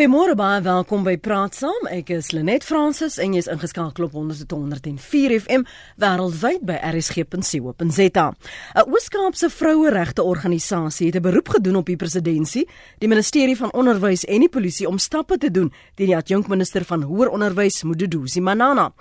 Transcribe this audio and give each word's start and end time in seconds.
Goeiemôre 0.00 0.32
baie 0.32 0.62
welkom 0.64 1.02
by 1.04 1.12
Praat 1.20 1.58
Saam. 1.58 1.82
Ek 1.92 2.08
is 2.14 2.30
Lenet 2.32 2.64
Fransis 2.64 3.18
en 3.20 3.34
jy's 3.36 3.50
ingeskakel 3.52 4.06
op 4.06 4.14
100.104 4.16 5.34
FM 5.42 5.66
wêreldwyd 6.00 6.62
by 6.64 6.78
rsg.co.za. 6.88 8.24
'n 8.32 8.86
Ooskaapse 8.88 9.50
vroueregte 9.52 10.24
organisasie 10.24 11.10
het 11.12 11.20
'n 11.20 11.26
beroep 11.28 11.48
gedoen 11.48 11.76
op 11.76 11.86
die 11.86 12.00
presidentskap, 12.00 12.70
die 12.98 13.08
ministerie 13.08 13.56
van 13.56 13.72
onderwys 13.72 14.24
en 14.24 14.40
die 14.40 14.48
polisie 14.48 14.88
om 14.88 14.98
stappe 14.98 15.36
te 15.36 15.50
doen 15.50 15.68
teen 15.94 16.06
die 16.06 16.16
adjunkminister 16.16 16.84
van 16.84 17.02
hoër 17.02 17.28
onderwys, 17.28 17.82
Mududuzi 17.82 18.40
Manana. 18.40 18.92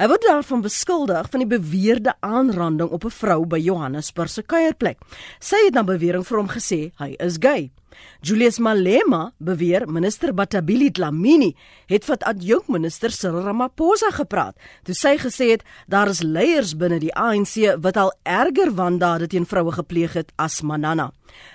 Hy 0.00 0.06
word 0.08 0.24
daarvan 0.24 0.62
beskuldig 0.64 1.28
van 1.28 1.42
die 1.42 1.50
beweerde 1.50 2.14
aanranding 2.24 2.90
op 2.90 3.04
'n 3.04 3.10
vrou 3.10 3.44
by 3.46 3.58
Johannesburg 3.58 4.30
se 4.30 4.42
kuierplek. 4.42 4.98
Sy 5.38 5.56
het 5.64 5.74
na 5.74 5.84
bewering 5.84 6.24
vir 6.26 6.38
hom 6.38 6.48
gesê 6.48 6.92
hy 6.96 7.14
is 7.18 7.36
gay. 7.40 7.70
Julius 8.20 8.58
Malema 8.58 9.32
beweer 9.38 9.86
minister 9.88 10.32
Batabili 10.34 10.90
Dlamini 10.90 11.56
het 11.86 12.06
wat 12.06 12.24
adjunkminister 12.24 13.10
Cyril 13.10 13.42
Ramaphosa 13.42 14.10
gepraat. 14.10 14.56
Toe 14.82 14.94
sy 14.94 15.16
gesê 15.18 15.50
het 15.50 15.64
daar 15.86 16.08
is 16.08 16.22
leiers 16.22 16.76
binne 16.76 16.98
die 16.98 17.14
ANC 17.14 17.76
wat 17.82 17.96
al 17.96 18.12
erger 18.22 18.72
wandade 18.74 19.26
teen 19.26 19.46
vroue 19.46 19.72
gepleeg 19.72 20.12
het 20.12 20.32
as 20.36 20.62
Manana. 20.62 21.12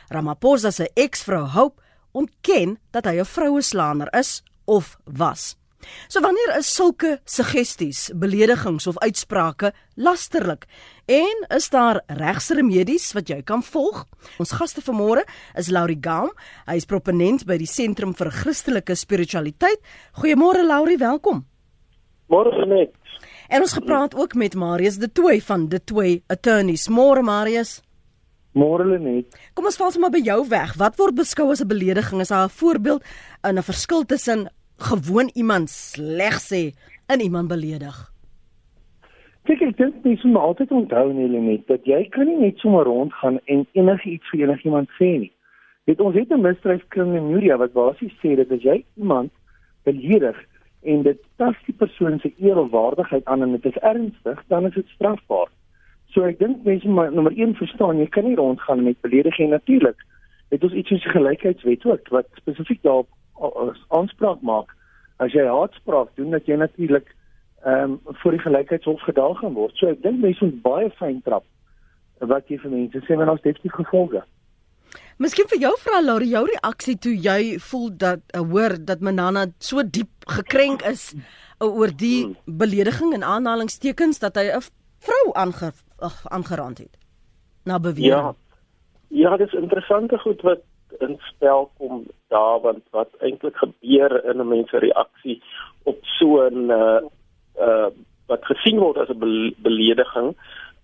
Ramaphosa 0.09 0.72
se 0.72 0.90
eksvrou 0.94 1.45
Hope 1.48 1.81
ontken 2.12 2.78
dat 2.92 3.06
hy 3.06 3.20
'n 3.20 3.26
vroueslaander 3.26 4.14
is 4.14 4.44
of 4.66 4.98
was. 5.04 5.56
So 6.08 6.22
wanneer 6.22 6.58
is 6.58 6.70
sulke 6.73 7.20
suggesties, 7.26 8.12
beledigings 8.16 8.88
of 8.88 8.98
uitsprake 8.98 9.73
lasterlik? 9.95 10.66
En 11.05 11.45
is 11.55 11.70
daar 11.70 12.02
regsremedies 12.08 13.13
wat 13.13 13.30
jy 13.30 13.41
kan 13.44 13.63
volg? 13.63 14.05
Ons 14.40 14.55
gaste 14.59 14.81
vanmôre 14.81 15.23
is 15.55 15.72
Laurie 15.72 16.00
Gam. 16.02 16.31
Hy 16.67 16.76
is 16.76 16.86
proponent 16.90 17.45
by 17.48 17.58
die 17.58 17.70
Sentrum 17.70 18.16
vir 18.17 18.31
Christelike 18.31 18.95
Spiritualiteit. 18.95 19.80
Goeiemôre 20.20 20.66
Laurie, 20.67 20.98
welkom. 20.98 21.45
Môre 22.28 22.66
net. 22.67 22.95
En 23.48 23.64
ons 23.64 23.73
gepraat 23.73 24.16
ook 24.16 24.36
met 24.36 24.55
Marius 24.55 24.98
De 25.00 25.11
Tooy 25.11 25.39
van 25.42 25.67
De 25.72 25.80
Tooy 25.80 26.22
Attorneys. 26.28 26.89
Môre 26.92 27.23
Marius. 27.23 27.81
Môre 28.58 28.98
net. 29.00 29.36
Kom 29.53 29.67
ons 29.70 29.78
val 29.80 29.94
sommer 29.94 30.11
by 30.11 30.20
jou 30.25 30.42
weg. 30.50 30.73
Wat 30.80 30.98
word 31.00 31.16
beskou 31.16 31.52
as 31.52 31.61
'n 31.61 31.67
belediging? 31.67 32.22
Is 32.22 32.30
daar 32.30 32.48
'n 32.48 32.50
voorbeeld 32.50 33.03
in 33.44 33.58
'n 33.58 33.64
verskil 33.64 34.03
tussen 34.05 34.50
gewoon 34.78 35.30
iemand 35.33 35.70
sleg 35.70 36.39
sê 36.39 36.72
en 37.08 37.20
iemand 37.20 37.47
beledig? 37.47 37.97
Kyk, 39.47 39.61
ek 39.61 39.78
dink 39.78 40.03
jy 40.03 40.17
moet 40.28 40.44
altyd 40.44 40.72
onthou 40.75 41.09
in 41.09 41.23
element 41.23 41.67
dat 41.72 41.86
jy 41.88 42.02
kan 42.11 42.28
nie 42.28 42.38
net 42.42 42.59
sommer 42.59 42.83
rondgaan 42.83 43.39
en 43.45 43.66
enigiets 43.80 44.30
vir 44.33 44.44
enigiemand 44.44 44.92
sê 45.00 45.11
nie. 45.23 45.31
Dit 45.88 46.02
ons 46.03 46.16
het 46.16 46.31
'n 46.31 46.42
misdryfkring 46.42 47.16
in 47.16 47.31
Nuria 47.31 47.58
wat 47.58 47.73
basies 47.73 48.11
sê 48.22 48.36
dat 48.36 48.52
as 48.52 48.61
jy 48.61 48.83
iemand 48.98 49.31
beledig 49.83 50.36
en 50.83 51.03
dit 51.03 51.20
tas 51.38 51.55
die 51.66 51.73
persoon 51.73 52.20
se 52.20 52.33
eer 52.39 52.58
of 52.58 52.72
waardigheid 52.72 53.25
aan 53.25 53.42
en 53.42 53.52
dit 53.52 53.66
is 53.66 53.81
ernstig, 53.81 54.44
dan 54.48 54.66
is 54.66 54.73
dit 54.73 54.88
strafbaar. 54.88 55.48
So 56.11 56.23
ek 56.23 56.39
dink 56.39 56.64
mense 56.64 56.88
maar 56.88 57.11
nommer 57.11 57.33
1 57.36 57.55
verstaan, 57.55 58.00
jy 58.00 58.08
kan 58.08 58.23
nie 58.23 58.36
rondgaan 58.36 58.83
met 58.83 59.02
belediging 59.02 59.50
natuurlik. 59.50 60.00
Dit 60.50 60.64
is 60.64 60.72
iets 60.72 60.89
soos 60.89 61.03
die 61.03 61.11
gelykheidswet 61.11 61.86
ook 61.86 62.09
wat 62.09 62.28
spesifiek 62.36 62.81
daarop 62.81 63.08
aanspraak 63.89 64.41
maak 64.41 64.73
as 65.17 65.33
jy 65.33 65.45
haatspraak 65.49 66.13
doen 66.16 66.31
dat 66.35 66.45
jy 66.45 66.57
natuurlik 66.57 67.13
ehm 67.66 67.97
um, 67.97 68.16
vir 68.21 68.35
die 68.35 68.43
gelykheidshof 68.45 69.02
gedaag 69.02 69.39
gaan 69.41 69.55
word. 69.57 69.73
So 69.75 69.89
ek 69.89 70.03
dink 70.03 70.21
mense 70.21 70.45
moet 70.45 70.61
baie 70.61 70.89
fyn 70.99 71.21
trap 71.25 71.45
wat 72.19 72.49
jy 72.49 72.59
vir 72.61 72.71
mense 72.71 73.02
sê 73.05 73.15
wanneer 73.15 73.33
ons 73.33 73.41
definitief 73.41 73.73
gevolge. 73.80 74.21
Miskien 75.17 75.49
vir 75.49 75.59
jou 75.65 75.73
vra 75.81 75.99
Laurie 76.05 76.30
jou 76.30 76.43
reaksie 76.45 76.95
toe 77.02 77.15
jy 77.17 77.58
voel 77.69 77.89
dat 78.05 78.21
uh, 78.38 78.43
hoor 78.45 78.77
dat 78.77 79.02
Manana 79.02 79.47
so 79.59 79.81
diep 79.81 80.30
gekrenk 80.30 80.85
is 80.85 81.09
uh, 81.15 81.65
oor 81.65 81.89
die 81.89 82.27
hmm. 82.27 82.58
belediging 82.61 83.15
en 83.17 83.25
aanhalingstekens 83.25 84.21
dat 84.21 84.38
hy 84.38 84.52
'n 84.53 84.61
vrou 85.08 85.25
aange 85.33 85.71
aangerand 86.30 86.77
het. 86.77 86.93
Na 87.65 87.80
bewering. 87.80 88.14
Ja. 88.14 88.36
Ja, 89.09 89.37
dit 89.37 89.47
is 89.47 89.53
interessante 89.53 90.17
goed 90.17 90.42
wat 90.42 90.61
in 90.99 91.17
spel 91.20 91.71
kom 91.77 92.05
daar 92.33 92.60
want 92.61 92.83
wat 92.92 93.10
eintlik 93.20 93.58
gebeur 93.58 94.23
in 94.26 94.42
'n 94.42 94.48
mens 94.48 94.70
se 94.70 94.77
reaksie 94.77 95.42
op 95.83 95.99
so 96.20 96.48
'n 96.49 96.71
uh 96.71 97.02
uh 97.60 97.89
wat 98.27 98.45
gesien 98.45 98.80
word 98.80 98.98
as 98.98 99.10
'n 99.10 99.20
be 99.20 99.54
belediging 99.58 100.36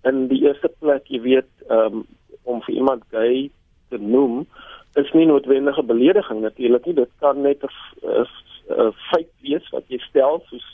in 0.04 0.28
die 0.28 0.44
eerste 0.46 0.72
plek 0.80 1.08
jy 1.08 1.22
weet 1.22 1.52
um 1.70 2.06
om 2.44 2.62
vir 2.62 2.76
iemand 2.76 3.04
gay 3.12 3.50
te 3.90 3.98
noem 3.98 4.48
is 4.94 5.12
nie 5.12 5.26
noodwendig 5.26 5.78
'n 5.78 5.86
belediging 5.86 6.42
natuurlik 6.42 6.86
nie. 6.86 6.94
Dit 6.94 7.12
kan 7.20 7.42
net 7.42 7.64
'n 7.64 8.92
feit 9.12 9.31
wees 9.42 9.70
wat 9.70 9.84
jy 9.88 9.98
stel 9.98 10.44
soos 10.50 10.68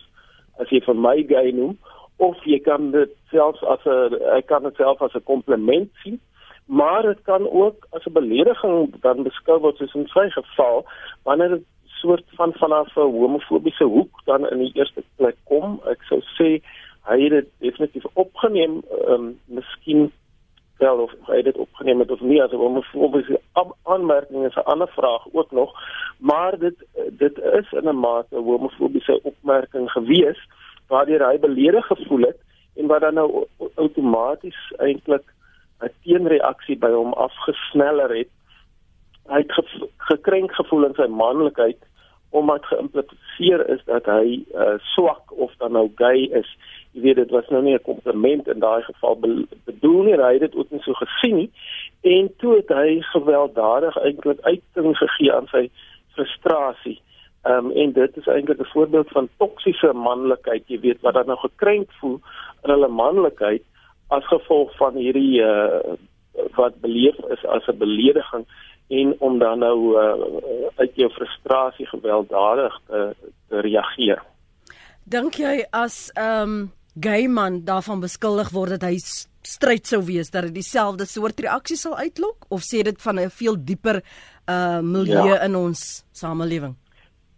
as 0.60 0.70
jy 0.70 0.82
vir 0.82 0.96
my 0.96 1.24
gay 1.28 1.52
noem 1.52 1.78
of 2.18 2.44
jy 2.44 2.60
kan 2.60 2.92
dit 2.92 3.10
selfs 3.32 3.64
as 3.64 3.86
'n 3.86 4.20
ek 4.38 4.48
kan 4.48 4.64
dit 4.64 4.76
self 4.76 5.02
as 5.02 5.16
'n 5.16 5.24
kompliment 5.24 5.90
sien 6.04 6.20
maar 6.70 7.02
dit 7.02 7.22
kan 7.22 7.50
ook 7.50 7.88
as 7.90 8.06
'n 8.06 8.14
belediging 8.14 9.02
dan 9.02 9.24
beskou 9.24 9.60
word 9.60 9.78
soos 9.78 9.94
in 9.94 10.08
sy 10.08 10.30
geval 10.30 10.86
wanneer 11.24 11.50
dit 11.50 11.66
soort 11.86 12.26
van 12.28 12.54
vanaf 12.54 12.96
'n 12.96 13.00
homofobiese 13.00 13.84
hoek 13.84 14.22
dan 14.26 14.50
in 14.50 14.58
die 14.58 14.72
eerste 14.74 15.04
plek 15.16 15.36
kom. 15.44 15.82
Ek 15.86 16.02
sou 16.04 16.22
sê 16.38 16.62
hy 17.10 17.18
het 17.24 17.32
dit 17.32 17.48
definitief 17.58 18.06
opgeneem 18.14 18.82
ehm 18.92 19.14
um, 19.14 19.40
miskien 19.46 20.12
wel 20.78 20.98
of 20.98 21.14
hy 21.28 21.42
dit 21.42 21.58
opgeneem 21.58 22.00
het 22.00 22.12
of 22.12 22.22
nie 22.22 22.44
as 22.44 22.52
'n 22.52 22.64
homofobiese 22.66 23.40
aanmerking 23.84 24.46
is 24.46 24.56
'n 24.56 24.70
ander 24.74 24.88
vraag 24.88 25.24
ook 25.32 25.52
nog 25.52 25.72
maar 26.18 26.60
dit 26.60 26.76
dit 27.12 27.38
is 27.38 27.72
in 27.72 27.90
'n 27.90 28.00
mate 28.00 28.36
'n 28.36 28.44
homofobiese 28.44 29.20
opmerking 29.24 29.92
gewees 29.92 30.40
waardeur 30.88 31.28
hy 31.30 31.40
beledig 31.40 31.86
gevoel 31.86 32.22
het 32.22 32.40
en 32.76 32.88
wat 32.88 33.02
dan 33.02 33.14
nou 33.14 33.46
outomaties 33.76 34.74
eintlik 34.78 35.24
'n 35.84 35.94
teenreaksie 36.04 36.78
by 36.78 36.92
hom 36.92 37.14
afgesneller 37.14 38.16
het. 38.18 38.32
Hy 39.30 39.38
het 39.44 39.52
ge 39.52 39.88
gekrenk 39.98 40.52
gevoel 40.52 40.86
in 40.86 40.96
sy 40.98 41.08
manlikheid 41.08 41.78
omdat 42.30 42.66
geïmpliseer 42.66 43.64
is 43.74 43.82
dat 43.86 44.06
hy 44.06 44.46
uh, 44.54 44.78
swak 44.94 45.32
of 45.32 45.54
dan 45.58 45.72
nou 45.72 45.88
gay 45.96 46.30
is. 46.38 46.50
Jy 46.94 47.02
weet 47.02 47.16
dit 47.16 47.32
was 47.34 47.48
nou 47.50 47.62
nie 47.64 47.74
'n 47.74 47.82
kompliment 47.82 48.48
in 48.48 48.60
daai 48.60 48.82
geval 48.84 49.16
be 49.20 49.48
bedoel 49.66 50.04
nie, 50.04 50.18
hy 50.18 50.34
het 50.34 50.42
dit 50.42 50.56
ook 50.56 50.70
nie 50.70 50.82
so 50.82 50.94
gesien 50.94 51.36
nie. 51.36 51.52
En 52.02 52.30
toe 52.38 52.56
het 52.56 52.70
hy 52.70 53.02
gewelddadig 53.02 53.98
eintlik 53.98 54.42
uiting 54.42 54.98
gegee 54.98 55.34
aan 55.34 55.48
sy 55.48 55.70
frustrasie. 56.14 57.02
Ehm 57.44 57.66
um, 57.66 57.72
en 57.72 57.92
dit 57.92 58.18
is 58.18 58.28
eintlik 58.28 58.60
'n 58.60 58.74
voorbeeld 58.74 59.10
van 59.10 59.30
toksiese 59.38 59.94
manlikheid, 59.94 60.64
jy 60.68 60.80
weet 60.80 61.02
wat 61.02 61.14
dan 61.14 61.26
nou 61.26 61.38
gekrenk 61.38 61.92
voel 62.00 62.20
in 62.64 62.70
hulle 62.70 62.88
manlikheid 62.88 63.64
as 64.10 64.26
gevolg 64.28 64.76
van 64.78 64.98
hierdie 64.98 65.42
uh 65.42 65.98
wat 66.56 66.76
beleef 66.82 67.18
is 67.34 67.46
as 67.46 67.68
'n 67.68 67.78
belediging 67.78 68.46
en 68.88 69.16
om 69.20 69.40
dan 69.40 69.60
nou 69.60 69.78
uh 70.02 70.72
uit 70.76 70.96
jou 70.96 71.10
frustrasie 71.10 71.86
gewelddadig 71.86 72.80
te, 72.88 73.16
te 73.50 73.60
reageer. 73.60 74.24
Dink 75.04 75.36
jy 75.36 75.66
as 75.72 76.12
ehm 76.16 76.42
um, 76.42 76.72
gay 77.00 77.28
man 77.28 77.64
daarvan 77.66 78.00
beskuldig 78.00 78.50
word 78.50 78.70
dat 78.70 78.82
hy 78.90 78.98
stryd 79.42 79.88
sou 79.88 80.02
wees 80.04 80.32
dat 80.32 80.44
dit 80.44 80.54
dieselfde 80.54 81.06
soort 81.06 81.40
reaksie 81.40 81.78
sal 81.78 81.96
uitlok 81.96 82.46
of 82.50 82.62
sê 82.62 82.82
dit 82.84 83.02
van 83.02 83.20
'n 83.20 83.30
veel 83.30 83.56
dieper 83.66 84.02
uh 84.50 84.82
milieu 84.82 85.34
ja. 85.36 85.44
in 85.46 85.56
ons 85.56 86.04
samelewing? 86.12 86.76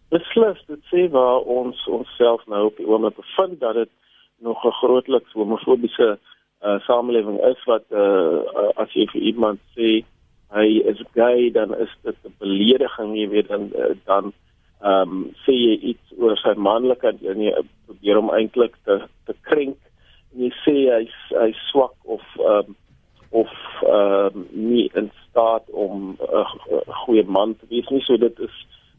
Beslis, 0.10 0.60
dit 0.68 0.84
sê 0.92 1.10
waar 1.10 1.40
ons 1.40 1.88
onsself 1.88 2.46
nou 2.48 2.66
op 2.66 2.78
die 2.78 2.88
oomblik 2.88 3.16
bevind 3.16 3.60
dat 3.60 3.74
dit 3.74 3.90
nog 4.40 4.66
'n 4.66 4.78
grootliks 4.82 5.34
homofobiese 5.34 6.10
uh 6.18 6.32
uh, 6.64 6.80
samelewing 6.88 7.40
is 7.52 7.62
wat 7.66 7.86
uh, 7.92 8.42
as 8.82 8.94
jy 8.94 9.08
vir 9.14 9.22
iemand 9.34 9.60
sê 9.78 10.02
hy 10.52 10.68
is 10.92 11.00
gay 11.16 11.50
dan 11.56 11.74
is 11.76 11.92
dit 12.04 12.18
'n 12.28 12.36
belediging 12.40 13.16
jy 13.18 13.28
weet 13.30 13.48
dan 13.48 13.72
uh, 13.76 13.96
dan 14.06 14.34
ehm 14.82 15.12
um, 15.12 15.24
sê 15.46 15.54
jy 15.54 15.76
iets 15.94 16.14
oor 16.18 16.38
sy 16.42 16.54
manlikheid 16.58 17.22
en 17.22 17.42
jy 17.42 17.54
probeer 17.86 18.18
hom 18.18 18.32
eintlik 18.34 18.76
te 18.86 19.02
te 19.30 19.36
krenk 19.48 19.78
en 20.34 20.46
jy 20.46 20.52
sê 20.66 20.76
hy's 20.90 21.18
hy's 21.38 21.62
swak 21.72 21.96
of 22.04 22.24
ehm 22.38 22.72
um, 22.72 22.76
of 23.32 23.52
ehm 23.88 24.36
um, 24.36 24.48
nie 24.52 24.90
in 24.94 25.12
staat 25.30 25.66
om 25.70 26.18
'n 26.18 26.18
uh, 26.40 26.52
goeie 27.06 27.24
man 27.24 27.56
te 27.56 27.66
wees 27.70 27.90
nie 27.90 28.04
so 28.04 28.18
dit 28.18 28.40
is 28.40 28.56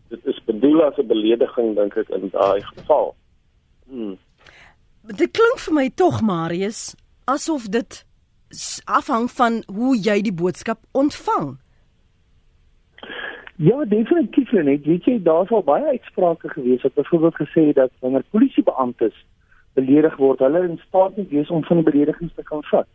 dit 0.08 0.26
is 0.26 0.38
bedoel 0.44 0.82
as 0.82 0.98
'n 0.98 1.06
belediging 1.06 1.74
dink 1.76 1.96
ek 1.96 2.08
in 2.08 2.28
daai 2.28 2.60
geval. 2.62 3.14
Hmm. 3.88 4.16
Dit 5.06 5.30
klink 5.30 5.58
vir 5.58 5.74
my 5.74 5.88
tog 5.88 6.20
Marius 6.20 6.94
asof 7.24 7.68
dit 7.68 8.04
afhang 8.84 9.30
van 9.30 9.62
hoe 9.66 9.96
jy 9.96 10.20
die 10.22 10.34
boodskap 10.34 10.78
ontvang. 10.92 11.56
Ja, 13.56 13.84
definitief 13.84 14.52
net. 14.52 14.84
Weet 14.84 15.04
jy, 15.04 15.18
daar's 15.22 15.50
al 15.50 15.62
baie 15.62 15.84
uitsprake 15.94 16.48
gewees 16.48 16.82
wat 16.82 16.94
byvoorbeeld 16.94 17.34
gesê 17.34 17.66
het 17.68 17.76
dat 17.76 17.92
wanneer 18.00 18.24
polisiebeamptes 18.30 19.14
beledig 19.78 20.16
word, 20.16 20.40
hulle 20.44 20.64
in 20.68 20.80
staat 20.86 21.16
nie 21.16 21.26
wees 21.30 21.50
om 21.50 21.64
van 21.64 21.84
beledigings 21.84 22.34
te 22.34 22.42
kan 22.42 22.64
vat. 22.70 22.88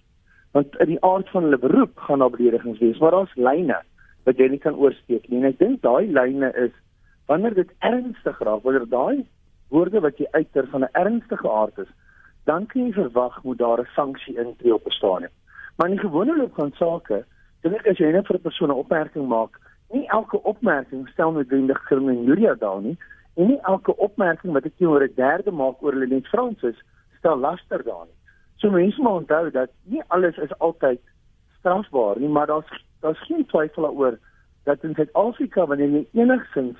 Want 0.52 0.76
in 0.84 0.92
die 0.94 1.04
aard 1.06 1.30
van 1.30 1.48
hulle 1.48 1.60
beroep 1.62 1.98
gaan 2.08 2.20
daar 2.20 2.34
beledigings 2.34 2.80
wees, 2.80 3.00
maar 3.00 3.16
daar's 3.16 3.36
lyne 3.36 3.80
wat 4.28 4.42
jy 4.42 4.50
nie 4.52 4.62
kan 4.62 4.76
oorskry 4.76 5.22
nie. 5.28 5.40
En 5.40 5.50
ek 5.50 5.60
dink 5.62 5.82
daai 5.86 6.12
lyne 6.12 6.52
is 6.60 6.76
wanneer 7.32 7.56
dit 7.56 7.72
ernstig 7.80 8.44
raak, 8.44 8.64
wanneer 8.64 8.88
daai 8.92 9.26
woorde 9.74 10.04
wat 10.04 10.20
jy 10.20 10.28
uiter 10.36 10.68
van 10.72 10.84
'n 10.84 10.94
ernstige 10.94 11.50
aard 11.50 11.80
is, 11.80 11.92
dan 12.48 12.66
kan 12.72 12.86
jy 12.86 12.94
verwag 12.96 13.44
moet 13.44 13.58
daar 13.58 13.80
'n 13.82 13.94
sanksie 13.96 14.38
intree 14.44 14.74
op 14.74 14.86
'n 14.86 14.98
stadium. 15.00 15.34
Maar 15.76 15.90
in 15.90 15.96
die 15.96 16.06
gewone 16.08 16.38
loop 16.38 16.54
van 16.56 16.72
sake, 16.74 17.26
dink 17.62 17.76
ek 17.76 17.88
as 17.88 17.98
jy 17.98 18.12
net 18.12 18.28
vir 18.28 18.36
'n 18.36 18.48
persoon 18.48 18.70
'n 18.70 18.84
opmerking 18.84 19.28
maak, 19.28 19.60
nie 19.92 20.08
elke 20.08 20.44
opmerking 20.44 21.08
stel 21.10 21.32
noodwendig 21.32 21.84
kriminele 21.84 22.56
daad 22.58 22.82
nie, 22.82 22.98
en 23.36 23.48
nie 23.48 23.60
elke 23.62 23.96
opmerking 23.96 24.54
wat 24.54 24.66
ek 24.66 24.78
teenoor 24.78 25.04
'n 25.04 25.16
derde 25.16 25.52
maak 25.52 25.82
oor 25.82 25.92
hulle 25.92 26.08
net 26.08 26.28
Fransis 26.28 26.80
stel 27.18 27.38
laster 27.38 27.84
daad 27.84 28.08
nie. 28.10 28.18
So 28.56 28.72
mense 28.72 29.02
moet 29.02 29.20
onthou 29.22 29.52
dat 29.52 29.70
nie 29.84 30.02
alles 30.08 30.38
is 30.38 30.60
altyd 30.60 31.00
strafbaar 31.60 32.20
nie, 32.20 32.30
maar 32.30 32.48
daar's 32.48 32.86
daar's 33.02 33.26
geen 33.28 33.46
twyfel 33.46 33.84
daaroor 33.84 34.18
dat 34.64 34.84
in 34.84 34.96
Suid-Afrika 34.96 35.66
wanneer 35.66 35.90
jy 35.90 36.08
enigsins 36.14 36.78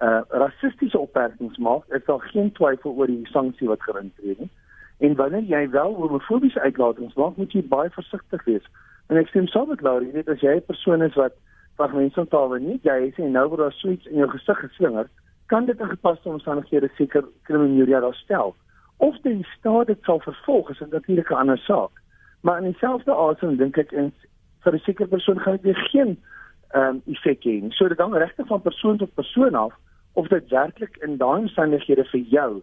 uh 0.00 0.20
rassistiese 0.28 0.98
opmerkings 0.98 1.56
maak, 1.58 1.82
is 1.88 2.04
daar 2.04 2.20
geen 2.20 2.52
twyfel 2.52 2.90
oor 2.90 3.06
die 3.06 3.26
sanksie 3.26 3.68
wat 3.68 3.82
gerintree 3.82 4.36
nie. 4.38 4.50
En 4.98 5.14
wanneer 5.14 5.42
jy 5.42 5.70
wel 5.70 5.94
homofobiese 5.94 6.60
uitlatings 6.60 7.14
maak, 7.14 7.36
moet 7.36 7.52
jy 7.52 7.62
baie 7.68 7.90
versigtig 7.90 8.44
wees. 8.44 8.66
En 9.08 9.16
ek 9.16 9.28
stem 9.28 9.46
saam 9.46 9.68
met 9.68 9.80
Laurie, 9.80 10.12
net 10.12 10.28
as 10.28 10.40
jy 10.40 10.54
'n 10.56 10.66
persoon 10.66 11.02
is 11.02 11.14
wat 11.14 11.34
fragmentsontaal 11.76 12.54
nie, 12.54 12.80
jy 12.82 13.12
sê 13.16 13.26
nou 13.28 13.48
word 13.48 13.60
daar 13.60 13.72
suits 13.72 14.06
in 14.06 14.18
jou 14.22 14.28
gesig 14.30 14.58
geslinger, 14.58 15.08
kan 15.46 15.66
dit 15.66 15.80
in 15.80 15.88
gepaste 15.88 16.28
omstandighede 16.28 16.88
seker 16.96 17.24
kriminele 17.42 18.00
daar 18.00 18.14
stel. 18.14 18.54
Of 18.96 19.18
die 19.22 19.46
staat 19.58 19.86
dit 19.86 19.98
sal 20.02 20.20
vervolg, 20.20 20.70
is 20.70 20.78
natuurlik 20.90 21.30
'n 21.30 21.34
ander 21.34 21.58
saak. 21.58 21.90
Maar 22.40 22.58
in 22.62 22.70
dieselfde 22.70 23.12
asem 23.12 23.56
dink 23.56 23.76
ek 23.78 23.92
in 23.92 24.12
vir 24.62 24.74
'n 24.74 24.78
sekere 24.78 25.08
persoon 25.08 25.40
gaan 25.40 25.58
dit 25.62 25.76
geen 25.76 26.16
ehm 26.74 26.88
um, 26.88 27.02
effek 27.06 27.44
hê. 27.44 27.70
So 27.70 27.88
dit 27.88 27.98
hang 27.98 28.14
regtig 28.14 28.46
van 28.46 28.62
persoon 28.62 28.96
tot 28.96 29.14
persoon 29.14 29.54
af 29.54 29.74
of 30.12 30.28
dit 30.28 30.50
werklik 30.50 30.96
in 30.96 31.16
daai 31.16 31.40
omstandighede 31.40 32.04
vir 32.04 32.20
jou 32.20 32.62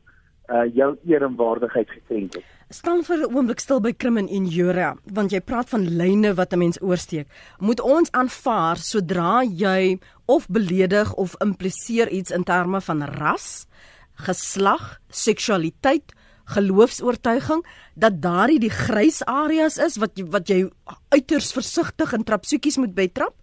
uh 0.51 0.65
jou 0.75 0.95
eer 1.07 1.23
en 1.23 1.35
waardigheid 1.35 1.89
getrend 1.89 2.35
het. 2.35 2.43
Staan 2.69 3.03
vir 3.03 3.17
'n 3.17 3.35
oomblik 3.35 3.59
stil 3.59 3.81
by 3.81 3.91
krim 3.91 4.17
en 4.17 4.27
injuria, 4.27 4.95
want 5.13 5.31
jy 5.31 5.39
praat 5.39 5.69
van 5.69 5.83
lyne 5.97 6.33
wat 6.33 6.53
'n 6.53 6.59
mens 6.59 6.81
oorsteek. 6.81 7.27
Moet 7.59 7.81
ons 7.81 8.11
aanvaar 8.11 8.77
sodra 8.77 9.43
jy 9.43 9.99
of 10.25 10.47
beledig 10.47 11.13
of 11.13 11.35
impliseer 11.41 12.09
iets 12.09 12.31
in 12.31 12.43
terme 12.43 12.81
van 12.81 13.03
ras, 13.03 13.67
geslag, 14.15 14.99
seksualiteit, 15.09 16.13
geloofs-oortuiging 16.45 17.65
dat 17.95 18.21
daardie 18.21 18.59
die 18.59 18.73
grys 18.73 19.21
areas 19.25 19.77
is 19.77 19.97
wat 19.97 20.19
wat 20.31 20.47
jy 20.47 20.69
uiters 21.09 21.53
versigtig 21.53 22.13
in 22.13 22.23
trapsoetjies 22.23 22.77
moet 22.77 22.95
betrap? 22.95 23.33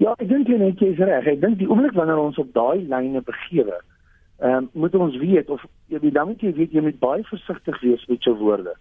Ja, 0.00 0.14
ek 0.16 0.28
dink 0.28 0.48
jy 0.48 0.56
net 0.56 0.80
jy's 0.80 0.98
reg. 0.98 1.26
Ek 1.26 1.40
dink 1.42 1.58
die 1.60 1.68
oomblik 1.68 1.92
wanneer 1.92 2.20
ons 2.20 2.38
op 2.40 2.52
daai 2.56 2.86
lyne 2.88 3.20
begewe, 3.20 3.76
ehm 4.40 4.56
um, 4.56 4.68
moet 4.72 4.94
ons 4.94 5.16
weet 5.16 5.50
of 5.50 5.64
jy 5.92 5.98
die 5.98 6.12
dan 6.12 6.26
moet 6.26 6.40
jy 6.40 6.52
weet 6.56 6.72
jy 6.72 6.80
moet 6.80 6.98
baie 6.98 7.24
versigtig 7.28 7.80
wees 7.80 8.06
met 8.08 8.24
jou 8.24 8.36
woorde. 8.36 8.72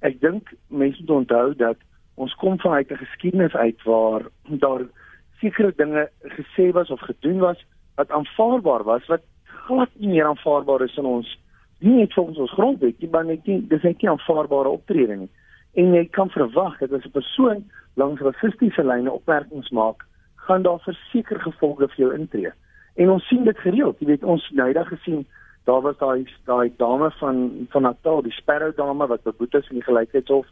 Ek 0.00 0.20
dink 0.20 0.50
mense 0.68 1.00
moet 1.00 1.10
onthou 1.10 1.54
dat 1.54 1.78
ons 2.14 2.34
kom 2.34 2.58
vanuit 2.58 2.90
'n 2.90 3.02
geskiedenis 3.04 3.54
uit 3.54 3.82
waar 3.82 4.22
daar 4.44 4.82
sekere 5.40 5.72
dinge 5.76 6.08
gesê 6.22 6.72
was 6.72 6.90
of 6.90 7.00
gedoen 7.00 7.38
was 7.38 7.64
wat 7.94 8.10
aanvaarbaar 8.10 8.82
was 8.82 9.06
wat 9.06 9.22
glad 9.66 9.90
nie 9.94 10.08
meer 10.08 10.26
aanvaarbaar 10.26 10.82
is 10.82 10.96
in 10.96 11.04
ons 11.04 11.38
nie 11.78 11.94
net 11.94 12.12
volgens 12.12 12.38
ons 12.38 12.52
grondwet 12.52 13.10
maar 13.10 13.24
net 13.24 13.46
nie 13.46 13.60
dis 13.68 13.82
net 13.82 14.02
nie 14.02 14.10
aanvaarbare 14.10 14.68
optrede 14.68 15.16
nie. 15.16 15.30
En 15.74 15.94
jy 15.94 16.04
kan 16.10 16.30
verwag 16.30 16.78
dat 16.78 16.92
as 16.92 17.04
'n 17.04 17.10
persoon 17.10 17.64
langs 17.94 18.20
rassistiese 18.20 18.84
lyne 18.84 19.10
opmerkings 19.10 19.70
maak, 19.70 20.06
gaan 20.34 20.62
daar 20.62 20.80
verseker 20.80 21.40
gevolge 21.40 21.88
vir 21.88 21.96
jou 21.96 22.14
intree. 22.14 22.52
En 22.94 23.10
ons 23.10 23.26
sien 23.26 23.44
dit 23.44 23.58
gereeld. 23.58 23.98
Jy 23.98 24.06
weet 24.06 24.24
ons 24.24 24.50
nou 24.50 24.68
eendag 24.68 24.88
gesien 24.88 25.26
daar 25.64 25.80
was 25.80 25.96
daai 25.98 26.26
daai 26.44 26.72
dame 26.76 27.10
van 27.10 27.66
van 27.70 27.82
Natal, 27.82 28.22
die 28.22 28.32
Sparrow 28.32 28.76
dame 28.76 29.06
wat 29.06 29.22
beboet 29.22 29.54
is 29.54 29.68
in 29.68 29.80
die 29.80 29.86
gelykheidshof 29.86 30.46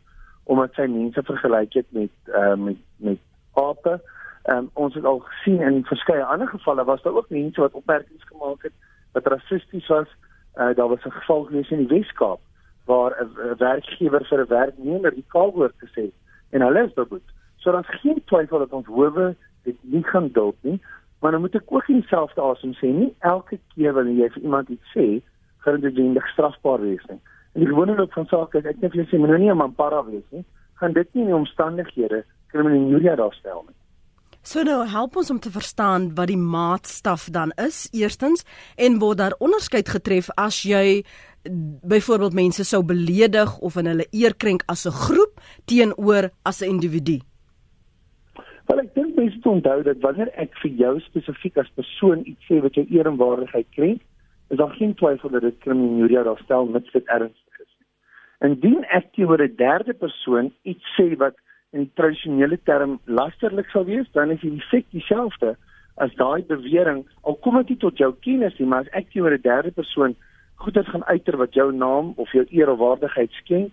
omdat 0.50 0.74
sy 0.74 0.88
mense 0.90 1.22
vergelyk 1.22 1.76
het 1.78 1.86
met 1.90 2.32
uh, 2.34 2.54
met 2.54 2.80
met 2.96 3.18
ape. 3.54 4.00
Um, 4.50 4.70
ons 4.72 4.94
het 4.94 5.04
al 5.04 5.18
gesien 5.18 5.60
in 5.62 5.84
verskeie 5.86 6.24
ander 6.24 6.48
gevalle 6.48 6.84
was 6.84 7.02
daar 7.02 7.14
ook 7.14 7.30
mense 7.30 7.60
wat 7.60 7.76
opmerkings 7.78 8.24
gemaak 8.24 8.62
het 8.62 8.72
wat 9.12 9.26
rassisties 9.26 9.86
was. 9.86 10.08
Uh, 10.56 10.74
daar 10.74 10.88
was 10.88 11.04
'n 11.04 11.18
geval 11.20 11.44
gewees 11.44 11.70
in 11.70 11.86
die 11.86 11.98
Weskaap 11.98 12.40
waar 12.84 13.12
'n 13.20 13.56
werkgewer 13.58 14.24
vir 14.24 14.40
'n 14.40 14.48
werknemer 14.48 15.14
die 15.14 15.28
kaalwoord 15.28 15.74
gesê 15.84 16.10
en 16.50 16.60
hulle 16.60 16.84
is 16.84 16.92
beboet. 16.92 17.28
So 17.56 17.72
daar's 17.72 18.00
geen 18.00 18.22
twyfel 18.24 18.58
dat 18.58 18.72
ons 18.72 18.86
howe 18.86 19.36
dit 19.62 19.76
nie 19.80 20.02
gaan 20.02 20.28
duld 20.32 20.56
nie, 20.60 20.80
maar 21.22 21.32
dan 21.32 21.40
moet 21.40 21.54
ek 21.54 21.70
ook 21.70 21.86
dieselfde 21.86 22.42
asem 22.42 22.72
sê, 22.74 22.90
nie 22.90 23.12
elke 23.20 23.58
keer 23.74 23.94
wanneer 23.94 24.24
jy 24.24 24.30
vir 24.34 24.42
iemand 24.42 24.72
iets 24.74 24.94
sê, 24.96 25.06
gaan 25.62 25.80
dit 25.80 25.98
eintlik 25.98 26.26
strafbaar 26.34 26.82
wees 26.82 27.04
nie. 27.08 27.20
En 27.54 27.62
die 27.62 27.69
gewone 27.70 27.94
loop 27.96 28.12
van 28.12 28.26
sake 28.26 28.58
is 28.58 28.66
ek 28.66 28.80
net 28.82 28.96
vir 28.96 29.06
sê, 29.06 29.20
moenie 29.22 29.52
nou 29.52 29.69
'n 29.69 29.74
para 29.78 30.02
wees 30.08 30.26
nie, 30.30 30.44
gaan 30.80 30.92
dit 30.92 31.14
nie 31.14 31.28
in 31.28 31.34
omstandighede 31.34 32.24
kriminele 32.50 33.16
daar 33.16 33.34
stel 33.38 33.62
nie. 33.69 33.76
So 34.42 34.64
nou 34.66 34.82
help 34.90 35.16
ons 35.16 35.30
om 35.30 35.38
te 35.38 35.50
verstaan 35.54 36.14
wat 36.19 36.26
die 36.26 36.36
maatstaf 36.36 37.28
dan 37.30 37.52
is 37.62 37.88
eerstens 37.92 38.42
en 38.75 38.98
word 38.98 39.18
daar 39.18 39.36
onderskeid 39.38 39.88
getref 39.88 40.30
as 40.34 40.64
jy 40.66 41.04
byvoorbeeld 41.86 42.34
mense 42.34 42.64
sou 42.64 42.82
beledig 42.82 43.58
of 43.58 43.76
in 43.76 43.86
hulle 43.86 44.06
eer 44.10 44.34
krenk 44.34 44.62
as 44.66 44.86
'n 44.86 44.90
groep 44.90 45.40
teenoor 45.64 46.30
as 46.42 46.60
'n 46.62 46.68
individu. 46.75 47.20
Wel 48.67 48.81
ek 48.85 48.94
dink 48.94 49.17
mense 49.17 49.37
moet 49.37 49.47
onthou 49.47 49.82
dat 49.82 50.00
wanneer 50.00 50.31
ek 50.38 50.55
vir 50.62 50.70
jou 50.79 50.94
spesifiek 51.00 51.56
as 51.59 51.70
persoon 51.75 52.23
iets 52.25 52.47
sê 52.47 52.61
wat 52.62 52.75
jou 52.79 52.85
eer 52.91 53.09
en 53.11 53.19
waardigheid 53.20 53.69
krenk, 53.76 54.03
is 54.50 54.61
daar 54.61 54.75
geen 54.76 54.94
twyfel 54.94 55.32
dat 55.35 55.43
dit 55.43 55.59
kriminele 55.64 56.23
daar 56.29 56.41
stel 56.44 56.67
mits 56.67 56.93
dit 56.93 57.06
ernstig 57.17 57.61
is. 57.64 57.73
Indien 58.49 58.85
ek 58.99 59.12
teenoor 59.17 59.43
'n 59.43 59.56
derde 59.56 59.94
persoon 59.94 60.53
iets 60.62 60.94
sê 60.99 61.17
wat 61.17 61.35
in 61.73 61.87
die 61.87 61.94
tradisionele 61.94 62.59
term 62.64 62.99
lasterlik 63.06 63.70
sou 63.70 63.85
wees, 63.85 64.09
dan 64.12 64.31
is 64.31 64.41
die 64.41 64.56
effek 64.56 64.85
dieselfde 64.91 65.56
as 65.97 66.14
daai 66.14 66.43
bewering 66.43 67.05
al 67.23 67.35
kom 67.35 67.62
dit 67.62 67.81
tot 67.81 67.99
jou 67.99 68.12
kennis 68.20 68.59
nie, 68.59 68.67
maar 68.67 68.81
as 68.81 68.93
ek 68.93 69.11
teenoor 69.11 69.35
'n 69.35 69.43
derde 69.43 69.70
persoon 69.70 70.14
goeders 70.55 70.88
gaan 70.88 71.05
uiter 71.05 71.37
wat 71.37 71.55
jou 71.55 71.73
naam 71.73 72.12
of 72.17 72.32
jou 72.32 72.47
eer 72.50 72.70
of 72.70 72.79
waardigheid 72.79 73.32
skenk, 73.32 73.73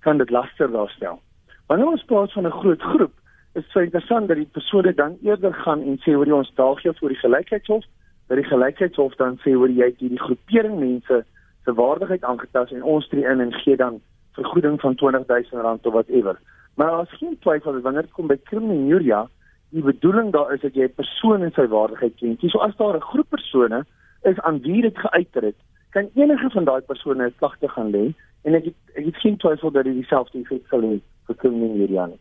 kan 0.00 0.18
dit 0.18 0.30
laster 0.30 0.70
daar 0.72 0.88
stel. 0.88 1.20
Wanneer 1.66 1.86
ons 1.86 2.04
praat 2.04 2.32
van 2.32 2.46
'n 2.46 2.58
groot 2.60 2.82
groep, 2.82 3.12
is 3.54 3.64
dit 3.72 3.82
interessant 3.82 4.28
dat 4.28 4.36
die 4.36 4.48
persone 4.52 4.94
dan 4.94 5.16
eerder 5.22 5.54
gaan 5.54 5.82
en 5.82 5.98
sê 6.04 6.14
oor 6.14 6.32
ons 6.32 6.52
daag 6.54 6.82
jou 6.82 6.94
voor 6.98 7.08
die 7.08 7.22
gelykheidshof, 7.22 7.84
dat 8.28 8.38
die 8.38 8.46
gelykheidshof 8.46 9.16
dan 9.18 9.40
sê 9.42 9.56
oor 9.58 9.68
jy 9.68 9.90
het 9.90 9.98
hierdie 9.98 10.22
groepering 10.22 10.78
mense 10.78 11.24
se 11.64 11.74
waardigheid 11.74 12.24
aangetast 12.24 12.72
en 12.72 12.82
ons 12.82 13.08
tree 13.08 13.26
in 13.26 13.40
en 13.40 13.52
gee 13.64 13.76
dan 13.76 14.00
vergoeding 14.38 14.80
van 14.80 14.94
R20000 14.94 15.82
of 15.82 15.92
whatever. 15.92 16.38
Maar 16.74 16.90
as 16.90 17.18
geen 17.18 17.38
twyfel 17.38 17.76
is 17.76 17.82
wanneer 17.82 18.06
dit 18.06 18.16
kom 18.16 18.30
by 18.30 18.38
kriminele 18.44 19.26
die 19.70 19.82
bedoeling 19.82 20.32
daar 20.34 20.54
is 20.54 20.60
dat 20.60 20.74
jy 20.74 20.86
'n 20.86 20.94
persoon 20.94 21.42
in 21.42 21.52
sy 21.52 21.66
waardigheid 21.66 22.16
ken. 22.16 22.38
So 22.50 22.58
as 22.58 22.76
daar 22.76 22.96
'n 22.96 23.10
groep 23.10 23.28
persone 23.28 23.84
is 24.22 24.40
aan 24.40 24.60
wie 24.60 24.82
dit 24.82 24.98
geuiter 24.98 25.42
het, 25.42 25.58
kan 25.90 26.10
enige 26.14 26.50
van 26.50 26.64
daai 26.64 26.80
persone 26.80 27.26
'n 27.26 27.34
klagte 27.38 27.68
gaan 27.68 27.90
lê 27.90 28.14
en 28.42 28.54
ek 28.54 28.64
het, 28.64 28.74
ek 28.94 29.04
het 29.04 29.16
geen 29.16 29.36
twyfel 29.36 29.70
dat 29.70 29.84
dit 29.84 29.94
dieselfde 29.94 30.38
effek 30.38 30.66
sal 30.68 30.80
hê 30.80 31.00
vir 31.26 31.36
kriminele 31.36 32.06
nie. 32.06 32.18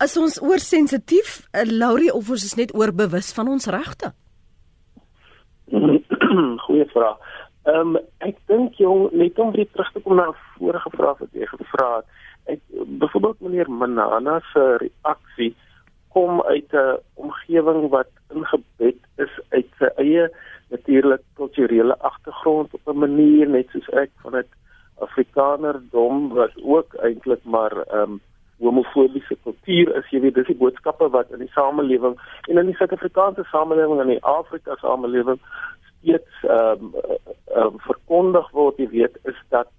Is 0.00 0.16
ons 0.16 0.38
oorsensitief, 0.40 1.42
uh, 1.52 1.66
Laurie, 1.68 2.12
of 2.12 2.30
ons 2.32 2.44
is 2.44 2.54
net 2.56 2.70
oorbewus 2.72 3.34
van 3.36 3.50
ons 3.52 3.66
regte? 3.68 4.14
Goeie 6.64 6.86
vraag. 6.94 7.18
Ehm 7.68 7.96
um, 7.98 7.98
ek 8.24 8.38
dink 8.48 8.78
jong, 8.80 9.10
net 9.12 9.36
om 9.42 9.50
weer 9.52 9.68
terug 9.74 9.90
te 9.92 10.00
kom 10.00 10.16
na 10.16 10.30
vorige 10.54 10.92
vraag 10.94 11.18
wat 11.20 11.36
jy 11.36 11.48
gevra 11.50 11.88
het. 11.98 12.06
Ek 12.54 12.62
byvoorbeeld 13.02 13.44
meneer 13.44 13.68
Manana 13.68 14.38
se 14.54 14.64
reaksie 14.80 15.50
kom 16.16 16.40
uit 16.48 16.72
'n 16.72 16.96
omgewing 17.20 17.90
wat 17.92 18.08
ingebed 18.32 18.98
is 19.20 19.36
uit 19.52 19.68
sy 19.78 19.92
eie 20.00 20.24
natuurlik 20.72 21.22
kulturele 21.36 21.98
agtergrond 21.98 22.72
op 22.74 22.88
'n 22.88 23.04
manier 23.04 23.48
net 23.48 23.68
soos 23.68 23.92
ek 23.92 24.10
van 24.24 24.32
dit 24.40 24.48
Afrikanerdom 25.04 26.32
wat 26.40 26.56
ook 26.56 26.96
eintlik 27.04 27.44
maar 27.44 27.76
ehm 27.76 28.16
um, 28.16 28.20
homofobiese 28.60 29.36
kultuur 29.42 29.92
is, 29.96 30.08
jy 30.12 30.20
weet, 30.24 30.36
dis 30.36 30.50
die 30.50 30.58
boodskappe 30.60 31.08
wat 31.14 31.32
in 31.34 31.44
die 31.44 31.52
samelewing 31.54 32.16
en 32.48 32.60
in 32.60 32.70
die 32.70 32.76
Suid-Afrikaanse 32.78 33.46
samelewing 33.50 34.00
en 34.00 34.08
in 34.08 34.16
die 34.18 34.24
Afrika 34.28 34.76
samelewing 34.82 35.40
steeds 36.00 36.44
ehm 36.48 36.90
um, 36.90 37.06
um, 37.56 37.78
verkondig 37.86 38.50
word, 38.56 38.78
jy 38.80 38.88
weet, 38.92 39.16
is 39.28 39.38
dat 39.54 39.70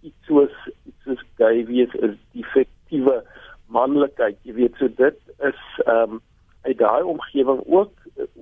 iets 0.00 0.26
soos 0.26 0.54
iets 0.86 1.06
soos 1.06 1.22
gay 1.38 1.64
wees 1.68 1.94
is 2.06 2.16
defektiewe 2.36 3.20
manlikheid, 3.70 4.38
jy 4.42 4.56
weet, 4.58 4.76
so 4.78 4.90
dit 4.98 5.18
is 5.50 5.62
ehm 5.86 6.18
um, 6.18 6.20
uit 6.68 6.76
daai 6.78 7.02
omgewing 7.08 7.62
ook 7.66 7.92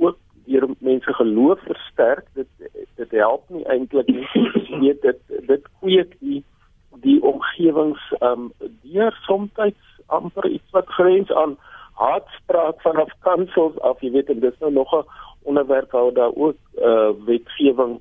ook 0.03 0.19
deur 0.49 0.65
mense 0.79 1.13
geloof 1.15 1.61
versterk, 1.69 2.27
dit 2.35 2.49
dit 2.97 3.11
help 3.21 3.45
nie 3.53 3.67
eintlik 3.73 4.09
nie, 4.09 4.27
jy 4.69 4.79
weet 4.81 5.03
dit 5.03 5.21
dit 5.51 5.69
kweek 5.81 6.17
die 6.21 6.43
die 6.97 7.23
omgewings 7.23 8.01
ehm 8.19 8.49
um, 8.49 8.53
deur 8.83 9.13
soms 9.27 9.51
amper 10.07 10.47
iets 10.49 10.71
wat 10.71 10.87
grens 10.87 11.33
aan 11.33 11.57
haatspraak 11.99 12.81
vanaf 12.81 13.11
kansels 13.21 13.79
af, 13.81 14.01
jy 14.01 14.11
weet 14.11 14.31
en 14.31 14.41
dis 14.41 14.59
nou 14.61 14.73
nog 14.73 14.93
'n 14.95 15.05
onderwerp 15.43 15.91
waar 15.91 16.13
daar 16.13 16.35
ook 16.35 16.57
uh 16.77 17.11
wetgewing 17.27 18.01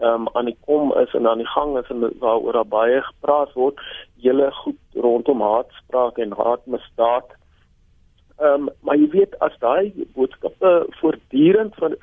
um, 0.00 0.28
aan 0.32 0.44
die 0.44 0.56
kom 0.60 0.92
is 0.98 1.14
en 1.14 1.26
aan 1.28 1.38
die 1.38 1.52
gang 1.54 1.78
is 1.78 1.88
en 1.88 2.00
waaroor 2.18 2.52
daar 2.52 2.66
baie 2.66 3.02
gepraat 3.02 3.52
word, 3.52 3.80
hele 4.20 4.52
goed 4.52 4.80
rondom 4.94 5.40
haatspraak 5.40 6.18
en 6.18 6.32
haatmisdaad. 6.32 7.28
Ehm 8.38 8.68
um, 8.68 8.68
maar 8.80 8.96
jy 8.96 9.08
weet 9.08 9.38
as 9.38 9.58
daai 9.58 9.92
boodskappe 10.14 10.86
voortdurend 11.00 11.74
van 11.74 11.96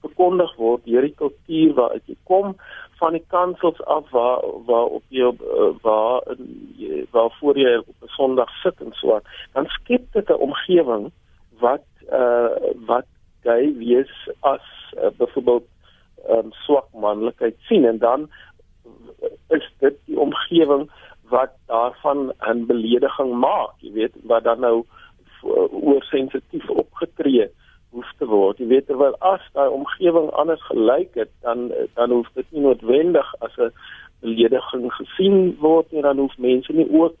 verkondig 0.00 0.54
word 0.56 0.84
deur 0.84 1.02
die 1.02 1.14
kultuur 1.14 1.74
waaruit 1.74 2.06
jy 2.06 2.16
kom 2.24 2.56
van 3.00 3.16
die 3.16 3.24
kansels 3.32 3.80
af 3.84 4.10
waar 4.10 4.40
waar 4.68 4.88
op 4.98 5.04
jy 5.08 5.28
eh, 5.28 5.70
waar 5.82 6.22
waar 7.10 7.32
voor 7.40 7.58
jy 7.58 7.76
op 7.76 7.96
'n 8.02 8.14
Sondag 8.16 8.50
sit 8.62 8.80
en 8.80 8.92
so 8.92 9.14
aan 9.14 9.26
dan 9.52 9.66
skep 9.66 10.12
dit 10.12 10.28
'n 10.28 10.42
omgewing 10.48 11.10
wat 11.58 11.86
uh 12.12 12.52
wat 12.86 13.08
jy 13.42 13.72
wees 13.76 14.12
as 14.40 14.66
uh, 14.96 15.10
byvoorbeeld 15.16 15.66
um, 16.28 16.52
swak 16.52 16.86
manlikheid 16.92 17.56
sien. 17.68 17.84
En 17.84 17.98
dan 17.98 18.30
is 19.48 19.72
dit 19.78 19.96
die 20.04 20.18
omgewing 20.18 20.90
wat 21.28 21.52
daarvan 21.66 22.32
'n 22.38 22.66
belediging 22.66 23.32
maak 23.32 23.72
jy 23.78 23.92
weet 23.92 24.14
wat 24.22 24.44
dan 24.44 24.60
nou 24.60 24.84
oorsensitief 25.70 26.68
opgetree 26.68 27.40
het 27.40 27.54
hoef 27.90 28.10
te 28.18 28.26
word. 28.26 28.58
Jy 28.58 28.66
weet 28.70 28.86
terwyl 28.86 29.16
as 29.26 29.42
daai 29.56 29.68
omgewing 29.68 30.30
anders 30.38 30.62
gelyk 30.68 31.14
het, 31.18 31.30
dan 31.46 31.70
dan 31.94 32.10
hoef 32.10 32.28
dit 32.34 32.46
nie 32.50 32.62
noodwendig 32.66 33.34
as 33.40 33.56
'n 33.58 33.72
belediging 34.20 34.92
gesien 34.92 35.56
word 35.60 35.92
nie, 35.92 36.02
dan 36.02 36.18
hoef 36.18 36.38
mense 36.38 36.72
nie 36.72 36.88
ook 36.90 37.16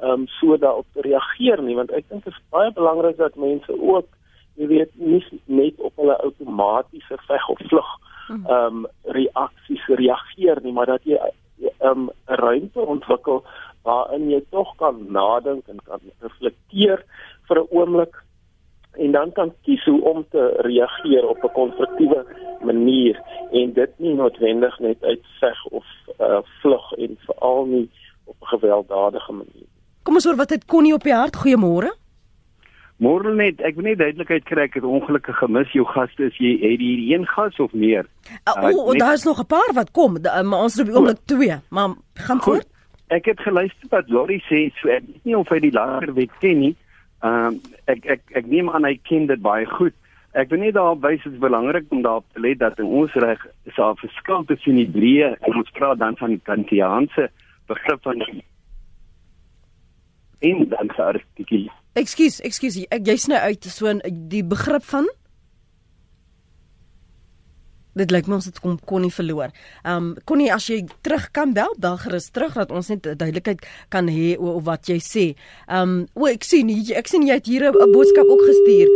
ehm 0.00 0.10
um, 0.10 0.26
so 0.40 0.56
daarop 0.56 0.86
te 0.92 1.00
reageer 1.00 1.62
nie, 1.62 1.76
want 1.76 1.90
ek 1.90 2.08
dink 2.08 2.24
dit 2.24 2.32
is 2.32 2.42
baie 2.50 2.72
belangrik 2.72 3.16
dat 3.16 3.36
mense 3.36 3.80
ook 3.80 4.06
jy 4.54 4.66
weet 4.66 4.90
nie 4.94 5.22
net 5.46 5.78
op 5.78 5.96
hulle 5.96 6.16
outomatiese 6.22 7.18
veg 7.28 7.48
of 7.48 7.58
vlug 7.68 7.90
ehm 8.28 8.48
um, 8.48 8.86
reaksies 9.02 9.86
reageer 9.86 10.60
nie, 10.62 10.72
maar 10.72 10.86
dat 10.86 11.04
jy 11.04 11.18
ehm 11.18 11.90
um, 11.90 12.10
'n 12.28 12.40
ruimte 12.40 12.80
ontwikkel 12.80 13.44
waarin 13.84 14.30
jy 14.30 14.42
tog 14.50 14.76
kan 14.76 15.06
nadink 15.12 15.68
en 15.68 15.80
kan 15.84 16.00
reflekteer 16.20 17.04
vir 17.48 17.58
'n 17.60 17.68
oomblik 17.70 18.14
en 18.96 19.12
dan 19.12 19.32
kan 19.32 19.52
kies 19.62 19.84
hoe 19.84 20.02
om 20.02 20.24
te 20.30 20.54
reageer 20.66 21.28
op 21.28 21.42
'n 21.44 21.52
konstruktiewe 21.52 22.24
manier 22.60 23.20
en 23.50 23.72
dit 23.72 23.90
nie 23.96 24.14
noodwendig 24.14 24.78
net 24.78 25.02
uit 25.04 25.24
veg 25.40 25.66
of 25.66 25.84
uh, 26.20 26.38
vlug 26.60 26.92
en 26.92 27.18
veral 27.26 27.64
nie 27.64 27.90
op 28.24 28.36
'n 28.40 28.46
gewelddadige 28.46 29.32
manier. 29.32 29.68
Kom 30.02 30.14
ons 30.14 30.24
hoor 30.24 30.36
wat 30.36 30.50
het 30.50 30.64
Connie 30.64 30.94
op 30.94 31.02
die 31.02 31.14
hart. 31.14 31.36
Goeiemôre. 31.36 31.92
Môre 33.02 33.32
net, 33.34 33.58
ek 33.66 33.74
wil 33.74 33.88
net 33.88 33.98
duidelikheid 33.98 34.44
kry 34.46 34.66
ek 34.68 34.76
het 34.78 34.84
ongelukkig 34.86 35.36
gemis 35.40 35.72
jou 35.74 35.82
gaste 35.90 36.28
is 36.28 36.36
jy 36.38 36.52
het 36.60 36.82
hier 36.82 37.00
een 37.10 37.26
gas 37.26 37.56
of 37.58 37.72
meer? 37.72 38.06
Uh, 38.46 38.70
o, 38.70 38.92
uh, 38.92 38.98
daar 38.98 39.18
is 39.18 39.26
nog 39.26 39.40
'n 39.42 39.50
paar 39.50 39.72
wat 39.74 39.90
kom, 39.90 40.22
da, 40.22 40.42
maar 40.42 40.62
ons 40.62 40.76
het 40.76 40.86
op 40.86 40.92
die 40.92 40.96
oomblik 40.96 41.18
2, 41.24 41.58
maar 41.70 41.88
gaan 42.14 42.40
Goed. 42.40 42.44
voort. 42.44 42.68
Ek 43.08 43.24
het 43.24 43.40
geluister 43.40 43.88
wat 43.90 44.08
Lori 44.08 44.38
sê, 44.46 44.70
so 44.78 44.88
ek 44.88 45.02
weet 45.06 45.24
nie 45.24 45.36
of 45.36 45.48
hy 45.48 45.58
die 45.58 45.72
lager 45.72 46.14
wet 46.14 46.30
ken 46.38 46.58
nie. 46.58 46.76
Ehm 47.24 47.46
um, 47.46 47.60
ek 47.88 48.04
ek 48.04 48.22
ek 48.40 48.46
neem 48.52 48.68
aan 48.70 48.84
hy 48.84 48.96
ken 49.08 49.26
dit 49.26 49.40
baie 49.40 49.66
goed. 49.66 49.94
Ek 50.34 50.50
wil 50.50 50.60
net 50.60 50.74
daar 50.76 50.96
wys 51.00 51.22
dit 51.22 51.32
is 51.32 51.40
belangrik 51.40 51.86
om 51.94 52.02
daarop 52.02 52.26
te 52.34 52.42
let 52.42 52.58
dat 52.58 52.78
in 52.82 52.90
ons 53.00 53.12
reg 53.22 53.40
is 53.64 53.76
daar 53.76 53.94
'n 53.94 54.02
verskil 54.02 54.44
tussen 54.44 54.76
die 54.76 54.90
drie 54.90 55.24
en 55.24 55.56
ons 55.56 55.70
praat 55.78 55.98
dan 55.98 56.16
van 56.16 56.30
die 56.30 56.42
kantiaanse 56.42 57.30
begrip 57.66 58.02
van 58.02 58.20
in 60.40 60.68
dan 60.68 60.90
artikel. 60.96 61.70
Ekskuus, 61.94 62.40
ekskuus, 62.40 62.80
ek 62.90 63.06
jy's 63.06 63.28
nou 63.30 63.38
uit 63.38 63.64
so 63.64 63.92
die 64.12 64.44
begrip 64.44 64.84
van 64.90 65.08
dit 67.94 68.10
lyk 68.10 68.26
my 68.28 68.38
ons 68.38 68.48
het 68.50 68.60
kom 68.60 68.78
kon 68.84 69.04
nie 69.04 69.12
verloor. 69.14 69.54
Ehm 69.84 69.96
um, 69.96 70.10
kon 70.24 70.38
nie 70.38 70.50
as 70.52 70.66
jy 70.70 70.84
terug 71.02 71.30
kan 71.32 71.54
bel, 71.54 71.74
bel 71.78 71.96
gerus 72.02 72.30
terug 72.30 72.54
dat 72.58 72.70
ons 72.70 72.88
net 72.88 73.02
duidelikheid 73.04 73.64
kan 73.88 74.08
hê 74.08 74.34
oor 74.38 74.62
wat 74.62 74.88
jy 74.88 74.98
sê. 74.98 75.26
Ehm 75.68 75.82
um, 75.82 75.96
o 76.14 76.28
ek 76.30 76.44
sien 76.44 76.70
ek 76.70 77.08
sien 77.08 77.26
jy 77.26 77.40
het 77.40 77.46
hier 77.46 77.70
'n 77.70 77.92
boodskap 77.92 78.26
ook 78.26 78.44
gestuur. 78.50 78.94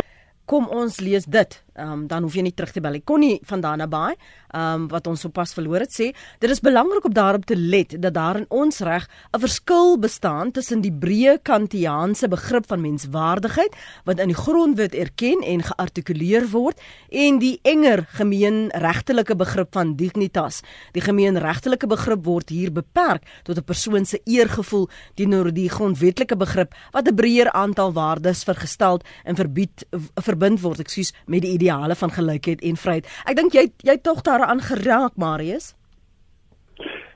Kom 0.49 0.69
ons 0.69 1.01
lees 1.01 1.25
dit 1.25 1.63
ehm 1.77 1.93
um, 1.93 2.07
dan 2.07 2.23
hoef 2.23 2.35
jy 2.35 2.43
nie 2.43 2.55
terug 2.55 2.73
te 2.73 2.81
bel 2.81 2.93
nie. 2.93 3.05
Connie 3.05 3.41
van 3.45 3.61
Danabaai, 3.61 4.15
ehm 4.15 4.48
um, 4.55 4.89
wat 4.89 5.07
ons 5.07 5.21
sopas 5.21 5.53
verloor 5.57 5.81
het 5.81 5.93
sê, 5.93 6.13
dit 6.39 6.51
is 6.51 6.61
belangrik 6.61 7.05
om 7.05 7.15
daarop 7.15 7.47
te 7.49 7.57
let 7.57 7.97
dat 8.03 8.15
daar 8.15 8.37
in 8.37 8.47
ons 8.49 8.81
reg 8.81 9.09
'n 9.33 9.41
verskil 9.41 9.99
bestaan 9.99 10.53
tussen 10.53 10.81
die 10.81 10.93
breë 10.93 11.39
kantiaanse 11.43 12.29
begrip 12.29 12.67
van 12.67 12.81
menswaardigheid 12.81 13.75
wat 14.05 14.19
in 14.19 14.29
die 14.29 14.37
grondwet 14.37 14.95
erken 14.95 15.43
en 15.43 15.63
geartikuleer 15.63 16.49
word 16.51 16.81
en 17.11 17.39
die 17.39 17.59
enger 17.63 18.07
gemeenregtelike 18.17 19.37
begrip 19.37 19.73
van 19.73 19.97
dignitas. 19.97 20.63
Die 20.93 21.03
gemeenregtelike 21.03 21.87
begrip 21.87 22.25
word 22.25 22.49
hier 22.49 22.73
beperk 22.73 23.23
tot 23.45 23.59
'n 23.59 23.65
persoon 23.65 24.05
se 24.05 24.21
eergevoel 24.25 24.89
teenoor 25.15 25.53
die 25.53 25.69
grondwetlike 25.69 26.37
begrip 26.37 26.75
wat 26.93 27.09
'n 27.09 27.15
breër 27.15 27.53
aantal 27.53 27.93
waardes 27.93 28.45
vergestel 28.45 29.01
en 29.25 29.37
verbied 29.37 29.85
verbind 30.15 30.61
word, 30.61 30.81
ekskuus, 30.81 31.13
met 31.27 31.43
die 31.43 31.53
ideale 31.53 31.95
van 31.95 32.11
gelykheid 32.11 32.61
en 32.61 32.77
vryheid. 32.77 33.07
Ek 33.27 33.37
dink 33.37 33.53
jy 33.53 33.73
jy 33.85 33.97
tog 34.03 34.23
daaraan 34.39 34.61
geraak, 34.61 35.17
Marius. 35.17 35.75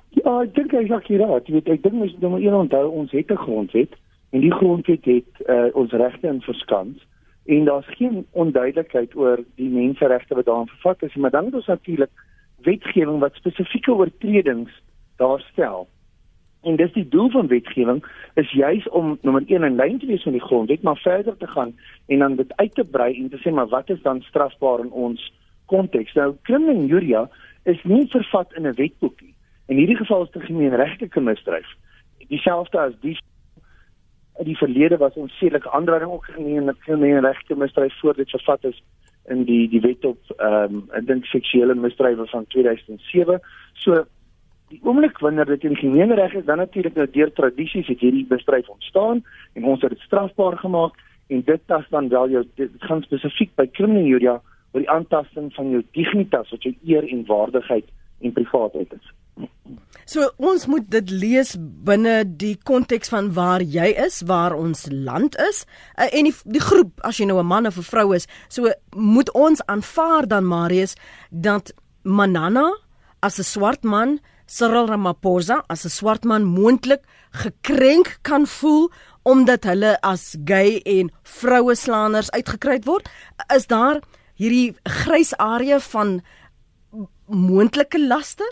Ja, 0.09 0.43
ek 0.43 0.55
dink 0.55 0.75
jy 0.75 0.85
sê 0.89 1.19
reg. 1.21 1.47
Jy 1.47 1.55
weet, 1.59 1.71
ek 1.77 1.85
dink 1.85 1.95
mens 1.95 2.13
moet 2.19 2.27
nou 2.27 2.41
een 2.43 2.59
onthou 2.65 2.87
ons 2.91 3.15
het 3.15 3.31
'n 3.31 3.45
grondwet 3.47 3.95
en 4.33 4.41
die 4.41 4.53
grondwet 4.53 5.05
het 5.05 5.33
uh, 5.47 5.69
ons 5.73 5.93
regte 5.93 6.27
in 6.27 6.41
verskans 6.41 7.07
en 7.47 7.65
daar's 7.65 7.87
geen 7.99 8.27
onduidelikheid 8.31 9.17
oor 9.17 9.39
die 9.57 9.69
menseregte 9.69 10.35
wat 10.35 10.47
daarin 10.47 10.69
vervat 10.69 11.03
is, 11.03 11.15
maar 11.15 11.31
dan 11.31 11.45
het 11.45 11.55
ons 11.55 11.67
natuurlik 11.67 12.11
wetgewing 12.63 13.19
wat 13.19 13.35
spesifieke 13.35 13.93
oortredings 13.93 14.71
daarstel. 15.17 15.89
En 16.63 16.77
dis 16.77 16.93
die 16.93 17.09
doel 17.09 17.31
van 17.31 17.47
wetgewing 17.47 18.05
is 18.35 18.51
juis 18.51 18.89
om 18.89 19.19
nommer 19.23 19.43
1 19.47 19.63
in 19.63 19.75
lyn 19.75 19.99
te 19.99 20.07
wees 20.07 20.25
met 20.25 20.35
die 20.35 20.47
grondwet, 20.47 20.83
maar 20.83 20.97
verder 20.97 21.37
te 21.37 21.47
gaan 21.47 21.75
en 22.07 22.19
dan 22.19 22.37
dit 22.37 22.57
uit 22.57 22.75
te 22.75 22.85
brei 22.85 23.17
en 23.19 23.29
te 23.29 23.39
sê 23.43 23.51
maar 23.51 23.69
wat 23.69 23.91
is 23.91 24.03
dan 24.03 24.23
strafbaar 24.23 24.81
in 24.81 24.91
ons 24.91 25.33
konteks? 25.73 26.15
Nou 26.19 26.35
criminal 26.49 26.85
injuria 26.85 27.27
is 27.65 27.83
nie 27.89 28.07
vervat 28.13 28.53
in 28.59 28.67
'n 28.69 28.79
wetboek 28.79 29.21
nie. 29.21 29.35
In 29.67 29.77
hierdie 29.77 29.97
geval 29.97 30.25
is 30.25 30.31
dit 30.31 30.43
gemeenregtelike 30.43 31.21
misdryf. 31.21 31.69
Dieselfde 32.29 32.79
as 32.79 32.95
die 33.01 33.19
in 34.39 34.45
die 34.49 34.57
verlede 34.57 34.97
was 34.97 35.15
ons 35.21 35.39
sedelike 35.39 35.71
aandraging 35.71 36.11
ook 36.11 36.25
geneem 36.25 36.65
met 36.65 36.77
gemeenregtelike 36.89 37.61
misdryf 37.61 37.99
voor 38.01 38.15
dit 38.17 38.31
vervat 38.31 38.65
is 38.65 38.83
in 39.31 39.45
die 39.45 39.69
die 39.69 39.81
wet 39.81 40.05
op 40.05 40.19
ehm 40.37 40.83
um, 41.11 41.23
seksuele 41.23 41.75
misdrywe 41.75 42.27
van 42.27 42.47
2007. 42.47 43.41
So 43.73 44.05
die 44.73 44.81
oomblik 44.83 45.19
wanneer 45.19 45.45
dit 45.45 45.65
in 45.65 45.77
gemeenereg 45.77 46.35
is, 46.35 46.45
dan 46.45 46.57
natuurlik 46.57 46.95
nou 46.95 47.07
deur 47.11 47.33
tradisies 47.33 47.87
het 47.87 48.01
hierdie 48.01 48.27
misdryf 48.29 48.69
ontstaan 48.69 49.25
en 49.53 49.65
ons 49.65 49.83
het 49.83 49.91
dit 49.91 50.07
strafbaar 50.07 50.57
gemaak 50.59 50.97
en 51.29 51.43
dit 51.45 51.61
tas 51.67 51.85
dan 51.91 52.09
wel 52.09 52.29
jou 52.29 52.45
dit 52.55 52.71
gaan 52.79 53.03
spesifiek 53.03 53.53
by 53.57 53.67
kriminele 53.67 54.41
oor 54.73 54.81
die 54.81 54.91
aantasting 54.91 55.53
van 55.55 55.71
jou 55.71 55.83
dignitas 55.93 56.51
wat 56.51 56.63
jou 56.63 56.75
eer 56.85 57.05
en 57.09 57.27
waardigheid 57.27 57.89
en 58.23 58.33
privaatheid 58.33 58.93
is. 58.93 59.11
So 60.05 60.29
ons 60.37 60.67
moet 60.69 60.89
dit 60.93 61.11
lees 61.11 61.55
binne 61.59 62.23
die 62.27 62.55
konteks 62.69 63.13
van 63.13 63.31
waar 63.37 63.63
jy 63.63 63.93
is, 64.05 64.21
waar 64.29 64.55
ons 64.57 64.85
land 64.91 65.37
is 65.41 65.63
uh, 65.97 66.09
en 66.11 66.29
die, 66.29 66.35
die 66.57 66.63
groep 66.63 67.01
as 67.07 67.21
jy 67.21 67.29
nou 67.31 67.39
'n 67.41 67.47
man 67.47 67.67
of 67.67 67.79
'n 67.79 67.89
vrou 67.93 68.13
is. 68.15 68.27
So 68.49 68.69
moet 68.97 69.31
ons 69.33 69.63
aanvaar 69.67 70.29
dan 70.29 70.45
Marius 70.45 70.97
dat 71.31 71.73
Manana 72.03 72.69
as 73.21 73.39
'n 73.39 73.45
swart 73.45 73.85
man 73.85 74.21
Cyril 74.47 74.87
Ramaphosa 74.87 75.63
as 75.69 75.85
'n 75.85 75.89
swart 75.89 76.25
man 76.25 76.45
moontlik 76.45 77.03
gekrenk 77.31 78.19
kan 78.23 78.47
voel 78.47 78.91
omdat 79.23 79.65
hulle 79.65 80.01
as 80.03 80.37
gay 80.45 80.81
en 80.85 81.11
vroue 81.23 81.75
slaanders 81.75 82.31
uitgekry 82.31 82.81
word, 82.85 83.09
is 83.55 83.67
daar 83.67 84.03
hierdie 84.43 84.75
grys 85.03 85.33
area 85.39 85.79
van 85.93 86.21
moontlike 87.27 88.01
laster? 88.01 88.49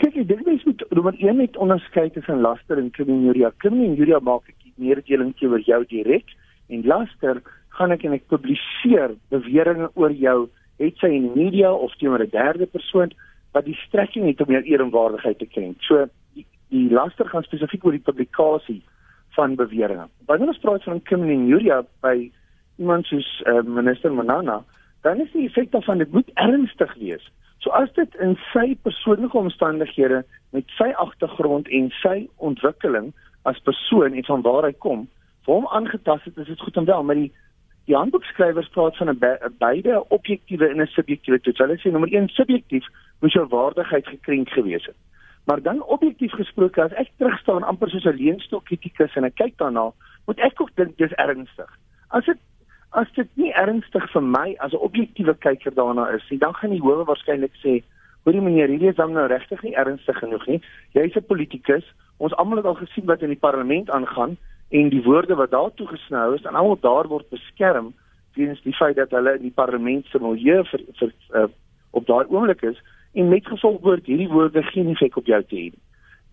Kyk, 0.00 0.14
ek 0.14 0.28
dink 0.30 0.46
mens 0.46 0.64
moet 0.64 0.84
moet 1.04 1.18
jy 1.20 1.32
net 1.36 1.56
onderskei 1.60 2.08
tussen 2.14 2.42
laster 2.44 2.78
en 2.80 2.90
kriminele. 2.94 3.50
Kriminele 3.62 4.20
maak 4.24 4.48
ek 4.48 4.70
meer 4.80 5.02
deling 5.06 5.34
teenoor 5.38 5.64
jou 5.66 5.82
direk 5.90 6.32
en 6.70 6.86
laster 6.88 7.42
gaan 7.76 7.92
ek 7.94 8.06
en 8.06 8.16
ek 8.16 8.28
publiseer 8.32 9.16
beweringe 9.32 9.90
oor 10.00 10.14
jou, 10.14 10.38
het 10.80 10.96
sy 11.02 11.10
in 11.12 11.28
die 11.28 11.44
media 11.44 11.72
of 11.72 11.92
teenoor 12.00 12.24
'n 12.24 12.32
derde 12.32 12.66
persoon 12.66 13.12
wat 13.52 13.64
die 13.64 13.76
strekking 13.86 14.26
het 14.26 14.40
om 14.40 14.52
jou 14.54 14.62
eer 14.64 14.80
en 14.80 14.90
waardigheid 14.90 15.38
te 15.38 15.46
ken. 15.46 15.76
So 15.80 16.06
die, 16.34 16.46
die 16.70 16.88
laster 16.90 17.28
gaan 17.28 17.42
spesifiek 17.42 17.84
oor 17.84 17.92
die 17.92 18.08
publikasie 18.10 18.82
van 19.36 19.56
beweringe. 19.56 20.08
Wanneer 20.26 20.48
ons 20.48 20.62
praat 20.62 20.84
van 20.84 21.02
kriminele 21.02 21.84
by 22.00 22.30
iemand 22.80 23.06
soos 23.06 23.28
uh, 23.46 23.60
minister 23.62 24.12
Manana, 24.12 24.62
dan 25.04 25.20
is 25.20 25.32
die 25.32 25.46
effek 25.48 25.70
daarvan 25.72 26.00
dit 26.02 26.12
moet 26.12 26.30
ernstig 26.34 26.94
wees. 27.00 27.24
So 27.60 27.72
as 27.76 27.92
dit 27.96 28.14
in 28.24 28.38
sy 28.52 28.72
persoonlike 28.82 29.36
omstandighede 29.36 30.22
met 30.56 30.72
sy 30.78 30.90
agtergrond 31.04 31.68
en 31.68 31.90
sy 32.00 32.16
ontwikkeling 32.36 33.12
as 33.48 33.60
persoon 33.68 34.16
en 34.16 34.24
van 34.28 34.44
waar 34.46 34.68
hy 34.68 34.72
kom, 34.72 35.06
vir 35.44 35.54
hom 35.58 35.68
aangetast 35.76 36.28
het, 36.28 36.40
is 36.40 36.48
dit 36.52 36.64
goed 36.64 36.80
om 36.80 36.88
wel, 36.88 37.04
maar 37.04 37.20
die 37.20 37.30
die 37.88 37.96
handboekskrywers 37.96 38.68
praat 38.70 38.96
van 38.96 39.08
'n 39.10 39.18
be 39.18 39.50
beide 39.58 40.04
objektiewe 40.08 40.68
en 40.68 40.80
'n 40.80 40.86
subjektiewe 40.86 41.40
toets. 41.40 41.58
Hulle 41.58 41.78
sê 41.78 41.90
nommer 41.90 42.12
1 42.12 42.28
subjektief 42.28 42.86
moes 43.20 43.32
jou 43.32 43.46
waardigheid 43.48 44.06
gekrenk 44.06 44.48
gewees 44.48 44.86
het. 44.86 44.96
Maar 45.44 45.62
dan 45.62 45.82
objektief 45.82 46.32
gesproke 46.32 46.82
as 46.82 46.92
ek 46.92 47.10
terugstaan 47.16 47.62
amper 47.62 47.90
soos 47.90 48.04
'n 48.04 48.16
leenstok 48.16 48.64
kritikus 48.64 49.16
en 49.16 49.24
ek 49.24 49.34
kyk 49.34 49.56
daarna, 49.56 49.92
moet 50.26 50.38
ek 50.38 50.60
ook 50.60 50.70
dink 50.74 50.96
dis 50.96 51.12
ernstig. 51.12 51.70
As 52.08 52.24
dit 52.24 52.38
as 52.90 53.06
dit 53.14 53.28
nie 53.38 53.52
ernstig 53.54 54.06
vir 54.12 54.22
my 54.22 54.56
as 54.58 54.72
'n 54.72 54.84
objektiewe 54.86 55.34
kyker 55.34 55.74
daarna 55.74 56.08
is 56.14 56.30
nie, 56.30 56.38
dan 56.38 56.54
gaan 56.54 56.70
die 56.70 56.82
howe 56.82 57.04
waarskynlik 57.04 57.54
sê, 57.62 57.82
"Hoorie 58.24 58.40
meneer, 58.40 58.68
hierdie 58.68 58.88
is 58.88 58.96
dan 58.96 59.12
nou 59.12 59.26
regtig 59.26 59.62
nie 59.62 59.74
ernstig 59.74 60.18
genoeg 60.18 60.46
nie. 60.46 60.60
Jy's 60.92 61.16
'n 61.16 61.26
politikus. 61.26 61.84
Ons 62.18 62.34
almal 62.34 62.56
het 62.56 62.66
al 62.66 62.74
gesien 62.74 63.04
wat 63.04 63.22
in 63.22 63.28
die 63.28 63.38
parlement 63.38 63.90
aangaan 63.90 64.36
en 64.68 64.88
die 64.88 65.02
woorde 65.02 65.34
wat 65.34 65.50
daartoe 65.50 65.86
gesnou 65.86 66.34
is 66.34 66.42
en 66.42 66.54
almal 66.54 66.78
daar 66.80 67.08
word 67.08 67.28
beskerm 67.28 67.94
weens 68.34 68.62
die 68.62 68.74
feit 68.74 68.96
dat 68.96 69.10
hulle 69.10 69.34
in 69.36 69.42
die 69.42 69.54
parlement 69.54 70.06
se 70.06 70.18
milieu 70.18 70.64
vir, 70.64 70.80
vir 70.98 71.12
uh, 71.34 71.48
op 71.90 72.06
daai 72.06 72.26
oomblik 72.28 72.62
is 72.62 72.78
en 73.12 73.28
met 73.28 73.46
gevolg 73.46 73.80
word 73.80 74.06
hierdie 74.06 74.28
woorde 74.28 74.62
geen 74.62 74.88
effek 74.88 75.16
op 75.16 75.26
jou 75.26 75.42
te 75.42 75.56
hê. 75.56 75.72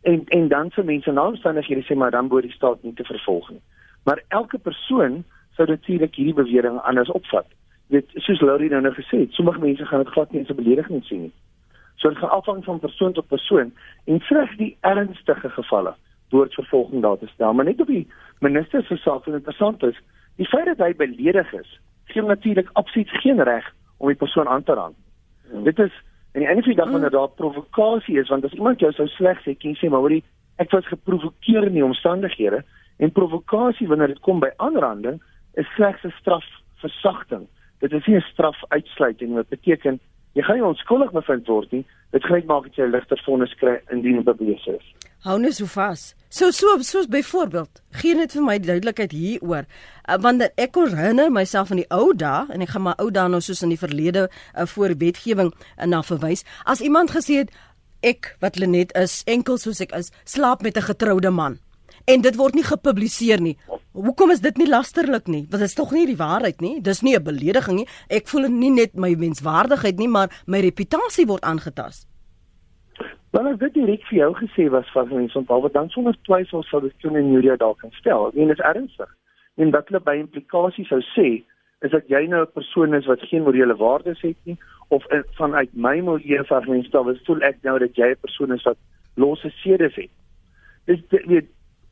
En 0.02 0.24
en 0.28 0.48
dan 0.48 0.70
se 0.72 0.84
mense 0.84 1.12
nou 1.12 1.28
omstandighede 1.28 1.86
sê 1.88 1.96
maar 1.96 2.12
dan 2.12 2.30
word 2.34 2.44
die 2.44 2.54
staat 2.54 2.84
nie 2.84 2.94
te 2.94 3.04
vervolg 3.04 3.50
nie. 3.50 3.62
Maar 4.06 4.24
elke 4.28 4.58
persoon 4.58 5.24
sou 5.58 5.68
natuurlik 5.68 6.16
hierdie 6.16 6.38
bewering 6.38 6.80
anders 6.90 7.12
opvat. 7.12 7.48
Dit 7.94 8.10
soos 8.26 8.42
Laurie 8.42 8.70
nou 8.70 8.82
nou 8.84 8.94
gesê 8.96 9.24
het, 9.26 9.36
sommige 9.36 9.62
mense 9.64 9.86
gaan 9.86 10.04
dit 10.04 10.14
glad 10.14 10.32
nie 10.32 10.42
as 10.42 10.50
'n 10.50 10.62
belediging 10.62 11.04
sien 11.06 11.22
nie. 11.22 11.34
So 11.96 12.10
dit 12.10 12.18
gaan 12.18 12.30
afhang 12.30 12.64
van 12.64 12.80
persoon 12.80 13.14
tot 13.14 13.28
persoon 13.28 13.72
en 14.06 14.20
slegs 14.20 14.58
die 14.58 14.78
ernstige 14.82 15.50
gevalle 15.50 15.96
word 16.30 16.54
vervolging 16.54 17.02
daar 17.02 17.18
te 17.18 17.28
stel. 17.28 17.54
Maar 17.54 17.66
net 17.66 17.82
op 17.82 17.88
die 17.88 18.08
minister 18.40 18.84
se 18.84 18.98
saak 18.98 19.26
wat 19.26 19.36
interessant 19.36 19.84
is, 19.84 19.98
die 20.36 20.48
feit 20.48 20.66
dat 20.66 20.78
hy 20.78 20.94
beledig 20.96 21.54
is, 21.54 21.80
gee 22.06 22.22
natuurlik 22.22 22.70
absoluut 22.74 23.10
geen 23.10 23.44
reg 23.44 23.74
om 23.98 24.08
die 24.08 24.16
persoon 24.20 24.48
aan 24.48 24.64
te 24.64 24.74
raan. 24.74 24.94
Hmm. 25.52 25.64
Dit 25.64 25.80
is 25.80 25.94
en 26.32 26.44
die 26.44 26.50
enigste 26.50 26.76
dag 26.76 26.90
wanneer 26.90 27.10
daar 27.10 27.30
provokasie 27.30 28.20
is, 28.20 28.30
want 28.30 28.46
as 28.46 28.54
iemand 28.54 28.80
jou 28.80 28.92
sou 28.94 29.08
sleg 29.08 29.40
sê, 29.42 29.56
kan 29.58 29.72
jy 29.72 29.78
sê 29.80 29.90
maar 29.90 30.04
hoorie, 30.06 30.24
ek 30.62 30.72
was 30.72 30.86
geprovokeer 30.86 31.66
in 31.66 31.74
die 31.74 31.86
omstandighede 31.86 32.64
en 32.98 33.12
provokasie 33.12 33.88
wanneer 33.88 34.14
dit 34.14 34.22
kom 34.26 34.44
by 34.44 34.52
aanranding 34.62 35.18
is 35.58 35.68
slegs 35.76 36.04
'n 36.04 36.14
strafversagting. 36.20 37.48
Dit 37.80 37.92
is 37.92 38.06
nie 38.06 38.18
'n 38.18 38.30
strafuitsluiting 38.34 39.34
wat 39.34 39.50
beteken 39.50 40.00
jy 40.34 40.44
gaan 40.44 40.56
nie 40.56 40.66
onskuldig 40.66 41.12
bevind 41.12 41.48
word 41.48 41.72
nie. 41.72 41.86
Dit 42.14 42.30
net 42.30 42.46
maak 42.46 42.64
dat 42.64 42.76
jy 42.76 42.86
'n 42.86 42.92
ligter 42.92 43.22
vonnis 43.26 43.54
kry 43.60 43.82
indien 43.92 44.24
bewys 44.24 44.66
is. 44.68 44.86
Hou 45.26 45.40
net 45.40 45.56
so 45.56 45.66
vas. 45.66 46.16
So 46.30 46.52
so 46.52 46.78
soos 46.80 47.08
byvoorbeeld, 47.08 47.82
gee 47.92 48.16
net 48.16 48.32
vir 48.32 48.44
my 48.44 48.60
duidelikheid 48.60 49.12
hieroor. 49.12 49.66
Uh, 50.10 50.18
want 50.22 50.42
ek 50.56 50.72
kon 50.72 50.94
herinner 50.94 51.32
myself 51.32 51.72
aan 51.72 51.82
die 51.82 51.90
ou 51.90 52.14
dae 52.14 52.46
en 52.54 52.62
ek 52.62 52.70
gaan 52.70 52.82
maar 52.82 53.00
ou 53.00 53.10
dae 53.12 53.28
nou 53.28 53.42
soos 53.42 53.64
in 53.64 53.70
die 53.70 53.80
verlede 53.80 54.30
uh, 54.56 54.66
voor 54.66 54.94
wetgewing 54.98 55.54
uh, 55.54 55.86
na 55.86 56.04
verwys. 56.04 56.46
As 56.66 56.82
iemand 56.82 57.12
gesê 57.12 57.34
het 57.42 57.52
ek 58.02 58.36
wat 58.40 58.56
Lenet 58.56 58.94
is, 58.96 59.24
enkel 59.26 59.58
soos 59.58 59.82
ek 59.82 59.92
is, 59.92 60.12
slaap 60.24 60.62
met 60.62 60.78
'n 60.78 60.82
getroude 60.82 61.32
man 61.32 61.60
en 62.08 62.24
dit 62.24 62.36
word 62.40 62.56
nie 62.56 62.64
gepubliseer 62.64 63.42
nie. 63.44 63.56
Hoekom 63.98 64.32
is 64.32 64.44
dit 64.44 64.58
nie 64.62 64.68
lasterlik 64.70 65.28
nie? 65.28 65.44
Want 65.50 65.64
dit 65.64 65.70
is 65.70 65.76
tog 65.76 65.92
nie 65.96 66.06
die 66.08 66.20
waarheid 66.20 66.62
nie. 66.64 66.78
Dis 66.82 67.02
nie 67.02 67.16
'n 67.16 67.24
belediging 67.24 67.78
nie. 67.80 67.88
Ek 68.10 68.28
voel 68.28 68.48
nie 68.48 68.72
net 68.72 68.96
my 68.96 69.16
menswaardigheid 69.16 69.98
nie, 69.98 70.08
maar 70.08 70.30
my 70.46 70.60
reputasie 70.60 71.26
word 71.26 71.44
aangetast. 71.44 72.08
Want 73.32 73.48
as 73.48 73.60
dit 73.60 73.74
direk 73.74 74.04
vir 74.10 74.18
jou 74.18 74.34
gesê 74.34 74.70
was 74.70 74.92
van 74.94 75.08
mense 75.08 75.38
onthou 75.38 75.62
wat 75.62 75.74
dan 75.74 75.90
sonder 75.90 76.16
twyfel 76.24 76.64
sou 76.64 76.82
dit 76.82 76.94
kon 77.02 77.16
in 77.16 77.32
Julia 77.32 77.56
dalk 77.56 77.80
kan 77.80 77.92
stel. 77.92 78.28
Ek 78.28 78.34
meen 78.34 78.48
dit 78.48 78.60
is 78.60 78.66
ernstig. 78.66 79.10
En 79.58 79.72
dat 79.72 79.88
hulle 79.88 80.00
by 80.00 80.16
implikasie 80.16 80.86
sou 80.86 81.02
sê 81.02 81.44
is 81.82 81.92
dat 81.92 82.08
jy 82.08 82.26
nou 82.28 82.42
'n 82.42 82.52
persoon 82.54 82.94
is 82.94 83.06
wat 83.06 83.20
geen 83.22 83.44
morele 83.44 83.76
waardes 83.76 84.22
het 84.22 84.38
nie 84.44 84.58
of 84.90 85.04
vanuit 85.36 85.70
my 85.74 86.00
milieu 86.00 86.46
van 86.46 86.64
mense 86.68 86.90
dan 86.90 87.20
voel 87.26 87.42
ek 87.42 87.58
nou 87.64 87.80
dat 87.80 87.96
jy 87.96 88.10
'n 88.12 88.22
persoon 88.22 88.54
is 88.54 88.64
wat 88.64 88.78
losse 89.16 89.50
sedes 89.50 89.96
het. 89.96 90.10
Dis 90.86 91.00
weet 91.10 91.48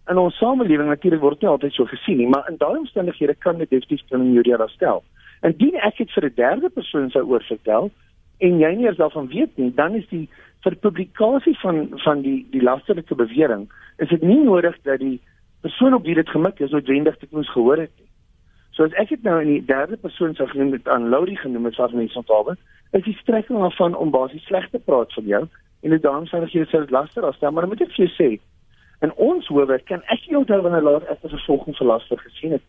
in 0.09 0.17
ons 0.21 0.37
samelewing 0.37 0.89
natuurlik 0.89 1.21
word 1.21 1.41
nie 1.41 1.49
altyd 1.49 1.73
so 1.73 1.89
gesien 1.89 2.19
nie, 2.21 2.29
maar 2.29 2.49
in 2.49 2.59
daai 2.61 2.77
omstandighede 2.77 3.35
kan 3.41 3.57
dit 3.57 3.69
definitief 3.69 4.05
kan 4.09 4.21
in 4.21 4.33
Julia 4.37 4.67
stel. 4.73 5.03
Indien 5.41 5.77
ek 5.87 5.97
dit 5.97 6.11
vir 6.11 6.25
'n 6.25 6.35
derde 6.35 6.69
persoon 6.69 7.09
sou 7.11 7.23
oorvertel 7.25 7.91
en 8.39 8.59
jy 8.59 8.71
nie 8.75 8.85
eers 8.85 8.97
daarvan 8.97 9.27
weet 9.27 9.57
nie, 9.57 9.71
dan 9.73 9.95
is 9.95 10.07
die 10.09 10.29
vir 10.63 10.75
publikasie 10.75 11.57
van 11.61 11.89
van 12.03 12.21
die 12.21 12.45
die 12.51 12.61
lasterlike 12.61 13.15
bewering, 13.15 13.69
is 13.97 14.09
dit 14.09 14.21
nie 14.21 14.43
nodig 14.43 14.75
dat 14.83 14.99
die 14.99 15.19
persoon 15.61 15.93
op 15.93 16.03
wie 16.03 16.15
dit 16.15 16.29
gemik 16.29 16.59
is 16.59 16.71
noodwendig 16.71 17.17
dit 17.19 17.31
moes 17.31 17.49
gehoor 17.49 17.77
het 17.77 17.91
nie. 17.97 18.09
So 18.71 18.83
as 18.83 18.93
ek 18.93 19.09
dit 19.09 19.23
nou 19.23 19.41
in 19.41 19.47
die 19.47 19.65
derde 19.65 19.97
persoon 19.97 20.35
sou 20.35 20.47
genoem 20.47 20.73
het 20.73 20.87
aan 20.87 21.09
Laurie 21.09 21.37
genoem 21.37 21.65
het, 21.65 21.77
wat 21.77 21.93
mense 21.93 22.17
onthou, 22.17 22.55
is 22.91 23.03
die 23.03 23.17
strekking 23.21 23.59
daarvan 23.59 23.95
om 23.95 24.11
basies 24.11 24.45
sleg 24.45 24.69
te 24.69 24.79
praat 24.79 25.13
van 25.13 25.25
jou 25.25 25.47
en 25.81 25.89
dit 25.89 26.01
daarom 26.01 26.25
sou 26.27 26.45
jy 26.45 26.65
sou 26.65 26.85
laster 26.89 27.23
afstel, 27.23 27.51
maar 27.51 27.67
moet 27.67 27.81
ek 27.81 27.93
vir 27.95 28.05
jou 28.05 28.13
sê 28.17 28.29
In 29.01 29.13
ons 29.15 29.47
howe 29.47 29.79
kan 29.83 30.01
ek 30.13 30.27
nie 30.27 30.37
onthou 30.37 30.61
wanneer 30.61 30.81
laat 30.81 31.07
ek 31.09 31.23
'n 31.23 31.29
vervolging 31.29 31.77
vir 31.77 31.87
laster 31.87 32.17
gesien 32.17 32.51
het. 32.51 32.61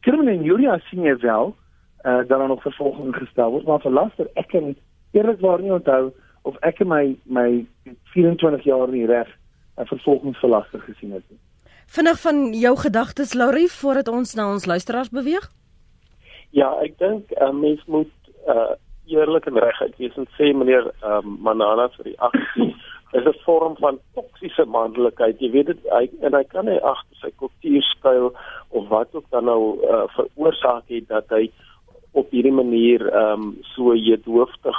Kriminele 0.00 0.38
en 0.38 0.44
Julia 0.44 0.78
sien 0.90 1.02
jy 1.02 1.16
wel 1.16 1.54
eh 2.04 2.10
uh, 2.10 2.16
dat 2.16 2.28
daar 2.28 2.48
nog 2.48 2.62
vervolging 2.62 3.16
gestel 3.16 3.50
word, 3.50 3.66
maar 3.66 3.80
vir 3.80 3.92
laster 3.92 4.26
ek 4.34 4.48
kan 4.48 4.76
eerlikwaar 5.12 5.60
nie 5.60 5.72
onthou 5.72 6.12
of 6.42 6.56
ek 6.62 6.80
in 6.80 6.88
my 6.88 7.16
my 7.24 7.66
24 8.14 8.64
jaar 8.64 8.88
nie 8.88 9.06
reg 9.06 9.28
'n 9.76 9.86
vervolging 9.86 10.36
vir 10.36 10.50
laster 10.50 10.80
gesien 10.80 11.12
het 11.12 11.24
nie. 11.28 11.38
Vinnig 11.86 12.20
van 12.20 12.52
jou 12.52 12.76
gedagtes 12.76 13.34
Laurie 13.34 13.70
voordat 13.70 14.08
ons 14.08 14.34
na 14.34 14.50
ons 14.52 14.66
luisteraars 14.66 15.10
beweeg? 15.10 15.50
Ja, 16.50 16.70
ek 16.82 16.98
dink 16.98 17.30
'n 17.30 17.42
uh, 17.42 17.52
mens 17.52 17.84
moet 17.86 18.12
uh 18.46 18.74
eerlik 19.06 19.46
en 19.46 19.58
reguit 19.58 19.96
wees 19.96 20.16
en 20.16 20.26
sê 20.34 20.50
meneer 20.50 20.90
um, 21.04 21.36
Manana 21.40 21.88
vir 21.94 22.04
die 22.04 22.18
aksie 22.18 22.74
is 23.16 23.24
'n 23.24 23.42
vorm 23.44 23.76
van 23.76 23.98
toksiese 24.14 24.64
manlikheid. 24.64 25.40
Jy 25.40 25.50
weet 25.50 25.66
dit 25.66 25.82
hy 25.90 26.10
en 26.20 26.34
hy 26.34 26.44
kan 26.44 26.66
hy 26.66 26.76
agter 26.76 27.16
sy 27.20 27.30
kultuur 27.38 27.82
skuil 27.82 28.32
of 28.68 28.88
wat 28.88 29.08
ook 29.12 29.24
dan 29.30 29.44
nou 29.44 29.62
uh, 29.82 30.04
veroorsaak 30.16 30.84
het 30.88 31.08
dat 31.08 31.28
hy 31.28 31.50
op 32.12 32.30
hierdie 32.30 32.52
manier 32.52 33.08
ehm 33.08 33.32
um, 33.32 33.58
so 33.74 33.94
jeethoofdig 33.94 34.78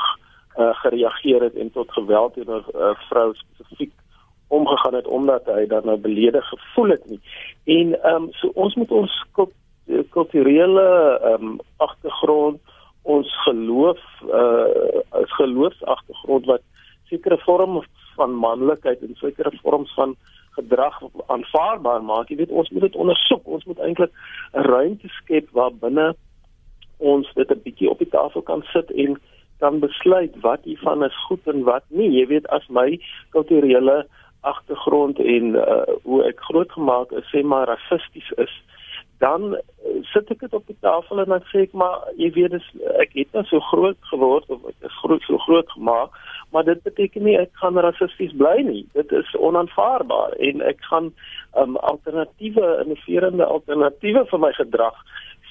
uh, 0.57 0.73
gereageer 0.83 1.41
het 1.41 1.55
en 1.55 1.71
tot 1.71 1.91
geweld 1.91 2.33
teenoor 2.33 2.63
'n 2.67 2.77
uh, 2.77 2.95
vrou 3.09 3.33
spesifiek 3.33 3.93
omgegaan 4.47 4.93
het 4.93 5.07
omdat 5.07 5.45
hy 5.45 5.65
dan 5.65 5.85
nou 5.85 5.97
beledig 5.97 6.47
gevoel 6.47 6.89
het 6.89 7.05
nie. 7.09 7.21
En 7.65 8.01
ehm 8.03 8.23
um, 8.23 8.27
so 8.31 8.51
ons 8.53 8.75
moet 8.75 8.91
ons 8.91 9.25
kulturele 10.09 10.87
ehm 11.23 11.43
um, 11.43 11.59
agtergrond 11.77 12.59
ons 13.01 13.27
geloof 13.43 13.99
uh 14.21 15.01
as 15.09 15.31
geloofsagtergrond 15.39 16.45
wat 16.45 16.61
sekere 17.09 17.37
vorme 17.45 17.83
van 18.19 18.35
manlikheid 18.35 19.01
en 19.05 19.15
sekere 19.21 19.53
vorms 19.63 19.93
van 19.93 20.15
gedrag 20.57 20.99
aanvaarbaar 21.27 22.03
maak. 22.03 22.29
Jy 22.29 22.41
weet 22.41 22.55
ons 22.61 22.69
moet 22.73 22.87
dit 22.87 22.95
ondersoek. 22.95 23.45
Ons 23.45 23.65
moet 23.69 23.79
eintlik 23.79 24.11
'n 24.53 24.65
ruimte 24.73 25.07
skep 25.21 25.49
waar 25.57 25.73
binne 25.73 26.07
ons 26.97 27.33
dit 27.33 27.49
'n 27.51 27.61
bietjie 27.63 27.89
op 27.89 27.99
die 28.03 28.09
tafel 28.09 28.41
kan 28.41 28.63
sit 28.73 28.91
en 28.91 29.19
kan 29.59 29.79
besluit 29.79 30.33
wat 30.41 30.63
hiervan 30.63 31.03
is 31.03 31.25
goed 31.27 31.47
en 31.47 31.63
wat 31.63 31.83
nie. 31.89 32.09
Jy 32.19 32.25
weet 32.27 32.47
as 32.47 32.67
my 32.67 32.99
kulturele 33.29 34.05
agtergrond 34.41 35.19
en 35.19 35.55
uh, 35.55 35.81
hoe 36.03 36.23
ek 36.29 36.41
grootgemaak 36.49 37.11
is, 37.11 37.25
sê 37.33 37.43
maar 37.43 37.67
rassisties 37.67 38.29
is, 38.37 38.53
dan 39.23 39.53
uh, 39.55 39.59
sit 40.13 40.29
ek 40.31 40.43
dit 40.45 40.53
op 40.53 40.65
die 40.69 40.77
tafel 40.85 41.23
en 41.23 41.31
dan 41.33 41.45
sê 41.51 41.65
ek 41.65 41.75
maar 41.77 42.03
jy 42.21 42.31
weet 42.35 42.53
dis 42.57 42.67
ek 43.01 43.15
het 43.17 43.33
nou 43.33 43.45
so 43.49 43.63
groot 43.71 44.11
geword 44.11 44.49
of 44.53 44.65
ek 44.69 44.89
is 44.89 44.99
groot 45.03 45.23
so 45.29 45.41
groot 45.47 45.69
gemaak 45.75 46.13
maar 46.51 46.63
dit 46.63 46.81
beteken 46.83 47.23
nie 47.23 47.37
ek 47.37 47.51
gaan 47.61 47.79
rassisties 47.83 48.33
bly 48.39 48.61
nie. 48.63 48.83
Dit 48.95 49.11
is 49.11 49.35
onaanvaarbaar 49.35 50.37
en 50.49 50.61
ek 50.65 50.83
gaan 50.89 51.11
um, 51.59 51.75
alternatiewe 51.77 52.67
innoverende 52.83 53.45
alternatiewe 53.45 54.25
vir 54.31 54.43
my 54.43 54.51
gedrag 54.59 55.01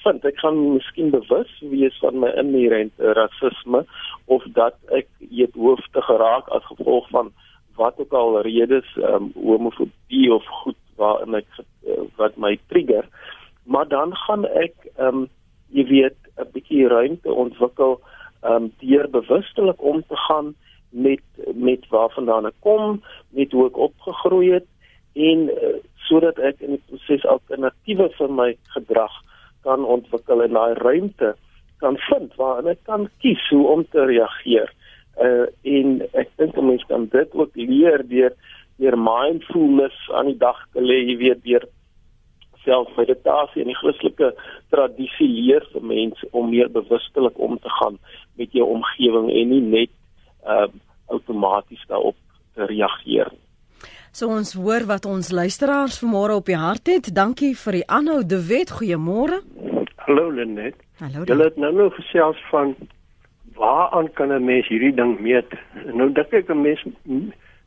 vind. 0.03 0.25
Ek 0.25 0.39
gaan 0.41 0.57
miskien 0.77 1.13
bewus 1.13 1.51
wees 1.73 1.97
van 2.01 2.19
my 2.23 2.31
inherente 2.41 3.13
rasisme 3.19 3.83
of 4.25 4.47
dat 4.57 4.77
ek 4.97 5.09
eet 5.29 5.53
hoofde 5.55 6.01
geraak 6.09 6.49
as 6.55 6.65
gevolg 6.71 7.09
van 7.13 7.31
wat 7.77 7.99
ook 8.01 8.13
al 8.17 8.41
redes 8.41 8.89
um, 8.97 9.29
homofobie 9.37 10.33
of 10.33 10.45
goed 10.63 10.79
waarin 10.97 11.37
ek 11.43 11.49
uh, 11.61 12.01
wat 12.17 12.37
my 12.41 12.55
trigger. 12.73 13.05
Maar 13.67 13.87
dan 13.87 14.15
gaan 14.15 14.45
ek 14.45 14.75
ehm 14.95 15.23
um, 15.23 15.27
jy 15.75 15.83
weet 15.87 16.19
'n 16.39 16.47
bietjie 16.53 16.87
ruimte 16.87 17.33
ontwikkel 17.33 17.99
om 18.41 18.51
um, 18.51 18.71
deur 18.79 19.09
bewustelik 19.09 19.81
om 19.83 20.03
te 20.07 20.15
gaan 20.15 20.55
met 20.89 21.23
met 21.53 21.87
waarvandaan 21.89 22.45
ek 22.45 22.59
kom, 22.59 23.01
met 23.29 23.51
hoe 23.51 23.65
ek 23.67 23.77
opgegroei 23.77 24.51
het 24.51 24.67
en 25.13 25.49
uh, 25.49 25.73
sodat 26.07 26.39
ek 26.39 26.61
in 26.63 26.77
die 26.77 26.83
proses 26.87 27.25
alternatiewe 27.25 28.09
vir 28.17 28.31
my 28.31 28.49
gedrag 28.75 29.13
kan 29.67 29.83
ontwikkel 29.85 30.43
en 30.45 30.53
daai 30.55 30.73
ruimte 30.79 31.35
kan 31.83 31.97
vind 32.09 32.35
waarin 32.39 32.71
ek 32.73 32.83
kan 32.89 33.09
kies 33.21 33.43
hoe 33.49 33.65
om 33.67 33.83
te 33.91 34.05
reageer. 34.05 34.71
Uh 35.21 35.45
en 35.63 35.97
ek 36.13 36.29
dink 36.37 36.55
mense 36.61 36.87
kan 36.87 37.07
dit 37.11 37.33
ook 37.33 37.55
leer 37.55 38.05
deur 38.07 38.33
deur 38.77 38.97
mindfulness 39.01 39.97
aan 40.13 40.29
die 40.29 40.37
dag 40.37 40.59
te 40.73 40.81
lê, 40.81 41.01
jy 41.09 41.17
weet 41.17 41.43
deur 41.43 41.65
self 42.67 42.91
meditasie 42.99 43.63
en 43.63 43.71
die 43.71 43.79
Christelike 43.79 44.33
tradisie 44.73 45.29
leer 45.31 45.65
vir 45.73 45.87
mense 45.95 46.29
om 46.31 46.51
meer 46.51 46.69
bewustelik 46.79 47.39
om 47.39 47.57
te 47.63 47.71
gaan 47.79 47.97
met 48.39 48.51
jou 48.51 48.67
omgewing 48.75 49.31
en 49.31 49.55
nie 49.55 49.63
net 49.63 49.93
uh 50.45 50.67
outomaties 51.07 51.83
daarop 51.87 52.17
te 52.55 52.65
reageer. 52.67 53.29
So 54.11 54.27
ons 54.33 54.49
hoor 54.59 54.83
wat 54.89 55.05
ons 55.07 55.29
luisteraars 55.31 56.01
vanmôre 56.01 56.35
op 56.35 56.49
die 56.51 56.57
hart 56.59 56.91
het. 56.91 57.07
Dankie 57.15 57.53
vir 57.55 57.77
die 57.77 57.85
aanhou 57.87 58.17
De 58.27 58.41
Wet. 58.49 58.73
Goeiemôre. 58.75 59.37
Hallo 60.03 60.25
Lenet. 60.35 60.75
Hallo. 60.99 61.23
Jy 61.23 61.37
het 61.39 61.55
nou 61.63 61.71
nog 61.77 61.95
gesels 61.95 62.41
van 62.51 62.75
waaraan 63.55 64.11
kan 64.19 64.33
'n 64.33 64.43
mens 64.43 64.67
hierdie 64.67 64.93
ding 64.93 65.19
meet? 65.19 65.55
Nou 65.93 66.11
dink 66.11 66.33
ek 66.33 66.49
'n 66.49 66.61
mens 66.61 66.83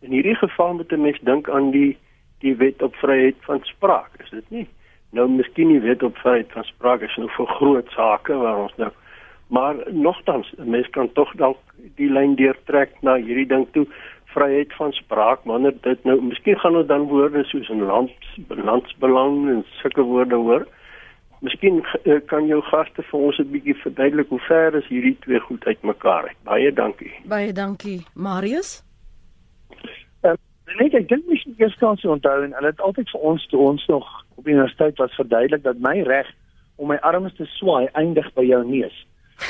in 0.01 0.13
hierdie 0.17 0.37
geval 0.37 0.75
moet 0.75 0.93
'n 0.93 1.03
mens 1.03 1.19
dink 1.23 1.49
aan 1.49 1.71
die 1.71 1.97
die 2.41 2.57
wet 2.57 2.83
op 2.83 2.95
vryheid 2.95 3.37
van 3.41 3.61
spraak, 3.63 4.11
is 4.19 4.31
dit 4.31 4.51
nie? 4.51 4.69
Nou 5.13 5.29
miskien 5.29 5.69
die 5.69 5.81
wet 5.81 6.03
op 6.03 6.17
vryheid 6.17 6.53
van 6.53 6.65
spraak 6.65 7.03
is 7.03 7.17
nou 7.17 7.29
vir 7.37 7.47
groot 7.47 7.89
sake 7.97 8.35
waar 8.35 8.65
ons 8.67 8.77
nou 8.77 8.91
maar 9.51 9.75
nogtans 9.91 10.53
mens 10.57 10.91
kan 10.91 11.13
tog 11.13 11.33
dalk 11.35 11.59
die 11.99 12.11
lyn 12.11 12.37
deurtrek 12.39 12.93
na 13.03 13.17
hierdie 13.19 13.49
ding 13.51 13.67
toe 13.75 13.87
vryheid 14.35 14.75
van 14.79 14.93
spraak 14.93 15.41
wanneer 15.45 15.75
dit 15.87 16.05
nou 16.07 16.21
miskien 16.23 16.59
gaan 16.59 16.77
ons 16.81 16.87
dan 16.87 17.09
woorde 17.11 17.43
soos 17.45 17.71
'n 17.71 17.83
land 17.93 18.13
landsbelang 18.49 19.49
en 19.55 19.65
sulke 19.81 20.03
woorde 20.03 20.35
hoor. 20.35 20.67
Miskien 21.41 21.83
uh, 22.05 22.21
kan 22.27 22.47
jou 22.47 22.61
gaste 22.63 23.03
vir 23.03 23.21
ons 23.21 23.39
'n 23.39 23.51
bietjie 23.51 23.75
verduidelik 23.75 24.29
hoe 24.29 24.41
ver 24.49 24.75
is 24.75 24.87
hierdie 24.87 25.17
twee 25.21 25.41
goed 25.41 25.65
uitmekaar 25.65 26.29
uit. 26.29 26.39
Baie 26.45 26.73
dankie. 26.73 27.13
Baie 27.25 27.53
dankie, 27.53 28.07
Marius. 28.15 28.85
Net 30.79 30.95
ek 30.95 31.09
dink 31.09 31.27
mens 31.27 31.45
moet 31.45 31.61
eers 31.61 31.77
kan 31.81 31.99
onthou 32.15 32.43
en 32.45 32.53
hulle 32.55 32.71
het 32.71 32.81
altyd 32.81 33.11
vir 33.11 33.21
ons 33.33 33.47
toe 33.51 33.61
ons 33.61 33.87
nog 33.91 34.07
op 34.37 34.47
universiteit 34.47 34.99
was 35.03 35.15
verduidelik 35.19 35.63
dat 35.63 35.81
my 35.83 36.01
reg 36.07 36.29
om 36.77 36.89
my 36.89 36.97
arms 36.97 37.35
te 37.37 37.47
swaai 37.57 37.89
eindig 37.93 38.29
by 38.35 38.45
jou 38.47 38.61
neus. 38.65 39.07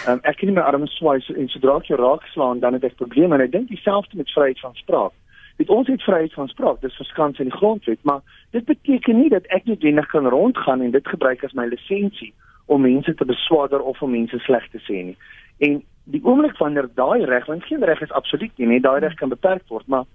Um, 0.09 0.21
ek 0.23 0.39
kan 0.41 0.49
nie 0.49 0.57
my 0.57 0.65
arms 0.65 0.95
swaai 0.97 1.21
so, 1.21 1.35
en 1.35 1.51
sodra 1.53 1.77
ek 1.79 1.91
jou 1.91 1.99
raak 2.01 2.25
slaan 2.33 2.63
dan 2.63 2.79
het 2.79 2.87
ek 2.89 2.97
probleme 2.97 3.37
en 3.37 3.45
ek 3.45 3.53
dink 3.53 3.69
dieselfde 3.69 4.17
met 4.17 4.33
vryheid 4.33 4.61
van 4.65 4.75
spraak. 4.81 5.13
Dit 5.61 5.69
ons 5.69 5.89
het 5.93 6.03
vryheid 6.03 6.33
van 6.33 6.49
spraak, 6.49 6.81
dis 6.81 6.97
verskans 6.97 7.39
in 7.43 7.51
die 7.51 7.59
grondwet, 7.59 8.01
maar 8.09 8.23
dit 8.57 8.65
beteken 8.65 9.19
nie 9.21 9.29
dat 9.29 9.49
ek 9.53 9.67
noodwendig 9.69 10.09
kan 10.09 10.29
rondgaan 10.33 10.81
en 10.81 10.95
dit 10.95 11.13
gebruik 11.13 11.45
as 11.45 11.53
my 11.59 11.67
lisensie 11.69 12.33
om 12.71 12.87
mense 12.87 13.13
te 13.15 13.27
beswaarder 13.29 13.83
of 13.83 14.01
om 14.01 14.15
mense 14.15 14.39
sleg 14.47 14.65
te 14.73 14.81
sê 14.87 15.03
nie. 15.11 15.19
En 15.61 15.83
die 16.11 16.23
oomblik 16.25 16.57
wanneer 16.59 16.89
daai 16.97 17.27
reg, 17.29 17.47
want 17.51 17.67
geen 17.69 17.85
reg 17.85 18.01
is 18.01 18.15
absoluut 18.17 18.55
nie, 18.57 18.71
net 18.71 18.87
daai 18.87 19.03
reg 19.05 19.19
kan 19.21 19.29
beperk 19.29 19.67
word, 19.69 19.87
maar 19.87 20.07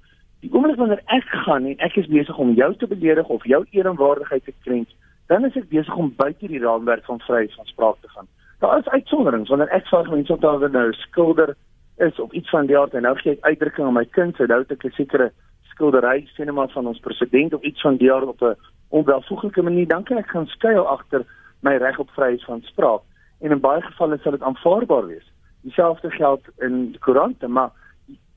die 0.46 0.54
oomblik 0.54 0.78
wanneer 0.78 1.02
ek 1.14 1.26
gaan 1.46 1.66
en 1.66 1.80
ek 1.86 1.98
is 2.02 2.10
besig 2.12 2.38
om 2.42 2.54
jou 2.58 2.70
te 2.78 2.88
beledig 2.88 3.30
of 3.34 3.46
jou 3.50 3.64
eer 3.72 3.90
en 3.90 3.98
waardigheid 3.98 4.44
te 4.46 4.54
krenk, 4.66 4.90
dan 5.32 5.46
is 5.48 5.56
ek 5.58 5.72
besig 5.72 5.96
om 5.98 6.12
buite 6.18 6.50
die 6.52 6.62
raamwerk 6.62 7.06
van 7.10 7.22
vryheid 7.26 7.54
van 7.58 7.70
spraak 7.72 7.98
te 8.02 8.12
gaan. 8.14 8.28
Daar 8.62 8.78
is 8.80 8.92
uitsonderings 8.94 9.50
wanneer 9.50 9.74
ek 9.74 9.90
sê 9.90 10.04
mense 10.10 10.34
op 10.34 10.44
daar 10.44 10.70
nou 10.70 10.92
skilder 11.02 11.56
is 11.98 12.20
of 12.20 12.32
iets 12.32 12.50
van 12.54 12.70
die 12.70 12.78
aard 12.78 12.94
en 12.94 13.08
nou 13.08 13.16
gee 13.22 13.34
ek 13.34 13.48
uitdrukking 13.50 13.88
aan 13.88 13.98
my 13.98 14.06
kind 14.06 14.36
se 14.36 14.46
nou 14.52 14.62
'n 14.62 14.92
sekere 15.00 15.32
skildery 15.72 16.28
sinema 16.36 16.68
van 16.68 16.88
ons 16.88 17.00
president 17.00 17.54
of 17.54 17.62
iets 17.62 17.82
van 17.82 17.98
die 17.98 18.12
aard 18.14 18.28
op 18.28 18.42
'n 18.42 18.56
onwelvoeglike 18.90 19.62
manier 19.62 19.88
dan 19.88 20.04
kan 20.04 20.18
ek 20.18 20.30
gaan 20.30 20.48
skuil 20.48 20.88
agter 20.88 21.26
my 21.62 21.76
reg 21.78 22.00
op 22.00 22.10
vryheid 22.10 22.44
van 22.44 22.62
spraak 22.62 23.02
en 23.40 23.52
in 23.52 23.60
baie 23.60 23.82
gevalle 23.82 24.18
sal 24.18 24.32
dit 24.32 24.42
aanvaarbaar 24.42 25.08
wees. 25.08 25.28
Dieselfde 25.62 26.12
geld 26.12 26.44
in 26.58 26.92
die 26.92 27.00
koerante, 27.00 27.48
maar 27.48 27.72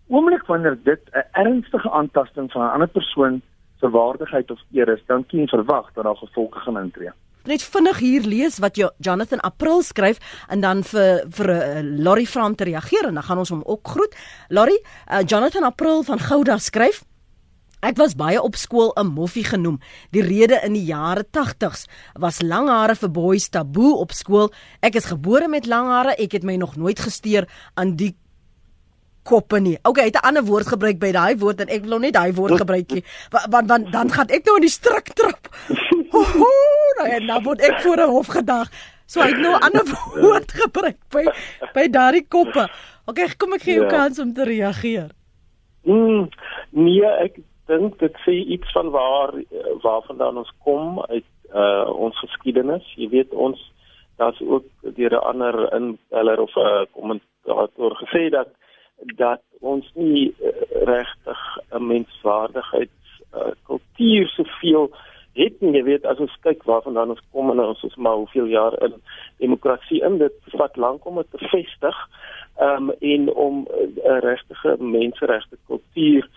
oomblik 0.09 0.47
wanneer 0.47 0.79
dit 0.85 1.01
'n 1.13 1.25
ernstige 1.33 1.91
aantasting 1.91 2.53
van 2.53 2.63
'n 2.63 2.73
ander 2.73 2.89
persoon 2.89 3.43
se 3.81 3.91
waardigheid 3.91 4.51
of 4.51 4.61
eer 4.73 4.89
is, 4.89 5.03
dan 5.07 5.27
kan 5.27 5.39
jy 5.39 5.47
verwag 5.47 5.93
dat 5.95 6.05
daar 6.05 6.17
gevolge 6.17 6.59
gaan 6.59 6.79
intree 6.79 7.13
net 7.49 7.65
vinnig 7.65 7.99
hier 7.99 8.25
lees 8.29 8.59
wat 8.61 8.77
Jonathan 8.77 9.41
April 9.41 9.83
skryf 9.83 10.21
en 10.53 10.61
dan 10.61 10.83
vir 10.85 11.25
vir 11.33 11.53
uh, 11.55 11.61
Laurie 12.05 12.29
Fram 12.29 12.55
te 12.55 12.69
reageer 12.69 13.09
en 13.09 13.17
dan 13.17 13.25
gaan 13.25 13.39
ons 13.39 13.53
hom 13.55 13.63
ook 13.65 13.89
groet. 13.89 14.17
Laurie, 14.49 14.81
uh, 14.81 15.23
Jonathan 15.25 15.65
April 15.65 16.03
van 16.03 16.19
Gouda 16.19 16.59
skryf 16.59 17.05
Ek 17.79 17.95
was 17.95 18.17
baie 18.19 18.41
op 18.43 18.57
skool 18.59 18.91
'n 18.99 19.07
moffie 19.07 19.45
genoem. 19.47 19.79
Die 20.11 20.23
rede 20.23 20.59
in 20.67 20.73
die 20.75 20.83
jare 20.83 21.23
80s 21.31 21.87
was 22.19 22.43
lang 22.43 22.67
hare 22.69 22.97
vir 22.99 23.11
boeis 23.11 23.49
taboe 23.49 23.95
op 23.95 24.11
skool. 24.11 24.51
Ek 24.83 24.99
is 24.99 25.07
gebore 25.07 25.49
met 25.49 25.67
lang 25.67 25.87
hare. 25.87 26.17
Ek 26.19 26.33
het 26.33 26.43
my 26.43 26.57
nog 26.57 26.77
nooit 26.77 26.99
gesteer 26.99 27.47
aan 27.75 27.95
die 27.95 28.17
koppe 29.31 29.61
nie. 29.61 29.77
Okay, 29.83 30.07
hy 30.07 30.11
het 30.13 30.21
'n 30.21 30.29
ander 30.29 30.45
woord 30.45 30.69
gebruik 30.75 30.99
by 30.99 31.13
daai 31.13 31.37
woord 31.37 31.61
en 31.61 31.69
ek 31.69 31.85
wil 31.85 31.99
net 31.99 32.15
daai 32.15 32.33
woord 32.33 32.57
gebruik 32.63 32.91
nie. 32.91 33.05
Want 33.51 33.69
want 33.69 33.93
dan 33.93 34.11
gaan 34.11 34.29
ek 34.29 34.45
nou 34.45 34.57
in 34.57 34.67
die 34.67 34.77
strik 34.81 35.13
trap. 35.15 35.49
Nou, 36.99 37.09
en 37.09 37.27
dan 37.27 37.43
word 37.43 37.61
ek 37.61 37.81
voor 37.81 37.97
'n 37.97 38.11
hof 38.11 38.27
gedag. 38.27 38.69
So 39.07 39.21
hy 39.21 39.29
het 39.29 39.41
nou 39.41 39.55
'n 39.55 39.63
ander 39.67 39.87
woord 40.25 40.53
gebruik 40.53 40.99
by 41.11 41.25
by 41.75 41.89
daardie 41.89 42.27
koppe. 42.29 42.69
Okay, 43.07 43.29
kom 43.37 43.53
ek 43.53 43.63
gee 43.63 43.75
jou 43.75 43.85
ja. 43.85 43.91
kans 43.91 44.19
om 44.19 44.33
te 44.33 44.45
reageer. 44.45 45.11
Mm, 45.85 46.29
nee, 46.71 47.05
ek 47.05 47.39
dink 47.67 47.99
dit 47.99 48.17
sê 48.25 48.35
iets 48.55 48.73
van 48.73 48.91
waar 48.91 49.33
waarvandaan 49.83 50.37
ons 50.37 50.53
kom 50.65 51.01
uit 51.09 51.25
uh 51.55 51.89
ons 51.89 52.19
geskiedenis. 52.19 52.85
Jy 52.97 53.09
weet 53.09 53.33
ons 53.33 53.73
daar's 54.19 54.41
ook 54.41 54.65
deur 54.83 55.13
'n 55.13 55.27
ander 55.33 55.73
inbeller 55.73 56.41
of 56.41 56.55
'n 56.57 56.87
kommentator 56.93 57.93
gesê 58.03 58.29
dat 58.31 58.49
dat 59.17 59.43
ons 59.61 59.91
nie 59.95 60.35
uh, 60.41 60.51
regtig 60.85 61.41
'n 61.71 61.87
menswaardigheids 61.87 63.23
uh, 63.35 63.53
kultuur 63.63 64.29
soveel 64.29 64.91
het 65.33 65.61
nie. 65.61 65.73
Jy 65.77 65.83
weet 65.83 66.07
as 66.07 66.19
ons 66.19 66.35
kyk 66.43 66.65
waarvandaan 66.67 67.15
ons 67.15 67.23
kom 67.33 67.51
en 67.51 67.61
ons 67.61 67.83
is 67.83 67.97
maar 67.97 68.15
hoeveel 68.15 68.47
jaar 68.51 68.75
in 68.83 68.95
demokrasie 69.39 70.03
in 70.03 70.19
dit 70.19 70.35
vat 70.59 70.77
lank 70.77 71.07
om 71.07 71.21
dit 71.23 71.31
te 71.31 71.49
vestig 71.53 71.99
um, 72.61 72.91
en 72.91 73.33
om 73.35 73.67
'n 73.67 73.99
uh, 74.05 74.19
regte 74.19 74.77
menseregte 74.79 75.57
kultuur 75.67 76.29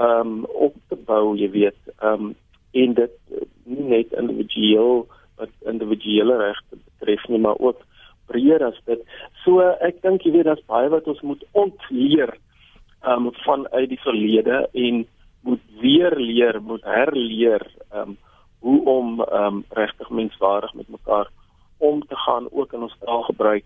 um, 0.00 0.44
op 0.44 0.74
te 0.88 0.96
bou 0.96 1.36
jy 1.36 1.50
weet 1.50 1.80
um, 2.02 2.34
en 2.72 2.94
dit 2.94 3.14
nie 3.64 3.84
net 3.94 4.12
individueel 4.12 5.06
wat 5.36 5.50
individuele 5.66 6.36
regte 6.36 6.76
betref 6.84 7.28
nie 7.28 7.38
maar 7.38 7.58
ook 7.58 7.82
breër 8.30 8.64
as 8.70 8.78
dit. 8.90 9.02
So 9.44 9.64
ek 9.84 10.02
dink 10.02 10.24
jy 10.26 10.32
weet 10.36 10.48
daar's 10.50 10.64
baie 10.70 10.90
wat 10.92 11.08
ons 11.10 11.22
moet 11.26 11.44
ontleer 11.52 12.34
um 13.06 13.30
vanuit 13.44 13.88
die 13.88 14.00
verlede 14.02 14.66
en 14.72 15.04
moet 15.46 15.62
weer 15.80 16.16
leer, 16.18 16.60
moet 16.62 16.84
herleer 16.84 17.64
um 17.94 18.16
hoe 18.60 18.80
om 18.90 19.20
um 19.20 19.64
regtig 19.78 20.10
menswaardig 20.10 20.74
met 20.74 20.88
mekaar 20.88 21.30
om 21.78 22.02
te 22.06 22.16
gaan 22.26 22.48
ook 22.50 22.72
in 22.72 22.82
ons 22.82 22.96
taalgebruik 23.04 23.64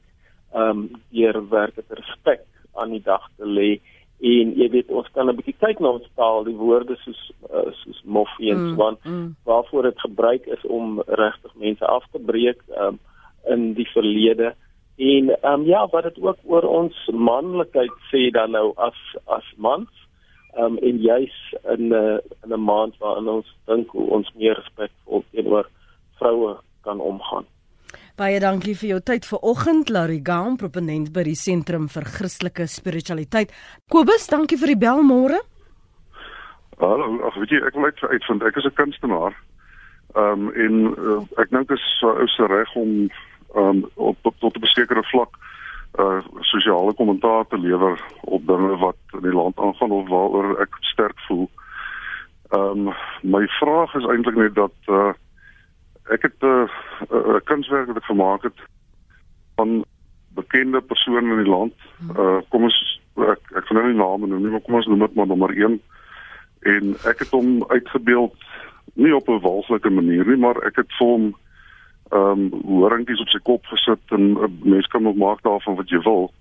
um 0.54 0.90
deur 1.10 1.40
werklik 1.48 1.88
respek 1.88 2.44
aan 2.74 2.92
die 2.92 3.02
dag 3.04 3.24
te 3.36 3.48
lê 3.48 3.70
en 4.22 4.52
jy 4.54 4.68
weet 4.70 4.90
ons 4.94 5.08
kan 5.14 5.28
'n 5.28 5.36
bietjie 5.36 5.56
kyk 5.58 5.80
na 5.80 5.96
ons 5.98 6.08
taal 6.14 6.44
die 6.44 6.56
woorde 6.56 6.96
soos 7.02 7.22
uh, 7.50 7.72
soos 7.82 8.02
moffie 8.04 8.52
en 8.52 8.58
mm, 8.58 8.74
so 8.76 8.86
aan 8.86 8.98
mm. 9.02 9.36
waarvoor 9.44 9.82
dit 9.82 10.00
gebruik 10.00 10.46
is 10.46 10.66
om 10.66 11.00
regtig 11.06 11.54
mense 11.54 11.86
af 11.86 12.04
te 12.12 12.18
breek 12.18 12.60
um 12.76 13.00
in 13.50 13.74
die 13.74 13.88
verlede 13.94 14.54
en 14.96 15.30
ehm 15.30 15.60
um, 15.60 15.66
ja 15.66 15.86
wat 15.90 16.04
dit 16.04 16.18
ook 16.22 16.38
oor 16.42 16.62
ons 16.62 16.96
manlikheid 17.12 17.94
sê 18.10 18.30
dan 18.30 18.50
nou 18.50 18.72
as 18.76 18.98
as 19.26 19.46
mans 19.56 19.90
ehm 20.56 20.64
um, 20.64 20.78
en 20.78 20.98
juis 20.98 21.54
in 21.74 21.88
'n 21.88 21.92
uh, 21.92 22.18
in 22.44 22.52
'n 22.52 22.64
maand 22.64 22.98
waarin 22.98 23.28
ons 23.28 23.56
dink 23.66 23.90
hoe 23.90 24.10
ons 24.10 24.32
meer 24.34 24.54
respekvol 24.54 25.24
teenoor 25.30 25.68
vroue 26.18 26.56
kan 26.82 27.00
omgaan. 27.00 27.46
Baie 28.16 28.40
dankie 28.40 28.74
vir 28.76 28.88
jou 28.88 29.00
tyd 29.00 29.26
vanoggend 29.26 29.88
Larry 29.88 30.20
Gaum 30.22 30.56
proponent 30.56 31.12
by 31.12 31.22
die 31.22 31.34
Sentrum 31.34 31.88
vir 31.88 32.04
Christelike 32.04 32.66
Spiritualiteit. 32.66 33.52
Kobus, 33.88 34.28
dankie 34.28 34.58
vir 34.58 34.66
die 34.66 34.82
bel 34.84 35.02
môre. 35.02 35.40
Hallo, 36.78 37.08
ag 37.26 37.34
weet 37.40 37.50
jy 37.50 37.60
ek 37.66 37.74
moet 37.74 38.02
uitvind 38.02 38.42
ek 38.42 38.56
is 38.56 38.64
'n 38.64 38.74
kunstenaar. 38.74 39.34
Ehm 40.14 40.48
um, 40.48 40.52
en 40.52 40.74
uh, 40.98 41.22
ek 41.40 41.50
dink 41.50 41.68
dit 41.68 41.78
is 41.78 42.02
ou 42.02 42.28
se 42.28 42.46
reg 42.46 42.76
om 42.76 43.08
um, 43.56 43.84
op 43.94 44.16
tot, 44.22 44.34
tot 44.38 44.56
'n 44.56 44.66
sekere 44.66 45.02
vlak 45.02 45.36
uh 45.98 46.20
sosiale 46.40 46.94
kommentaar 46.94 47.46
te 47.46 47.58
lewer 47.58 48.00
op 48.20 48.46
dinge 48.46 48.76
wat 48.76 48.96
in 49.10 49.20
die 49.20 49.32
land 49.32 49.58
aangaan 49.58 49.90
of 49.90 50.08
waaroor 50.08 50.60
ek 50.60 50.76
sterk 50.80 51.20
voel. 51.28 51.50
Ehm 52.48 52.88
um, 52.88 52.94
my 53.22 53.46
vraag 53.46 53.94
is 53.94 54.06
eintlik 54.08 54.36
net 54.36 54.54
dat 54.54 54.76
uh 54.86 55.12
ek 56.08 56.22
het 56.22 56.40
'n 56.40 56.46
uh, 56.46 56.68
uh, 57.12 57.40
kunswerk 57.44 57.86
wat 57.86 57.96
ek 57.96 58.04
gemaak 58.04 58.42
het 58.42 58.58
van 59.54 59.84
bekende 60.34 60.80
persone 60.80 61.30
in 61.30 61.42
die 61.44 61.52
land. 61.52 61.74
Uh 62.16 62.40
kom 62.48 62.62
ons 62.62 63.00
ek 63.16 63.40
ek 63.56 63.64
gaan 63.66 63.76
nou 63.76 63.86
nie 63.86 64.00
name 64.00 64.26
noem 64.26 64.42
nie, 64.42 64.50
maar 64.50 64.64
kom 64.64 64.74
ons 64.74 64.86
noem 64.86 64.98
dit 64.98 65.14
maar 65.14 65.26
nommer 65.26 65.52
1. 65.56 65.80
En 66.60 66.96
ek 67.04 67.18
het 67.18 67.30
hom 67.30 67.64
uitgebeeld 67.68 68.34
nie 68.94 69.14
op 69.16 69.28
'n 69.28 69.40
walglike 69.40 69.90
manier 69.90 70.26
nie, 70.26 70.36
maar 70.36 70.56
ek 70.66 70.76
het 70.76 70.92
vir 70.98 71.06
hom 71.06 71.34
ehm 72.12 72.40
um, 72.52 72.62
horingkies 72.68 73.20
op 73.20 73.30
sy 73.32 73.40
kop 73.42 73.66
gesit 73.72 74.14
en 74.16 74.32
'n 74.32 74.44
uh, 74.44 74.50
mens 74.74 74.86
kan 74.86 75.06
ook 75.06 75.16
maak 75.16 75.42
daarvan 75.42 75.76
wat 75.76 75.88
jy 75.88 76.00
wil. 76.04 76.32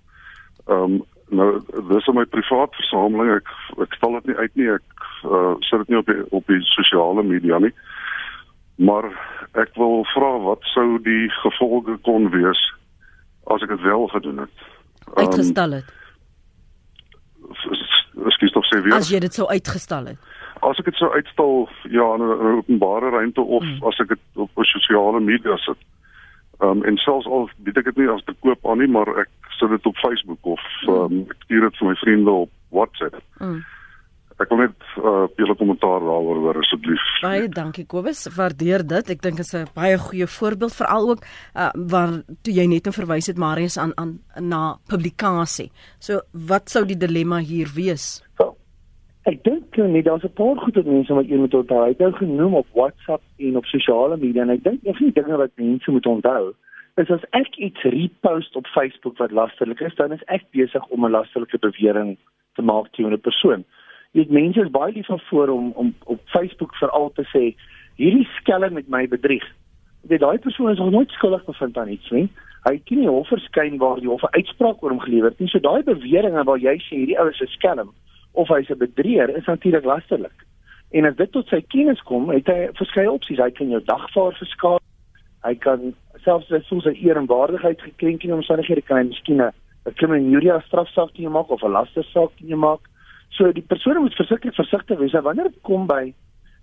Ehm 0.66 0.82
um, 0.82 1.02
nou 1.28 1.62
dis 1.88 2.06
in 2.06 2.14
my 2.14 2.24
privaat 2.24 2.74
versameling. 2.74 3.30
Ek 3.36 3.48
ek 3.80 3.94
stel 3.94 4.12
dit 4.12 4.26
nie 4.26 4.36
uit 4.36 4.54
nie. 4.54 4.68
Ek 4.68 5.06
uh, 5.24 5.54
sit 5.60 5.78
dit 5.78 5.88
nie 5.88 5.98
op 5.98 6.06
die, 6.06 6.20
op 6.30 6.46
die 6.46 6.60
sosiale 6.60 7.22
media 7.22 7.58
nie. 7.58 7.72
Maar 8.74 9.08
ek 9.52 9.72
wil 9.74 10.04
vra 10.12 10.38
wat 10.44 10.62
sou 10.74 10.98
die 11.02 11.30
gevolge 11.40 11.96
kon 12.02 12.30
wees 12.30 12.60
as 13.44 13.62
ek 13.62 13.68
dit 13.68 13.80
wel 13.80 14.06
gedoen 14.06 14.38
het? 14.44 14.54
Um, 15.08 15.24
Uitgestel 15.24 15.70
het. 15.70 15.88
Ekskuus 18.26 18.52
tog 18.52 18.68
sê 18.68 18.82
weer. 18.82 18.94
As 18.94 19.08
jy 19.08 19.18
dit 19.24 19.34
sou 19.34 19.48
uitgestel 19.48 20.12
het. 20.12 20.18
As 20.62 20.78
ek 20.78 20.84
dit 20.90 20.98
sou 21.00 21.10
uitstal 21.10 21.68
ja 21.90 22.06
in 22.14 22.22
'n 22.22 22.56
openbare 22.62 23.10
ruimte 23.10 23.42
of 23.42 23.62
mm. 23.62 23.82
as 23.88 23.98
ek 24.00 24.14
dit 24.14 24.22
op 24.34 24.50
sosiale 24.54 25.20
media 25.20 25.56
sit. 25.56 25.78
Ehm 26.62 26.70
um, 26.70 26.84
en 26.84 26.96
selfs 26.96 27.26
al 27.26 27.50
weet 27.66 27.76
ek 27.76 27.90
dit 27.90 27.96
nie 27.96 28.08
as 28.08 28.24
te 28.24 28.34
koop 28.40 28.66
aan 28.66 28.78
nie, 28.78 28.88
maar 28.88 29.08
ek 29.18 29.30
sit 29.58 29.70
dit 29.70 29.86
op 29.86 29.96
Facebook 29.96 30.38
of 30.42 30.62
ehm 30.86 31.04
um, 31.04 31.20
ek 31.30 31.42
stuur 31.44 31.68
dit 31.68 31.78
vir 31.78 31.88
my 31.88 31.94
vriende 31.94 32.30
op 32.30 32.50
WhatsApp. 32.70 33.22
Mm. 33.38 33.62
Ek 34.42 34.48
wil 34.50 34.58
net 34.58 34.74
'n 34.96 35.06
uh, 35.06 35.26
hele 35.36 35.54
kommentaar 35.54 36.00
daaroor 36.00 36.38
hoor 36.42 36.58
asseblief. 36.58 37.02
Baie 37.22 37.48
dankie 37.48 37.84
Kobus, 37.86 38.26
waardeer 38.36 38.86
dit. 38.86 39.10
Ek 39.10 39.22
dink 39.22 39.36
dit 39.36 39.46
is 39.46 39.54
'n 39.54 39.68
baie 39.74 39.98
goeie 39.98 40.26
voorbeeld 40.26 40.74
veral 40.74 41.10
ook 41.10 41.22
uh, 41.22 41.70
waar 41.74 42.22
toe 42.42 42.54
jy 42.54 42.66
net 42.66 42.84
nou 42.84 42.94
verwys 42.94 43.26
het 43.26 43.38
Marius 43.38 43.78
aan 43.78 43.92
aan 43.96 44.18
na 44.38 44.78
publikasie. 44.88 45.70
So 45.98 46.20
wat 46.32 46.70
sou 46.70 46.84
die 46.84 46.96
dilemma 46.96 47.38
hier 47.38 47.68
wees? 47.74 48.22
Ek 49.24 49.44
dink 49.44 49.76
net 49.76 50.04
daar's 50.04 50.24
'n 50.24 50.32
paar 50.34 50.56
goeie 50.56 50.82
mense 50.84 51.14
wat 51.14 51.28
jy 51.28 51.36
moet 51.36 51.54
onthou. 51.54 51.82
Hy 51.82 51.88
het 51.88 51.98
nou 51.98 52.12
genoem 52.12 52.54
op 52.54 52.66
WhatsApp 52.72 53.22
en 53.38 53.56
op 53.56 53.64
sosiale 53.64 54.16
media 54.16 54.42
en 54.42 54.50
ek 54.50 54.64
dink 54.64 54.80
een 54.82 54.94
van 54.94 55.06
die 55.06 55.22
dinge 55.22 55.36
wat 55.36 55.50
mense 55.56 55.90
moet 55.90 56.06
onthou 56.06 56.54
is 56.96 57.10
as 57.10 57.24
ek 57.30 57.56
iets 57.56 57.82
repost 57.82 58.56
op 58.56 58.66
Facebook 58.66 59.16
wat 59.16 59.30
lasterlik 59.30 59.80
is, 59.80 59.94
dan 59.94 60.12
is 60.12 60.24
ek 60.26 60.42
besig 60.50 60.86
om 60.88 61.04
'n 61.04 61.10
lasterlike 61.10 61.58
bewering 61.58 62.18
te 62.54 62.62
maak 62.62 62.92
teen 62.92 63.12
'n 63.12 63.20
persoon 63.20 63.64
weet 64.12 64.30
mense 64.30 64.60
is 64.60 64.70
baie 64.70 64.92
lief 64.92 65.08
voor 65.28 65.48
om 65.48 65.72
om 65.74 65.94
op 66.04 66.20
Facebook 66.24 66.74
veral 66.76 67.12
te 67.12 67.24
sê 67.32 67.44
hierdie 67.96 68.28
skelm 68.40 68.72
met 68.72 68.88
my 68.88 69.08
bedrieg. 69.08 69.44
Dit 70.02 70.20
daai 70.20 70.38
persoon 70.38 70.70
is 70.70 70.78
nog 70.78 70.90
nooit 70.90 71.10
skuldig 71.10 71.44
bevind 71.44 71.78
aan 71.78 71.88
iets 71.88 72.10
nie. 72.10 72.28
Hy 72.62 72.74
het 72.74 72.90
nie 72.90 73.08
hof 73.08 73.28
verskyn 73.28 73.78
waar 73.78 74.00
die 74.00 74.08
hof 74.08 74.22
'n 74.22 74.36
uitspraak 74.36 74.82
oor 74.82 74.90
hom 74.90 75.00
gelewer 75.00 75.30
het 75.30 75.38
nie. 75.38 75.48
So 75.48 75.58
daai 75.58 75.82
beweringe 75.82 76.44
waar 76.44 76.58
jy 76.58 76.76
sê 76.78 76.96
hierdie 76.96 77.18
ou 77.18 77.28
is 77.28 77.40
'n 77.40 77.46
skelm 77.46 77.92
of 78.32 78.48
hy's 78.48 78.70
'n 78.70 78.78
bedrieger 78.78 79.36
is 79.36 79.46
natuurlik 79.46 79.84
lasterlik. 79.84 80.38
En 80.90 81.04
as 81.04 81.16
dit 81.16 81.32
tot 81.32 81.48
sy 81.48 81.60
kennis 81.72 82.02
kom, 82.02 82.28
het 82.28 82.46
hy 82.46 82.68
verskeie 82.76 83.10
opsies. 83.10 83.38
Hy 83.38 83.50
kan 83.50 83.68
jou 83.68 83.80
dagvaar 83.84 84.34
verskaaf. 84.36 84.80
Hy 85.42 85.54
kan 85.54 85.94
selfs 86.24 86.52
as 86.52 86.68
hy 86.68 86.80
sy 86.80 86.94
eer 87.02 87.16
en 87.16 87.26
waardigheid 87.26 87.80
gekrenk 87.80 88.24
in 88.24 88.34
omstandighede 88.36 88.82
kan 88.82 88.96
hy 88.96 89.04
miskien 89.08 89.40
'n 89.40 89.52
kriminele 89.94 90.60
strafsaak 90.66 91.14
teen 91.14 91.26
jou 91.26 91.32
maak 91.32 91.50
of 91.50 91.62
'n 91.62 91.72
lastersaak 91.72 92.30
teen 92.36 92.48
jou 92.48 92.58
maak. 92.58 92.80
So 93.30 93.52
die 93.52 93.62
persone 93.62 94.00
moet 94.00 94.14
verseker 94.14 94.52
versigtig 94.52 94.98
wees 94.98 95.12
wanneer 95.12 95.50
dit 95.50 95.62
kom 95.62 95.86
by 95.86 96.14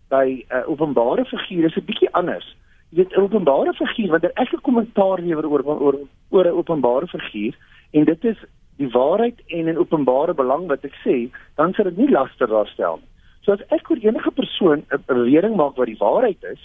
by 0.09 0.25
'n 0.25 0.57
uh, 0.57 0.69
openbare 0.69 1.25
figuur 1.25 1.65
is 1.65 1.75
'n 1.77 1.85
bietjie 1.85 2.13
anders. 2.13 2.55
Jy 2.89 2.97
weet 2.97 3.17
'n 3.17 3.21
openbare 3.21 3.73
figuur 3.73 4.11
wanneer 4.11 4.31
ek 4.35 4.53
'n 4.53 4.61
kommentaar 4.61 5.19
lewer 5.19 5.45
oor 5.45 5.63
oor 5.65 5.95
oor 6.29 6.45
'n 6.45 6.57
openbare 6.61 7.07
figuur 7.07 7.55
en 7.91 8.05
dit 8.05 8.25
is 8.25 8.37
die 8.79 8.89
waarheid 8.95 9.39
en 9.47 9.67
in 9.67 9.77
openbare 9.77 10.33
belang 10.33 10.67
wat 10.71 10.85
ek 10.87 10.95
sê, 11.03 11.15
dan 11.59 11.73
sal 11.75 11.89
dit 11.91 11.97
nie 11.97 12.11
laster 12.11 12.47
daarstel 12.47 12.99
nie. 13.01 13.09
So 13.43 13.55
as 13.55 13.63
ek 13.75 13.89
oor 13.91 13.99
enige 14.03 14.31
persoon 14.31 14.85
'n 14.91 15.03
bewering 15.07 15.55
maak 15.55 15.75
wat 15.77 15.87
die 15.91 15.99
waarheid 15.99 16.43
is 16.43 16.61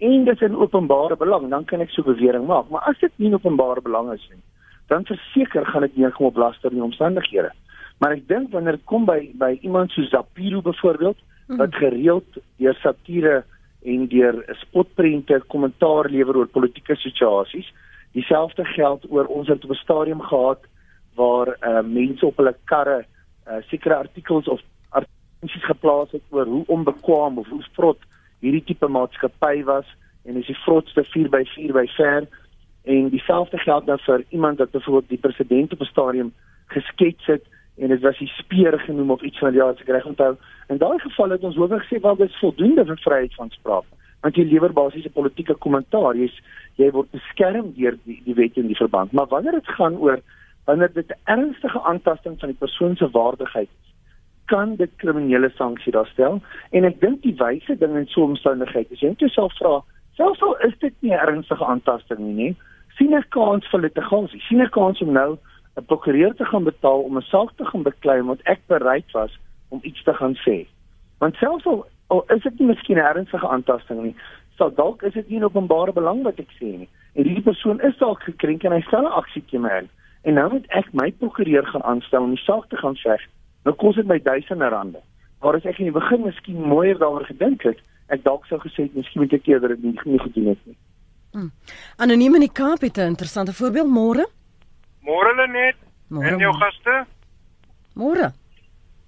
en 0.00 0.24
dit 0.24 0.34
is 0.34 0.48
in 0.48 0.56
openbare 0.56 1.16
belang, 1.16 1.48
dan 1.50 1.64
kan 1.64 1.80
ek 1.80 1.90
so 1.90 2.02
'n 2.02 2.12
bewering 2.14 2.46
maak. 2.46 2.68
Maar 2.70 2.84
as 2.90 2.98
dit 2.98 3.12
nie 3.16 3.28
in 3.28 3.34
openbare 3.34 3.80
belang 3.80 4.12
is 4.12 4.26
nie, 4.30 4.42
dan 4.88 5.04
verseker 5.04 5.64
gaan 5.66 5.82
dit 5.82 5.96
neerkom 5.96 6.26
op 6.26 6.36
laster 6.36 6.72
in 6.72 6.82
omstandighede. 6.82 7.52
Maar 7.98 8.12
ek 8.12 8.28
dink 8.28 8.50
wanneer 8.50 8.76
dit 8.76 8.84
kom 8.84 9.04
by 9.04 9.30
by 9.34 9.58
iemand 9.62 9.90
soos 9.90 10.10
Zapiro 10.10 10.60
byvoorbeeld 10.62 11.18
mm. 11.48 11.56
wat 11.56 11.74
gereeld 11.74 12.38
deur 12.56 12.74
satire 12.74 13.44
en 13.84 14.08
deur 14.08 14.44
spotprente 14.48 15.42
kommentaar 15.46 16.10
lewer 16.10 16.36
oor 16.36 16.46
politieke 16.46 16.96
situasies, 16.96 17.72
dieselfde 18.12 18.64
geld 18.64 19.04
oor 19.10 19.26
ons 19.26 19.48
het 19.48 19.64
op 19.64 19.70
'n 19.70 19.84
stadium 19.84 20.20
gehad 20.20 20.60
waar 21.14 21.56
uh, 21.60 21.82
mense 21.82 22.26
op 22.26 22.36
hulle 22.36 22.54
karre 22.64 23.04
uh, 23.04 23.60
sekere 23.70 23.96
artikels 23.96 24.48
of 24.48 24.60
artikels 24.90 25.64
geplaas 25.64 26.10
het 26.10 26.22
oor 26.30 26.46
hoe 26.46 26.64
onbekwaam 26.66 27.38
of 27.38 27.48
hoe 27.48 27.62
vrot 27.72 28.00
hierdie 28.40 28.64
tipe 28.64 28.88
maatskappy 28.88 29.62
was 29.64 29.86
en 30.24 30.36
is 30.36 30.46
die 30.46 30.62
vrotste 30.64 31.04
4 31.04 31.30
by 31.30 31.44
4 31.54 31.72
by 31.72 31.86
ver 31.96 32.28
en 32.84 33.08
dieselfde 33.08 33.58
geld 33.58 33.86
dan 33.86 33.98
vir 33.98 34.24
iemand 34.28 34.58
wat 34.58 34.70
byvoorbeeld 34.70 35.08
die 35.08 35.24
president 35.26 35.72
op 35.72 35.80
'n 35.80 35.92
stadium 35.92 36.32
geskets 36.66 37.26
het 37.26 37.44
en 37.76 37.88
dit 37.88 38.00
was 38.00 38.18
die 38.18 38.28
speer 38.28 38.78
genoem 38.80 39.10
of 39.10 39.22
iets 39.22 39.38
van 39.38 39.50
die 39.50 39.58
jaar 39.58 39.72
as 39.74 39.80
ek 39.82 39.90
reg 39.96 40.06
onthou. 40.06 40.36
In 40.68 40.78
daai 40.78 40.98
geval 40.98 41.34
het 41.34 41.42
ons 41.42 41.56
hoewel 41.56 41.80
gesê 41.82 42.00
wel 42.00 42.16
dis 42.16 42.38
voldoende 42.38 42.84
vir 42.84 43.00
vryheid 43.02 43.34
van 43.34 43.50
spraak. 43.50 43.86
Want 44.22 44.36
jy 44.36 44.44
lewer 44.48 44.72
basies 44.72 45.06
'n 45.06 45.12
politieke 45.12 45.54
kommentaar. 45.54 46.16
Jy's 46.16 46.36
jy 46.76 46.90
word 46.90 47.10
beskerm 47.10 47.72
deur 47.74 47.98
die 48.04 48.20
die 48.24 48.34
wet 48.34 48.56
en 48.56 48.66
die 48.66 48.76
verband. 48.76 49.12
Maar 49.12 49.26
wanneer 49.26 49.52
dit 49.52 49.68
gaan 49.68 49.96
oor 49.96 50.20
wanneer 50.64 50.92
dit 50.92 51.08
'n 51.08 51.20
ernstige 51.24 51.80
aantasting 51.82 52.38
van 52.38 52.48
die 52.48 52.58
persoon 52.58 52.96
se 52.96 53.10
waardigheid 53.10 53.68
is, 53.68 53.92
kan 54.44 54.76
dit 54.76 54.90
kriminele 54.96 55.50
sanksie 55.54 55.92
daarstel. 55.92 56.40
En 56.70 56.84
ek 56.84 57.00
dink 57.00 57.22
die 57.22 57.36
wyse 57.36 57.76
ding 57.78 57.96
in 57.96 58.06
so 58.06 58.20
'n 58.20 58.24
omstandigheid 58.24 58.90
is 58.90 59.00
jy 59.00 59.08
moet 59.08 59.20
jouself 59.20 59.56
vra, 59.56 59.82
selfs 60.16 60.42
al 60.42 60.56
is 60.58 60.78
dit 60.78 60.94
nie 61.00 61.12
'n 61.12 61.26
ernstige 61.26 61.64
aantasting 61.64 62.18
nie, 62.18 62.34
nie, 62.34 62.56
sien 62.96 63.14
ek 63.14 63.30
kans 63.30 63.66
vir 63.70 63.80
litigasie? 63.80 64.40
Sien 64.40 64.60
ek 64.60 64.70
kans 64.70 65.00
om 65.00 65.12
nou 65.12 65.38
'n 65.76 65.84
prokureur 65.84 66.34
te 66.34 66.44
gaan 66.44 66.64
betaal 66.64 67.00
om 67.00 67.16
'n 67.16 67.22
saak 67.22 67.50
te 67.56 67.64
gaan 67.64 67.82
beklei 67.82 68.20
omdat 68.20 68.40
ek 68.42 68.60
bereid 68.66 69.10
was 69.12 69.38
om 69.68 69.80
iets 69.82 70.02
te 70.02 70.14
gaan 70.14 70.36
sê. 70.46 70.66
Want 71.18 71.34
selfs 71.36 71.66
al, 71.66 71.86
al 72.06 72.24
is 72.28 72.42
dit 72.42 72.58
nie 72.58 72.68
miskien 72.68 72.96
'n 72.96 73.16
ernstige 73.16 73.48
aantasting 73.48 74.02
nie, 74.02 74.16
sal 74.56 74.74
dalk 74.74 75.02
is 75.02 75.12
dit 75.12 75.28
nie 75.28 75.36
in 75.36 75.44
openbare 75.44 75.92
belang 75.92 76.22
wat 76.22 76.38
ek 76.38 76.50
sê 76.60 76.78
nie. 76.78 76.88
En 77.14 77.24
hierdie 77.24 77.42
persoon 77.42 77.80
is 77.80 77.96
dalk 77.98 78.22
gekrenk 78.22 78.64
en 78.64 78.72
hy 78.72 78.80
stel 78.80 79.02
'n 79.02 79.18
aksie 79.20 79.42
teen 79.50 79.62
my. 79.62 79.88
En 80.24 80.34
nou 80.34 80.46
moet 80.52 80.66
ek 80.72 80.92
my 80.96 81.10
prokureur 81.20 81.66
gaan 81.66 81.82
aanstel 81.84 82.22
om 82.22 82.32
die 82.32 82.44
saak 82.44 82.68
te 82.72 82.76
gaan 82.80 82.96
veg. 82.96 83.20
Nou 83.64 83.74
kos 83.76 83.98
dit 84.00 84.08
my 84.08 84.18
duisende 84.24 84.68
rande. 84.72 85.00
Maar 85.44 85.58
as 85.58 85.66
ek 85.68 85.82
in 85.82 85.90
die 85.90 85.98
begin 85.98 86.24
miskien 86.24 86.62
mooier 86.64 86.98
daaroor 87.00 87.26
gedink 87.28 87.66
het, 87.68 87.80
ek 88.12 88.24
dalk 88.24 88.46
sou 88.48 88.58
gesê 88.62 88.86
het 88.86 88.96
miskien 88.96 89.24
moet 89.24 89.36
ek 89.36 89.48
eerder 89.48 89.74
dit 89.76 89.84
nie, 89.84 90.20
gedoen 90.22 90.52
het 90.52 90.62
nie. 90.64 90.76
Hmm. 91.34 91.50
Anoniem 92.00 92.38
in 92.38 92.46
die 92.46 92.52
Kaap 92.60 92.80
het 92.86 92.96
'n 92.98 93.12
interessante 93.12 93.52
voorbeeld 93.52 93.90
môre. 93.90 94.24
Môre 95.02 95.34
Lenet. 95.36 95.76
En 96.10 96.38
jou 96.38 96.54
gaste? 96.54 97.06
Môre. 97.94 98.32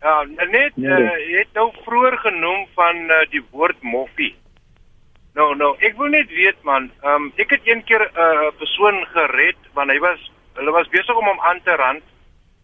Ja, 0.01 0.25
Lenet, 0.25 0.73
uh, 0.77 1.17
jy 1.31 1.39
het 1.39 1.53
nou 1.55 1.73
vroeër 1.85 2.17
genoem 2.19 2.67
van 2.75 2.97
uh, 2.97 3.25
die 3.31 3.43
woord 3.51 3.83
moffie. 3.83 4.35
Nou, 5.35 5.57
nou, 5.57 5.77
ek 5.79 5.97
wil 5.97 6.09
net 6.09 6.29
weet 6.29 6.63
man, 6.65 6.91
um, 7.05 7.33
ek 7.37 7.51
het 7.51 7.61
een 7.65 7.85
keer 7.85 8.01
'n 8.01 8.19
uh, 8.19 8.51
persoon 8.59 9.05
gered 9.15 9.57
want 9.73 9.91
hy 9.91 9.99
was 9.99 10.31
hulle 10.57 10.75
was 10.75 10.89
besig 10.93 11.17
om 11.17 11.29
hom 11.31 11.41
aan 11.41 11.61
te 11.63 11.77
rand, 11.77 12.05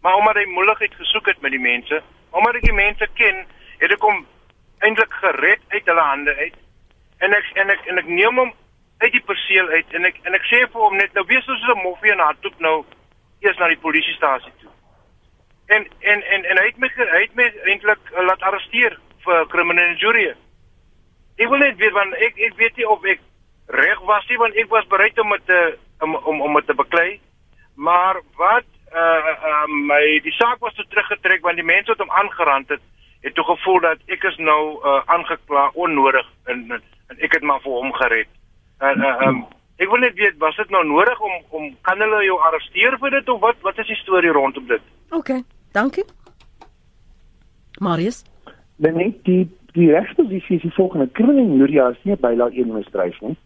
maar 0.03 0.19
omdat 0.19 0.41
hy 0.41 0.47
moeilikheid 0.51 0.95
gesoek 0.95 1.27
het 1.31 1.41
met 1.41 1.55
die 1.55 1.63
mense, 1.63 2.03
omdat 2.31 2.59
ek 2.59 2.67
die 2.67 2.79
mense 2.79 3.09
ken, 3.15 3.45
het 3.79 3.93
ek 3.93 4.03
hom 4.03 4.25
eintlik 4.83 5.15
gered 5.23 5.63
uit 5.69 5.87
hulle 5.87 6.01
hande 6.09 6.35
uit. 6.37 6.59
En 7.23 7.35
ek 7.37 7.51
en 7.63 7.71
ek 7.71 7.87
en 7.87 8.03
ek 8.03 8.11
neem 8.11 8.39
hom 8.39 8.53
uit 9.03 9.13
die 9.13 9.25
perseel 9.27 9.69
uit 9.69 9.95
en 9.99 10.07
ek 10.11 10.19
en 10.27 10.35
ek 10.39 10.47
sê 10.51 10.63
vir 10.65 10.85
hom 10.85 10.97
net 10.99 11.15
nou 11.15 11.25
wees 11.31 11.45
soos 11.47 11.63
'n 11.71 11.83
moffie 11.83 12.13
en 12.13 12.23
hardloop 12.23 12.59
nou 12.61 12.85
eers 13.43 13.59
na 13.59 13.69
die 13.69 13.83
polisiestasie 13.87 14.53
toe. 14.61 14.71
En 15.67 15.87
en 16.01 16.23
en 16.35 16.45
en 16.45 16.59
hy 16.59 16.67
het 16.67 16.79
my 16.79 16.91
hy 16.97 17.23
het 17.23 17.35
my 17.35 17.49
eintlik 17.73 18.13
uh, 18.13 18.25
laat 18.27 18.43
arresteer 18.43 18.99
vir 19.25 19.47
kriminele 19.55 19.97
jury. 19.99 20.27
Ek 21.39 21.49
wil 21.49 21.59
net 21.59 21.77
weet 21.77 21.93
want 21.93 22.15
ek 22.15 22.39
ek 22.39 22.57
weet 22.57 22.77
nie 22.77 22.89
of 22.89 23.05
ek 23.05 23.21
reg 23.83 24.01
was 24.11 24.29
nie 24.29 24.39
want 24.39 24.57
ek 24.57 24.69
was 24.69 24.87
bereid 24.87 25.19
om 25.19 25.29
met 25.29 25.47
te 25.47 25.61
om 26.01 26.15
om 26.17 26.41
om 26.41 26.53
met 26.53 26.67
te 26.67 26.75
beklei. 26.75 27.21
Maar 27.89 28.21
wat 28.39 28.69
uh 28.93 29.33
uh 29.51 29.67
my 29.89 30.03
die 30.23 30.35
saak 30.37 30.61
was 30.61 30.75
toe 30.77 30.87
teruggetrek 30.89 31.43
want 31.43 31.57
die 31.61 31.67
mense 31.67 31.91
wat 31.91 32.03
hom 32.05 32.13
aangerand 32.21 32.69
het 32.69 32.85
het 33.23 33.35
toe 33.35 33.45
gevoel 33.45 33.81
dat 33.81 33.99
ek 34.07 34.23
is 34.31 34.37
nou 34.37 34.63
uh 34.79 35.01
aangekla 35.17 35.71
onnodig 35.87 36.29
en 36.45 36.71
en 36.77 37.19
ek 37.19 37.35
het 37.39 37.43
maar 37.43 37.61
vir 37.65 37.73
hom 37.81 37.93
gered. 38.03 38.31
En 38.79 39.05
uh 39.11 39.27
um 39.29 39.43
Ek 39.83 39.91
wil 39.91 40.03
net 40.05 40.15
weet, 40.15 40.37
was 40.39 40.57
dit 40.57 40.71
nou 40.71 40.83
nodig 40.87 41.21
om 41.21 41.33
om 41.59 41.71
kan 41.87 41.99
hulle 41.99 42.21
jou 42.25 42.37
arresteer 42.47 42.95
vir 43.03 43.17
dit 43.17 43.31
of 43.33 43.41
wat 43.43 43.65
wat 43.67 43.79
is 43.83 43.89
die 43.91 43.99
storie 43.99 44.31
rondom 44.31 44.69
dit? 44.69 44.85
OK, 45.11 45.33
dankie. 45.75 46.05
Marius. 47.81 48.23
Dan 48.77 49.01
net 49.01 49.25
die 49.27 49.49
die 49.73 49.89
regsposisie 49.91 50.61
is 50.61 50.67
die 50.69 50.75
volgende: 50.77 51.09
kriminele 51.19 51.65
juria 51.65 51.89
is 51.97 52.05
nie 52.05 52.17
byla 52.17 52.51
een 52.53 52.71
misdryf 52.75 53.19
nie. 53.21 53.37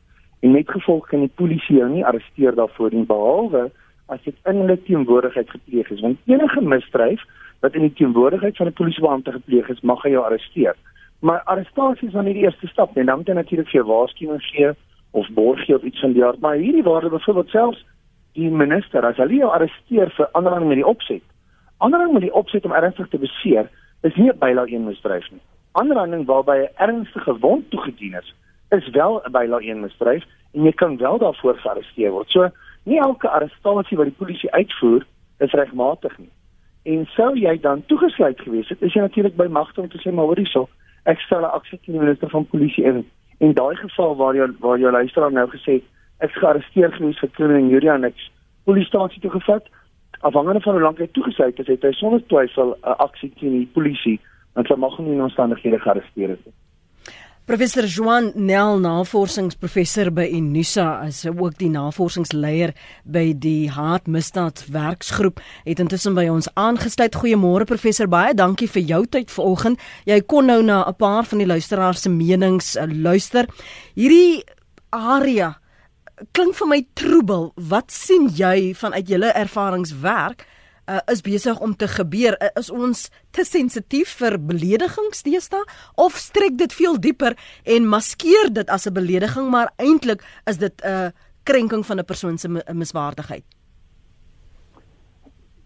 En 0.45 0.53
met 0.53 0.71
gevolg 0.71 1.07
kan 1.09 1.25
die 1.25 1.33
polisie 1.41 1.79
jou 1.79 1.89
nie 1.91 2.05
arresteer 2.05 2.55
daarvoor 2.55 2.93
nie 2.93 3.07
behalwe 3.09 3.71
as 4.07 4.23
dit 4.23 4.35
in 4.45 4.61
hulle 4.63 4.83
teenwoordigheid 4.83 5.51
gepleeg 5.51 5.91
is. 5.91 6.01
Want 6.01 6.19
enige 6.25 6.61
misdryf 6.61 7.23
wat 7.61 7.75
in 7.75 7.87
die 7.89 7.93
teenwoordigheid 7.93 8.57
van 8.57 8.67
'n 8.67 8.73
polisiebeampte 8.73 9.33
gepleeg 9.33 9.69
is, 9.69 9.81
mag 9.81 10.03
hy 10.03 10.11
jou 10.11 10.25
arresteer. 10.25 10.77
Maar 11.21 11.43
arrestasie 11.43 12.09
is 12.09 12.13
dan 12.15 12.25
nie 12.25 12.35
die 12.35 12.43
eerste 12.43 12.67
stap 12.67 12.95
nie. 12.95 13.05
Dan 13.05 13.17
moet 13.17 13.27
jy 13.27 13.35
natuurlik 13.35 13.69
vir 13.69 13.85
waarskuwing 13.85 14.43
gee 14.43 14.71
of 15.11 15.29
borgie 15.31 15.75
of 15.75 15.83
iets 15.83 16.01
van 16.01 16.13
die 16.13 16.25
aard. 16.25 16.41
Maar 16.41 16.57
hierdie 16.57 16.83
waarde 16.83 17.09
byvoorbeeld 17.09 17.49
selfs 17.49 17.85
die 18.33 18.51
minister 18.51 19.05
as 19.05 19.17
hulle 19.17 19.41
jou 19.41 19.51
arresteer 19.51 20.11
vir 20.11 20.29
aanranding 20.33 20.69
met 20.69 20.77
die 20.77 20.87
opset. 20.87 21.23
Aanranding 21.79 22.13
met 22.13 22.23
die 22.23 22.35
opset 22.35 22.65
om 22.65 22.73
ernstig 22.73 23.09
te 23.09 23.19
beseer 23.19 23.71
is 24.03 24.15
nie 24.15 24.31
'n 24.31 24.39
byla 24.39 24.67
een 24.67 24.85
misdryf 24.85 25.31
nie. 25.31 25.41
Aanranding 25.73 26.27
waarby 26.27 26.53
'n 26.53 26.69
ernstige 26.77 27.39
wond 27.39 27.71
toegedien 27.71 28.15
is, 28.15 28.35
is 28.71 28.89
wel 28.91 29.23
'n 29.25 29.33
bylaag 29.33 29.63
1 29.63 29.81
misdryf 29.81 30.25
en 30.55 30.63
jy 30.63 30.73
kan 30.73 30.97
wel 30.97 31.19
daarvoor 31.19 31.59
gearresteer 31.59 32.11
word. 32.11 32.31
So 32.31 32.51
nie 32.87 33.01
elke 33.03 33.29
arrestasie 33.29 33.99
wat 33.99 34.11
die 34.11 34.19
polisie 34.19 34.51
uitvoer 34.55 35.07
is 35.45 35.53
regmatig 35.59 36.15
nie. 36.19 36.31
En 36.87 37.07
sou 37.17 37.33
jy 37.35 37.57
dan 37.61 37.83
toegesluit 37.91 38.41
gewees 38.41 38.69
het, 38.71 38.83
is 38.83 38.95
jy 38.95 39.03
natuurlik 39.03 39.37
by 39.37 39.49
magte 39.51 39.83
om 39.83 39.91
te 39.91 39.99
sê 39.99 40.13
maar 40.15 40.31
hoor 40.31 40.39
hierso, 40.39 40.69
ek 41.05 41.21
stel 41.21 41.43
'n 41.43 41.57
aksie 41.59 41.79
teen 41.83 41.99
die 41.99 42.05
minister 42.05 42.31
van 42.31 42.47
polisie 42.47 42.85
in. 42.85 43.05
En 43.39 43.53
daai 43.53 43.77
geval 43.77 44.17
waar 44.17 44.35
jy 44.35 44.47
waar 44.61 44.79
jou 44.79 44.93
luisteraar 44.93 45.33
nou 45.33 45.49
gesê 45.51 45.83
het 45.83 45.87
ek 46.25 46.33
gearresteer 46.41 46.93
gewees 46.97 47.19
vir 47.21 47.31
kriminele 47.37 47.65
en 47.65 47.73
Julia 47.75 47.97
niks 48.01 48.31
polisiestasie 48.65 49.21
toe 49.21 49.31
gevat 49.31 49.69
afhangende 50.21 50.61
van 50.65 50.79
hoe 50.79 50.83
lank 50.83 51.01
hy 51.03 51.09
toegesluit 51.13 51.59
is 51.63 51.69
het 51.71 51.85
hy 51.85 51.93
sonder 51.99 52.23
twyfel 52.31 52.73
'n 52.75 52.97
aksie 53.07 53.33
teen 53.41 53.59
die 53.59 53.73
polisie 53.75 54.19
want 54.55 54.69
hy 54.69 54.77
mag 54.77 54.99
nie 54.99 55.13
in 55.13 55.27
omstandighede 55.29 55.79
gearresteer 55.79 56.31
is 56.37 56.47
Professor 57.47 57.87
Juan 57.87 58.33
Nel, 58.35 58.81
navorsingsprofessor 58.83 60.09
by 60.11 60.25
Unisa, 60.35 61.05
is 61.07 61.21
ook 61.31 61.53
die 61.61 61.69
navorsingsleier 61.71 62.73
by 63.07 63.29
die 63.39 63.69
Haatmisdaad 63.71 64.65
Werksgroep, 64.75 65.39
het 65.63 65.79
intussen 65.79 66.17
by 66.19 66.25
ons 66.27 66.49
aangesluit. 66.59 67.15
Goeiemôre 67.15 67.69
professor, 67.71 68.11
baie 68.11 68.35
dankie 68.35 68.67
vir 68.67 68.83
jou 68.89 68.99
tyd 69.07 69.31
vanoggend. 69.31 69.79
Jy 70.11 70.19
kon 70.27 70.51
nou 70.51 70.59
na 70.59 70.83
'n 70.89 70.97
paar 70.99 71.23
van 71.23 71.39
die 71.39 71.47
luisteraars 71.47 72.03
se 72.03 72.11
menings 72.11 72.75
uh, 72.75 72.83
luister. 72.91 73.47
Hierdie 73.95 74.43
area 74.91 75.55
klink 76.33 76.57
vir 76.57 76.67
my 76.67 76.87
troebel. 76.95 77.53
Wat 77.55 77.93
sien 77.93 78.27
jy 78.27 78.75
vanuit 78.75 79.07
julle 79.07 79.31
ervaringswerk 79.31 80.43
uh, 80.89 80.99
is 81.13 81.21
besig 81.21 81.61
om 81.61 81.77
te 81.77 81.89
gebeur? 81.89 82.37
Uh, 82.41 82.49
is 82.55 82.71
ons 82.71 83.11
te 83.31 83.45
sensitief 83.45 84.17
vir 84.21 84.39
beledigings 84.39 85.23
deesdae 85.23 85.63
of 85.95 86.17
strek 86.21 86.59
dit 86.59 86.73
veel 86.73 87.01
dieper 87.01 87.37
en 87.65 87.89
maskeer 87.89 88.53
dit 88.53 88.69
as 88.71 88.87
'n 88.87 88.95
belediging, 88.95 89.51
maar 89.51 89.73
eintlik 89.77 90.23
is 90.47 90.59
dit 90.59 90.83
'n 90.85 90.89
uh, 90.89 91.09
krenking 91.45 91.87
van 91.87 91.99
'n 91.99 92.05
persoon 92.05 92.39
se 92.39 92.49
miswaardigheid? 92.73 93.45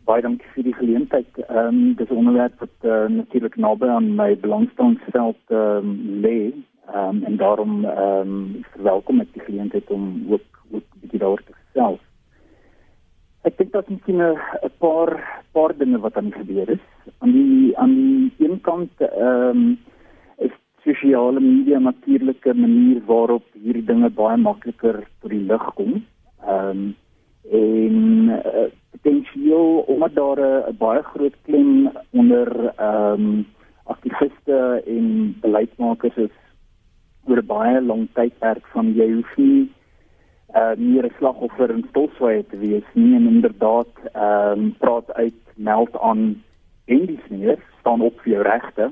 Baie 0.05 0.23
dankie 0.23 0.47
vir 0.55 0.65
die 0.65 0.75
geleentheid. 0.75 1.31
Ehm 1.49 1.67
um, 1.67 1.95
dis 1.95 2.11
'n 2.11 2.21
onderwerp 2.23 2.59
wat 2.59 2.77
uh, 2.83 3.07
natuurlik 3.09 3.57
naby 3.57 3.87
aan 3.87 4.15
my 4.15 4.37
belangstellingsveld 4.37 5.43
ehm 5.49 5.77
um, 5.77 6.21
lê. 6.25 6.53
Ehm 6.95 7.09
um, 7.09 7.25
en 7.25 7.37
daarom 7.37 7.85
ehm 7.85 8.21
um, 8.21 8.65
verwelkom 8.73 9.21
ek 9.21 9.33
die 9.33 9.43
geleentheid 9.43 9.91
om 9.91 10.27
ook 10.31 10.49
ook 10.71 10.87
'n 10.95 11.01
bietjie 11.01 11.19
daaroor 11.19 11.43
te 11.45 11.53
gesels. 11.53 12.01
Ek 13.49 13.57
dink 13.57 13.71
dat 13.73 13.89
miskien 13.89 14.21
'n 14.21 14.73
paar 14.79 15.11
paar 15.53 15.73
dinge 15.77 15.99
wat 15.99 16.17
aan 16.17 16.33
gebeur 16.33 16.69
is. 16.69 16.85
Aan 17.19 17.33
die 17.33 17.79
aan 17.79 17.95
die 17.95 18.49
een 18.49 18.61
kant 18.61 18.93
ehm 19.01 19.57
um, 19.57 19.79
is 20.37 20.53
sosiale 20.85 21.41
media 21.41 21.79
natuurlike 21.79 22.55
manier 22.55 23.01
waarop 23.07 23.45
hierdie 23.53 23.85
dinge 23.85 24.11
baie 24.11 24.37
makliker 24.37 25.07
tot 25.21 25.31
die 25.31 25.47
lig 25.53 25.65
kom. 25.75 26.05
Ehm 26.45 26.69
um, 26.69 26.97
en 27.51 27.97
uh, 28.29 28.69
potensieel 28.91 29.85
omdat 29.89 30.15
daar 30.15 30.41
'n 30.69 30.77
baie 30.77 31.03
groot 31.03 31.37
klem 31.43 31.91
onder 32.11 32.73
ehm 32.77 33.25
um, 33.25 33.47
aktiviste 33.85 34.83
en 34.87 35.37
beleidsmakers 35.41 36.17
is 36.17 36.37
oor 37.27 37.43
baie 37.43 37.81
lang 37.81 38.09
tydperk 38.13 38.67
van 38.67 38.93
jy 38.95 39.13
hoef 39.13 39.37
nie 39.37 39.73
uh 40.55 40.75
meer 40.77 41.05
'n 41.05 41.15
slagoffer 41.19 41.71
in 41.71 41.87
stolswyte 41.91 42.49
te 42.51 42.59
wees 42.59 42.89
nie 42.95 43.15
en 43.15 43.27
inderdaad 43.27 43.93
ehm 44.13 44.59
um, 44.59 44.75
praat 44.79 45.13
uit 45.13 45.41
meld 45.55 45.99
aan 46.01 46.43
en 46.85 47.07
dis 47.07 47.27
nie 47.29 47.57
staan 47.81 48.01
op 48.01 48.21
vir 48.21 48.33
jou 48.33 48.43
regte. 48.43 48.91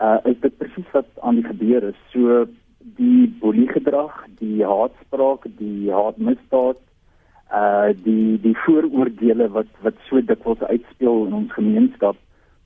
Uh 0.00 0.18
is 0.24 0.40
dit 0.40 0.58
presies 0.58 0.90
wat 0.92 1.10
aan 1.20 1.34
die 1.34 1.44
gebeur 1.44 1.82
is. 1.82 2.00
So 2.12 2.46
die 2.78 3.36
boelie 3.40 3.68
gedrag, 3.68 4.24
die 4.38 4.64
haatspraak, 4.64 5.44
die 5.58 5.92
haatmisdaad 5.92 6.80
uh 7.52 7.88
die 8.04 8.40
die 8.40 8.56
vooroordeele 8.64 9.48
wat 9.48 9.70
wat 9.82 9.94
so 10.08 10.20
dikwels 10.20 10.60
uitspeel 10.60 11.26
in 11.26 11.32
ons 11.32 11.52
gemeenskap 11.52 12.16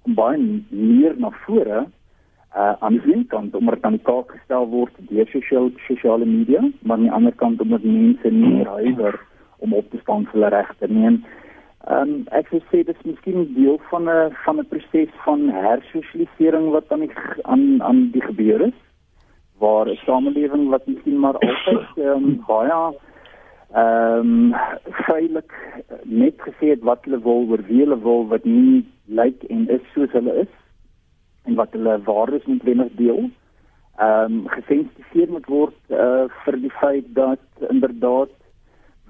kom 0.03 0.15
baie 0.19 0.39
meer 0.69 1.15
na 1.19 1.31
vore 1.45 1.85
uh, 2.57 2.73
aan 2.79 2.99
die 2.99 3.15
een 3.15 3.27
kant 3.27 3.55
omdat 3.55 3.75
dit 3.75 3.85
aan 3.85 3.99
die 3.99 4.07
kaak 4.09 4.31
gestel 4.31 4.69
word 4.69 4.93
deur 5.09 5.27
sosiale 5.27 5.73
sosiale 5.89 6.25
media, 6.25 6.61
maar 6.83 6.97
aan 6.97 7.07
die 7.09 7.13
ander 7.13 7.35
kant 7.35 7.61
omdat 7.61 7.83
mense 7.83 8.31
nie 8.31 8.65
huiwer 8.65 9.21
om 9.59 9.75
op 9.75 9.91
te 9.91 9.99
staan 10.03 10.25
vir 10.25 10.41
hulle 10.41 10.55
regte 10.57 10.89
nie. 10.89 11.13
Ehm 11.83 12.11
um, 12.15 12.19
ek 12.39 12.51
sou 12.51 12.61
sê 12.71 12.85
dit 12.87 12.95
is 12.95 13.07
miskien 13.09 13.47
deel 13.57 13.79
van 13.91 14.09
'n 14.09 14.31
van 14.45 14.61
'n 14.61 14.69
proses 14.71 15.15
van 15.25 15.49
hersosialisering 15.51 16.71
wat 16.71 16.93
aan 16.93 17.01
die 17.01 17.11
aan 17.43 17.83
aan 17.83 18.11
die 18.13 18.23
gebeur 18.23 18.61
is 18.61 18.79
waar 19.59 19.89
'n 19.89 19.99
samelewing 20.07 20.69
wat 20.69 20.87
miskien 20.87 21.19
maar 21.19 21.39
altyd 21.39 21.89
ehm 21.97 22.25
um, 22.25 22.45
baie 22.47 22.95
ehm 23.73 24.19
um, 24.19 24.55
veilig 25.09 25.51
net 26.05 26.37
gesê 26.47 26.67
het 26.75 26.83
wat 26.83 27.05
hulle 27.05 27.23
wil 27.23 27.47
oor 27.51 27.63
wie 27.69 27.81
hulle 27.81 27.99
wil 28.03 28.27
wat 28.29 28.45
nie 28.45 28.87
lyk 29.07 29.43
en 29.43 29.69
is 29.69 29.85
soos 29.95 30.13
hulle 30.13 30.35
is 30.45 30.62
en 31.45 31.55
wat 31.55 31.73
hulle 31.77 32.03
waardes 32.05 32.45
moet 32.45 32.63
wenig 32.63 32.93
deel. 33.01 33.31
Ehm 33.97 34.33
um, 34.33 34.49
gesensitiseer 34.49 35.31
moet 35.31 35.47
word 35.47 35.77
uh, 35.89 36.25
vir 36.45 36.57
die 36.63 36.73
feit 36.81 37.09
dat 37.15 37.69
inderdaad 37.69 38.33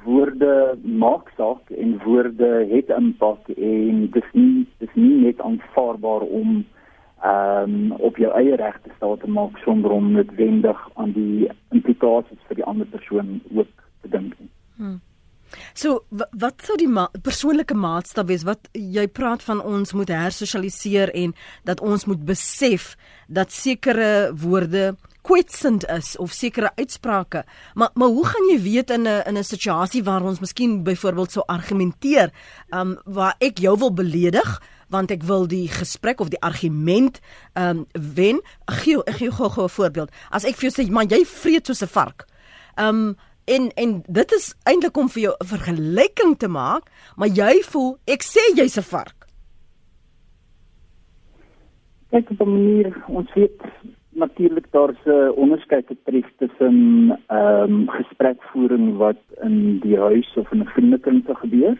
woorde 0.05 0.79
maak 0.83 1.31
saak 1.37 1.71
en 1.71 1.99
woorde 2.05 2.51
het 2.71 2.89
impak 2.91 3.49
en 3.49 4.09
dis 4.11 4.31
nie 4.33 4.67
dis 4.79 4.95
nie 4.95 5.15
net 5.27 5.41
aanvaarbaar 5.41 6.27
om 6.27 6.65
ehm 7.23 7.77
um, 7.77 7.93
op 8.11 8.17
jou 8.19 8.33
eie 8.35 8.57
regte 8.57 8.91
staan 8.97 9.19
te 9.19 9.31
maak 9.31 9.59
sonder 9.65 9.91
om 9.91 10.11
noodwendig 10.13 10.89
aan 10.95 11.13
die 11.15 11.49
implikasies 11.71 12.49
vir 12.49 12.59
die 12.59 12.67
ander 12.67 12.87
persoon 12.87 13.39
ook 13.55 13.71
te 14.03 14.09
dink. 14.17 14.35
So 15.75 16.03
wat 16.11 16.65
sou 16.67 16.77
die 16.81 16.89
ma 16.89 17.09
persoonlike 17.25 17.75
maatstaf 17.75 18.29
wees 18.29 18.45
wat 18.45 18.69
jy 18.77 19.07
praat 19.09 19.43
van 19.47 19.63
ons 19.65 19.95
moet 19.97 20.11
hersosialiseer 20.13 21.13
en 21.17 21.33
dat 21.69 21.81
ons 21.81 22.05
moet 22.05 22.21
besef 22.29 22.93
dat 23.29 23.53
sekere 23.53 24.33
woorde 24.37 24.93
kwetsend 25.23 25.87
is 25.89 26.17
of 26.21 26.35
sekere 26.37 26.73
uitsprake? 26.77 27.45
Maar 27.75 27.91
maar 27.95 28.09
hoe 28.09 28.27
gaan 28.27 28.51
jy 28.51 28.61
weet 28.63 28.91
in 28.91 29.09
'n 29.09 29.23
in 29.27 29.39
'n 29.39 29.45
situasie 29.45 30.05
waar 30.05 30.23
ons 30.23 30.41
miskien 30.41 30.83
byvoorbeeld 30.83 31.33
sou 31.33 31.45
argumenteer 31.47 32.31
um 32.71 32.99
waar 33.05 33.35
ek 33.39 33.59
jou 33.59 33.79
wil 33.79 33.93
beledig 33.93 34.63
want 34.89 35.11
ek 35.11 35.23
wil 35.23 35.47
die 35.47 35.69
gesprek 35.69 36.21
of 36.21 36.29
die 36.29 36.41
argument 36.41 37.21
um 37.55 37.87
wen? 37.93 38.43
Gee 38.67 39.03
ek 39.05 39.17
gee 39.17 39.31
gou 39.31 39.65
'n 39.65 39.69
voorbeeld. 39.69 40.11
As 40.31 40.45
ek 40.45 40.57
vir 40.57 40.71
jou 40.71 40.85
sê 40.85 40.91
man 40.91 41.09
jy 41.09 41.25
vreet 41.25 41.67
soos 41.67 41.83
'n 41.83 41.89
vark. 41.89 42.27
Um 42.77 43.17
En 43.45 43.71
en 43.75 44.03
dit 44.07 44.33
is 44.33 44.55
eintlik 44.65 44.97
om 44.97 45.09
vir 45.09 45.23
jou 45.23 45.35
'n 45.39 45.47
vergelyking 45.47 46.37
te 46.39 46.49
maak, 46.49 46.85
maar 47.17 47.29
jy 47.29 47.63
voel 47.71 47.99
ek 48.07 48.23
sê 48.23 48.43
jy's 48.55 48.79
'n 48.79 48.83
vark. 48.83 49.27
Kyk 52.11 52.31
op 52.31 52.41
'n 52.41 52.53
manier 52.53 53.05
ons 53.09 53.33
weet 53.35 53.61
natuurlik 54.11 54.67
daar's 54.71 55.05
'n 55.05 55.33
onderskeid 55.35 55.87
te 55.87 55.97
tref 56.05 56.29
tussen 56.39 56.77
ehm 57.27 57.73
um, 57.73 57.89
gesprekvoering 57.89 58.97
wat 58.97 59.21
in 59.43 59.79
die 59.79 59.99
huis 59.99 60.37
of 60.37 60.53
in 60.53 60.61
'n 60.61 60.73
vriendekring 60.75 61.25
te 61.27 61.35
gebeur 61.35 61.79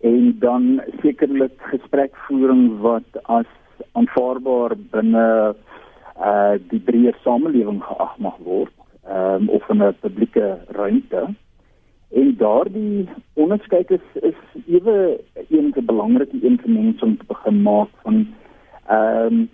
en 0.00 0.36
dan 0.38 0.82
sekerlik 1.02 1.52
gesprekvoering 1.58 2.80
wat 2.80 3.10
as 3.22 3.50
aanvaarbaar 3.92 4.72
binne 4.90 5.54
uh 6.16 6.54
die 6.68 6.80
breë 6.80 7.14
samelewing 7.24 7.82
geag 7.82 8.18
mag 8.18 8.36
word 8.44 8.79
um, 9.10 9.48
of 9.48 9.68
in 9.68 9.82
'n 9.82 9.94
publieke 10.00 10.58
ruimte. 10.68 11.34
En 12.10 12.34
daardie 12.36 13.08
onderskeid 13.32 13.90
is 13.90 14.06
is 14.14 14.38
ewe 14.66 15.20
een 15.48 15.72
te 15.72 15.82
belangrike 15.82 16.38
een 16.42 16.58
vir 16.62 16.70
mense 16.70 17.04
om 17.04 17.16
te 17.16 17.24
begin 17.26 17.62
maak 17.62 17.88
van 18.02 18.26
ehm 18.86 19.26
um, 19.26 19.50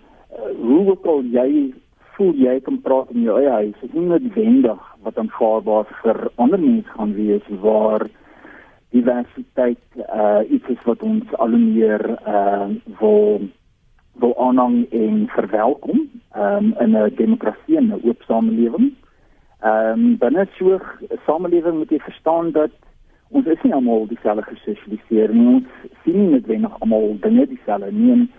hoe 0.61 0.89
ook 0.89 1.05
al 1.05 1.21
jy 1.23 1.73
voel 2.17 2.33
jy 2.33 2.59
kan 2.59 2.81
praat 2.81 3.09
in 3.13 3.21
jou 3.21 3.37
eie 3.39 3.49
huis. 3.49 3.79
Dit 3.81 3.89
is 3.89 3.95
nie 3.95 4.07
noodwendig 4.09 4.81
wat 5.05 5.17
aanvaarbaar 5.17 5.85
vir 6.01 6.29
ander 6.35 6.59
mense 6.59 6.89
gaan 6.89 7.13
wees 7.13 7.45
waar 7.61 8.07
diversiteit 8.89 9.83
uh 9.97 10.41
iets 10.49 10.67
is 10.67 10.83
wat 10.85 11.03
ons 11.03 11.33
al 11.37 11.53
meer 11.53 12.03
uh 12.27 12.67
wil 12.99 13.41
wil 14.17 14.33
aanhang 14.41 14.77
en 14.91 15.27
verwelkom 15.29 15.99
um, 16.35 16.73
in 16.79 16.95
'n 16.97 17.15
demokrasie 17.15 17.77
en 17.77 17.87
'n 17.93 18.01
oop 18.03 18.21
samelewing. 18.21 18.93
Ehm 19.61 19.91
um, 19.91 20.17
binne 20.17 20.47
so 20.57 20.75
'n 20.75 21.19
samelewing 21.25 21.77
moet 21.77 21.89
jy 21.89 21.99
verstaan 21.99 22.51
dat 22.51 22.71
ons 23.29 23.45
is 23.45 23.61
nie 23.63 23.73
almal 23.73 24.07
dieselfde 24.07 24.43
gesosialiseer 24.43 25.33
nie. 25.33 25.47
Ons 25.47 25.93
sien 26.03 26.17
nie 26.17 26.31
noodwendig 26.31 26.79
almal 26.79 27.17
dinge 27.21 27.47
dieselfde 27.47 27.91
nie. 27.91 28.11
En, 28.11 28.29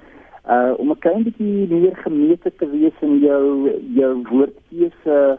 uh 0.48 0.72
om 0.78 0.90
'n 0.90 0.98
klein 0.98 1.22
bietjie 1.22 1.66
meer 1.68 1.96
gemeete 1.96 2.52
te 2.56 2.70
wees 2.70 2.96
in 3.00 3.18
jou 3.18 3.72
jou 3.94 4.22
woordkeuse 4.30 5.38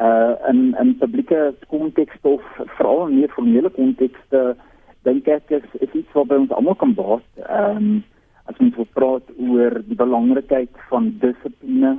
uh 0.00 0.34
in 0.48 0.76
in 0.80 0.96
publieke 0.98 1.54
konteks 1.68 2.16
of 2.22 2.42
veral 2.76 3.06
in 3.06 3.18
meer 3.18 3.28
formele 3.28 3.70
kontekste 3.70 4.56
dink 5.02 5.28
ek 5.28 5.50
is, 5.50 5.68
is 5.80 5.92
iets 5.92 6.12
wat 6.12 6.28
by 6.28 6.34
ons 6.34 6.50
almal 6.50 6.74
kan 6.74 6.94
baat. 6.94 7.26
Ehm 7.48 7.76
um, 7.76 8.04
as 8.48 8.56
ons 8.64 8.76
praat 8.96 9.26
oor 9.36 9.82
die 9.84 9.96
belangrikheid 9.96 10.72
van 10.88 11.10
dissipline, 11.20 11.98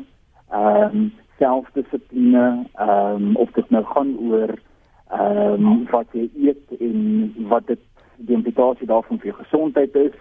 ehm 0.49 0.95
um, 0.95 1.11
selfdissipline, 1.39 2.65
ehm 2.75 3.29
um, 3.29 3.35
of 3.35 3.51
dit 3.57 3.69
nou 3.69 3.83
gaan 3.93 4.15
oor 4.29 4.55
ehm 5.09 5.67
um, 5.67 5.85
wat 5.91 6.07
jy 6.13 6.29
eet 6.37 6.79
en 6.79 7.33
wat 7.49 7.67
dit 7.67 7.81
die 8.27 8.35
implikasie 8.35 8.87
daarvan 8.87 9.19
vir 9.19 9.31
jou 9.31 9.37
gesondheid 9.39 9.95
is. 9.95 10.15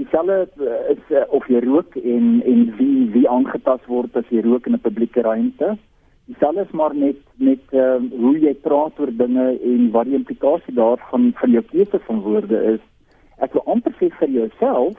Dieselfde 0.00 0.48
uh, 0.60 0.80
is 0.94 1.02
uh, 1.12 1.24
of 1.36 1.48
jy 1.48 1.62
rook 1.64 1.96
en 1.96 2.42
en 2.46 2.66
wie 2.78 3.08
wie 3.16 3.28
aangetast 3.28 3.88
word 3.90 4.16
as 4.16 4.28
jy 4.30 4.44
rook 4.46 4.68
in 4.68 4.76
'n 4.78 4.84
publieke 4.86 5.24
ruimte. 5.26 5.76
Dieselfde 6.30 6.62
is 6.68 6.76
maar 6.80 6.94
net 6.94 7.18
met 7.36 7.64
ehm 7.72 8.06
uh, 8.06 8.20
hoe 8.20 8.36
jy 8.38 8.54
praat 8.54 9.00
oor 9.00 9.12
dinge 9.24 9.48
en 9.72 9.90
wat 9.90 10.06
die 10.06 10.18
implikasie 10.20 10.74
daarvan 10.74 11.32
van 11.42 11.50
jou 11.50 11.64
keuse 11.72 11.98
van 12.06 12.20
woorde 12.20 12.62
is. 12.74 12.84
Ek 13.38 13.52
wil 13.52 13.64
amper 13.66 13.92
sê 13.98 14.12
vir 14.20 14.28
jouself, 14.28 14.96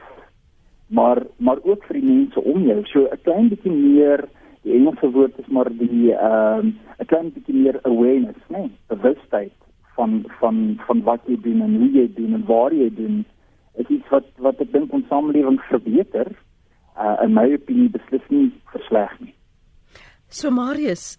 maar 0.90 1.24
maar 1.38 1.60
ook 1.64 1.84
vir 1.88 2.02
die 2.02 2.10
mense 2.10 2.42
om 2.42 2.68
jou. 2.68 2.84
So 2.86 3.08
'n 3.08 3.22
klein 3.24 3.50
bietjie 3.50 3.72
meer 3.72 4.28
die 4.64 4.76
Engelse 4.78 5.10
woord 5.12 5.38
is 5.40 5.48
maar 5.48 5.70
die 5.70 6.14
ehm 6.14 6.60
um, 6.60 6.80
'n 7.00 7.06
klein 7.06 7.32
bietjie 7.34 7.56
meer 7.56 7.80
awareness, 7.84 8.42
nee, 8.50 8.72
bewustheid 8.88 9.54
van 9.96 10.24
van 10.40 10.80
van 10.88 11.04
wat 11.04 11.22
jy 11.26 11.38
doen 11.42 11.62
en 11.62 11.76
hoe 11.76 11.92
jy 11.92 12.08
doen 12.16 12.34
en 12.34 12.46
waar 12.46 12.74
jy 12.74 12.90
doen 12.96 13.26
is 13.74 13.88
iets 13.88 14.10
wat 14.10 14.26
wat 14.38 14.62
ek 14.62 14.72
dink 14.72 14.94
ons 14.94 15.08
samelewing 15.08 15.60
verbeter 15.70 16.28
uh, 16.98 17.18
in 17.24 17.34
my 17.34 17.48
opinie 17.54 17.90
beslis 17.90 18.28
nie 18.30 18.52
versleg 18.74 19.14
nie. 19.20 19.34
So 20.30 20.52
Marius, 20.52 21.18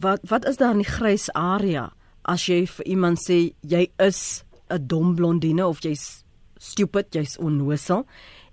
wat 0.00 0.24
wat 0.28 0.48
is 0.48 0.56
daar 0.56 0.74
in 0.76 0.82
die 0.84 0.94
grys 0.98 1.30
area 1.34 1.90
as 2.24 2.48
jy 2.48 2.64
vir 2.66 2.86
iemand 2.86 3.20
sê 3.20 3.54
jy 3.62 3.86
is 4.00 4.44
'n 4.70 4.86
dom 4.86 5.14
blondine 5.14 5.66
of 5.66 5.80
jy's 5.80 6.24
stupid, 6.58 7.14
jy's 7.14 7.38
onnosel 7.38 8.06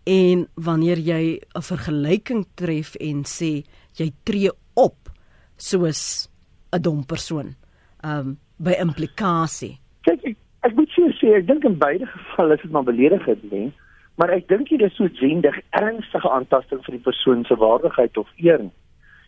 en 0.04 0.48
wanneer 0.56 0.98
jy 0.98 1.42
'n 1.56 1.62
vergelyking 1.62 2.46
tref 2.56 2.96
en 2.96 3.24
sê 3.24 3.64
jy 3.96 4.12
tree 4.24 4.52
op 4.74 5.10
soos 5.58 6.30
'n 6.74 6.82
dom 6.82 7.06
persoon. 7.06 7.56
Um 8.04 8.38
by 8.58 8.76
implikasie. 8.78 9.80
Kyk, 10.06 10.22
ek, 10.24 10.38
ek 10.62 10.76
moet 10.76 10.90
jou 10.90 11.10
sê, 11.18 11.34
ek 11.38 11.48
dink 11.48 11.64
in 11.64 11.78
beide 11.78 12.06
gevalle 12.06 12.54
is 12.54 12.62
dit 12.62 12.72
maar 12.72 12.84
beledigend, 12.84 13.52
nee. 13.52 13.72
Maar 14.16 14.30
ek 14.30 14.48
dink 14.48 14.70
dit 14.70 14.82
is 14.82 14.96
so 14.96 15.10
gendig 15.18 15.58
ernstige 15.70 16.30
aantasting 16.30 16.84
vir 16.86 16.98
die 16.98 17.06
persoon 17.08 17.46
se 17.46 17.56
waardigheid 17.56 18.18
of 18.18 18.30
eer. 18.38 18.70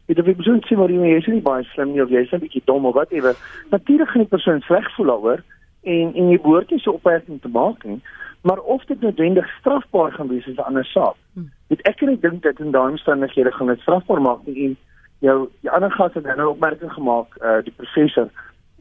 Jy 0.07 0.15
dink 0.15 0.27
die 0.27 0.35
persoon 0.35 0.61
sê 0.67 0.77
maar 0.77 0.91
jy 0.91 1.15
is 1.17 1.27
nie 1.31 1.41
baie 1.41 1.63
slim 1.71 1.93
nie 1.93 2.03
of 2.03 2.11
jy 2.11 2.21
is 2.25 2.33
'n 2.33 2.43
bietjie 2.43 2.65
dom 2.65 2.85
of 2.85 2.93
whatever. 2.93 3.33
Natuurlik 3.71 4.09
gaan 4.09 4.25
die 4.25 4.35
persoon 4.35 4.61
sleg 4.61 4.85
voel 4.95 5.07
daaroor 5.07 5.43
en 5.83 6.13
en 6.13 6.29
jy 6.29 6.37
behoort 6.37 6.69
nie 6.71 6.79
so 6.79 6.91
opmerking 6.91 7.41
te 7.41 7.47
maak 7.47 7.83
nie. 7.85 8.01
Maar 8.43 8.59
of 8.59 8.85
dit 8.85 9.01
noodwendig 9.01 9.47
strafbaar 9.59 10.11
gaan 10.11 10.27
wees 10.27 10.47
is 10.47 10.55
'n 10.55 10.67
ander 10.69 10.85
saak. 10.85 11.15
Hmm. 11.33 11.51
Ek 11.67 12.01
ek 12.01 12.21
dink 12.21 12.43
dat 12.43 12.59
in 12.59 12.71
daai 12.71 12.91
omstandighede 12.91 13.51
gaan 13.51 13.67
dit 13.67 13.79
strafbaar 13.79 14.21
maak 14.21 14.39
en 14.45 14.77
jou 15.19 15.49
die 15.61 15.71
ander 15.71 15.91
gas 15.91 16.13
het 16.13 16.35
nou 16.35 16.49
opmerking 16.49 16.93
gemaak 16.93 17.27
uh 17.41 17.61
die 17.63 17.73
professor 17.75 18.27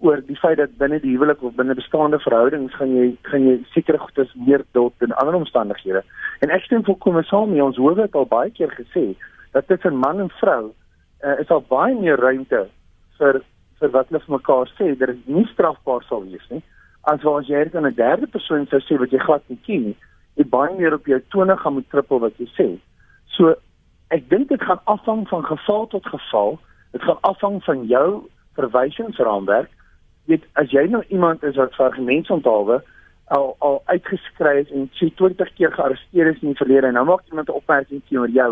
oor 0.02 0.22
die 0.26 0.36
feit 0.36 0.58
dat 0.58 0.74
binne 0.78 0.98
die 1.00 1.14
huwelik 1.14 1.42
of 1.42 1.54
binne 1.54 1.74
bestaande 1.78 2.18
verhoudings 2.18 2.74
gaan 2.74 2.94
jy 2.96 3.06
gaan 3.30 3.46
jy 3.46 3.54
sekere 3.74 3.98
goedes 3.98 4.34
meer 4.34 4.64
dalk 4.72 4.94
in 5.06 5.14
ander 5.22 5.38
omstandighede. 5.38 6.02
En 6.42 6.50
ek 6.50 6.66
stem 6.66 6.84
volkomme 6.84 7.22
saam 7.22 7.52
met 7.54 7.62
ons 7.62 7.76
hoor 7.76 7.96
het 8.02 8.18
al 8.18 8.26
baie 8.26 8.50
keer 8.50 8.74
gesê 8.74 9.04
dat 9.52 9.68
tussen 9.70 9.96
man 9.96 10.20
en 10.20 10.30
vrou 10.40 10.72
uh, 11.24 11.38
is 11.38 11.50
al 11.54 11.62
baie 11.68 11.94
meer 11.94 12.18
ruimte 12.18 12.66
vir 13.18 13.42
vir 13.78 13.94
wat 13.94 14.10
hulle 14.10 14.24
vir 14.26 14.34
mekaar 14.34 14.74
sê 14.78 14.90
dat 14.98 15.14
dit 15.14 15.28
nie 15.36 15.46
strafbaar 15.52 16.02
sal 16.08 16.26
wees 16.26 16.50
nie. 16.50 16.62
As 17.03 17.22
wat 17.22 17.46
jy 17.46 17.59
het 17.59 17.74
'n 17.74 17.94
derde 17.94 18.26
persoon 18.26 18.66
sou 18.66 18.80
sê 18.80 18.98
wat 18.98 19.11
jy 19.11 19.18
glad 19.18 19.42
nie 19.48 19.59
ken 19.66 19.82
nie, 19.82 19.96
jy 20.36 20.44
baie 20.44 20.76
meer 20.76 20.94
op 20.94 21.07
jou 21.07 21.20
tone 21.30 21.57
gaan 21.57 21.72
moet 21.72 21.90
trippel 21.90 22.18
wat 22.18 22.36
jy 22.38 22.48
sê. 22.59 22.78
So 23.26 23.55
ek 24.11 24.28
dink 24.28 24.48
dit 24.48 24.62
gaan 24.62 24.80
afhang 24.84 25.28
van 25.28 25.44
geval 25.44 25.86
tot 25.86 26.07
geval. 26.07 26.59
Dit 26.92 27.03
gaan 27.03 27.18
afhang 27.20 27.64
van 27.64 27.86
jou 27.86 28.28
verwysingsraamwerk 28.55 29.70
weet 30.24 30.44
as 30.61 30.70
jy 30.70 30.84
nou 30.90 31.03
iemand 31.09 31.42
is 31.42 31.57
wat 31.59 31.74
vir 31.76 31.86
argumentsonthaalwe 31.88 32.78
al 33.36 33.48
al 33.66 33.80
uitgeskryf 33.90 34.70
en 34.76 34.88
sy 34.98 35.09
20 35.18 35.55
keer 35.59 35.72
gearresteer 35.74 36.30
is 36.32 36.42
in 36.42 36.53
die 36.53 36.61
verlede 36.61 36.90
en 36.90 36.98
nou 36.98 37.05
maak 37.09 37.24
iemand 37.30 37.48
'n 37.48 37.59
opmerking 37.59 38.03
teenoor 38.09 38.28
jou 38.28 38.50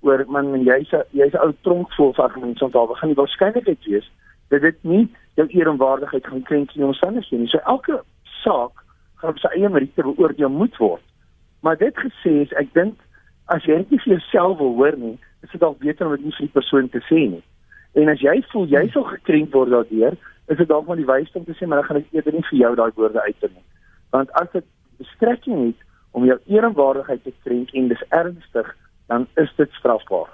oor 0.00 0.24
man 0.28 0.64
jy's 0.64 0.90
jy's 1.10 1.34
ou 1.44 1.52
tronk 1.62 1.92
vol 1.94 2.12
van 2.12 2.24
argumentsonthaalwe 2.24 2.96
gaan 2.96 3.12
die 3.14 3.20
waarskynlikheid 3.22 3.84
wees 3.84 4.10
dat 4.48 4.60
dit 4.60 4.82
nie 4.82 5.04
jou 5.34 5.46
eer 5.48 5.68
en 5.68 5.76
waardigheid 5.76 6.26
gaan 6.26 6.42
krenk 6.42 6.74
in 6.74 6.84
omstandighede 6.84 7.42
nie. 7.42 7.48
So 7.48 7.58
elke 7.58 8.02
saak 8.42 8.82
gaan 9.20 9.30
op 9.30 9.38
sy 9.38 9.52
eie 9.56 9.68
meriete 9.68 10.02
beoordeel 10.02 10.50
moet 10.50 10.76
word. 10.76 11.04
Maar 11.62 11.78
dit 11.78 11.98
gesê 11.98 12.34
is 12.42 12.52
ek 12.58 12.72
dink 12.74 12.98
as 13.54 13.64
jy 13.68 13.78
net 13.80 13.92
vir 13.92 14.16
jouself 14.16 14.58
wil 14.58 14.74
hoor 14.78 14.96
nie, 14.98 15.16
is 15.42 15.50
dit 15.50 15.60
dalk 15.60 15.78
beter 15.78 16.06
om 16.06 16.16
dit 16.16 16.26
nie 16.26 16.34
vir 16.36 16.46
die 16.46 16.56
persoon 16.58 16.88
te 16.92 17.02
sê 17.08 17.22
nie. 17.36 17.42
En 17.98 18.08
as 18.08 18.22
jy 18.24 18.38
voel 18.52 18.68
jy 18.70 18.84
sal 18.92 19.06
gekrenk 19.08 19.54
word 19.54 19.72
daardeur, 19.74 20.16
is 20.50 20.58
dit 20.58 20.68
dalk 20.68 20.86
maar 20.88 21.00
die 21.00 21.08
wysste 21.08 21.38
om 21.38 21.46
te 21.46 21.56
sê 21.58 21.68
maar 21.68 21.82
dan 21.82 21.88
gaan 21.88 22.02
ek 22.02 22.14
eerder 22.16 22.36
nie 22.36 22.46
vir 22.50 22.58
jou 22.58 22.74
daai 22.80 22.92
woorde 22.98 23.24
uit 23.26 23.40
te 23.40 23.50
nie. 23.52 23.64
Want 24.14 24.32
as 24.40 24.50
dit 24.52 24.68
bestrekking 25.00 25.66
het 25.68 25.88
om 26.12 26.26
jou 26.28 26.38
eerwaardigheid 26.52 27.24
te 27.24 27.32
krenk 27.44 27.72
en 27.76 27.88
dis 27.88 28.06
ernstig, 28.10 28.68
dan 29.08 29.26
is 29.40 29.52
dit 29.56 29.78
strafbaar. 29.78 30.30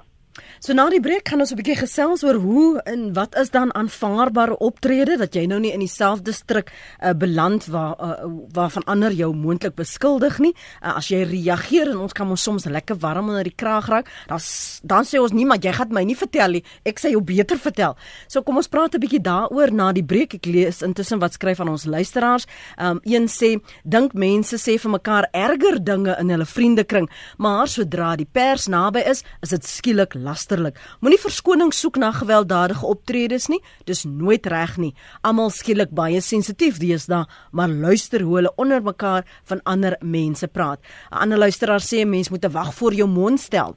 So 0.61 0.73
na 0.73 0.89
die 0.91 1.01
breek 1.01 1.29
gaan 1.29 1.41
ons 1.41 1.53
'n 1.53 1.57
bietjie 1.57 1.77
gesels 1.77 2.25
oor 2.25 2.35
hoe 2.35 2.81
en 2.85 3.13
wat 3.15 3.37
is 3.37 3.51
dan 3.51 3.75
aanvaarbare 3.75 4.59
optrede 4.59 5.17
dat 5.17 5.35
jy 5.35 5.47
nou 5.47 5.61
nie 5.61 5.73
in 5.73 5.81
dieselfde 5.81 6.33
stryk 6.33 6.73
uh, 7.03 7.13
beland 7.13 7.67
waar 7.67 7.95
uh, 8.01 8.25
waarvan 8.53 8.85
ander 8.85 9.13
jou 9.13 9.35
moontlik 9.35 9.75
beskuldig 9.75 10.39
nie. 10.39 10.55
Uh, 10.83 10.97
as 10.97 11.09
jy 11.09 11.23
reageer 11.23 11.91
en 11.91 11.99
ons 11.99 12.13
kan 12.13 12.29
ons 12.29 12.43
soms 12.43 12.65
lekker 12.65 12.97
warm 12.99 13.29
onder 13.29 13.45
die 13.45 13.55
kraag 13.57 13.89
raak, 13.89 14.09
dan 14.29 14.41
dan 14.83 15.05
sê 15.05 15.21
ons 15.21 15.33
nie 15.33 15.47
maar 15.47 15.59
jy 15.59 15.73
gaan 15.73 15.93
my 15.93 16.05
nie 16.05 16.17
vertel 16.17 16.51
nie. 16.51 16.65
Ek 16.85 16.99
sê 16.99 17.11
jou 17.11 17.23
beter 17.23 17.59
vertel. 17.59 17.97
So 18.29 18.43
kom 18.43 18.57
ons 18.57 18.69
praat 18.69 18.95
'n 18.95 19.01
bietjie 19.01 19.23
daaroor 19.23 19.73
na 19.73 19.93
die 19.93 20.05
breek. 20.05 20.35
Ek 20.35 20.47
lees 20.47 20.83
intussen 20.83 21.19
wat 21.19 21.33
skryf 21.33 21.57
van 21.57 21.69
ons 21.69 21.85
luisteraars. 21.85 22.47
Um 22.79 23.01
een 23.05 23.29
sê 23.29 23.61
dink 23.85 24.15
mense 24.15 24.57
sê 24.57 24.79
vir 24.79 24.91
mekaar 24.91 25.29
erger 25.33 25.79
dinge 25.85 26.17
in 26.21 26.31
hulle 26.31 26.47
vriendekring, 26.47 27.09
maar 27.39 27.69
sodra 27.69 28.17
die 28.17 28.29
pers 28.33 28.67
naby 28.67 29.01
is, 29.01 29.23
is 29.43 29.49
dit 29.55 29.65
skielik 29.65 30.15
lasterlik. 30.29 30.79
Moenie 31.01 31.21
verskoning 31.21 31.73
soek 31.75 31.99
na 32.01 32.13
gewelddadige 32.13 32.87
optredes 32.87 33.49
nie. 33.53 33.61
Dis 33.89 34.05
nooit 34.05 34.47
reg 34.47 34.77
nie. 34.81 34.95
Almal 35.27 35.51
skielik 35.55 35.91
baie 35.97 36.21
sensitief 36.25 36.79
deesdae, 36.83 37.25
maar 37.53 37.73
luister 37.73 38.25
hoe 38.27 38.39
hulle 38.41 38.55
onder 38.57 38.85
mekaar 38.85 39.27
van 39.49 39.65
ander 39.65 39.97
mense 40.01 40.49
praat. 40.49 40.81
'n 41.11 41.21
Ander 41.25 41.39
luisteraar 41.39 41.81
sê 41.81 42.05
'n 42.05 42.11
mens 42.11 42.31
moet 42.31 42.45
'n 42.45 42.53
wag 42.53 42.75
voor 42.75 42.95
jou 42.95 43.09
mond 43.09 43.41
stel. 43.41 43.77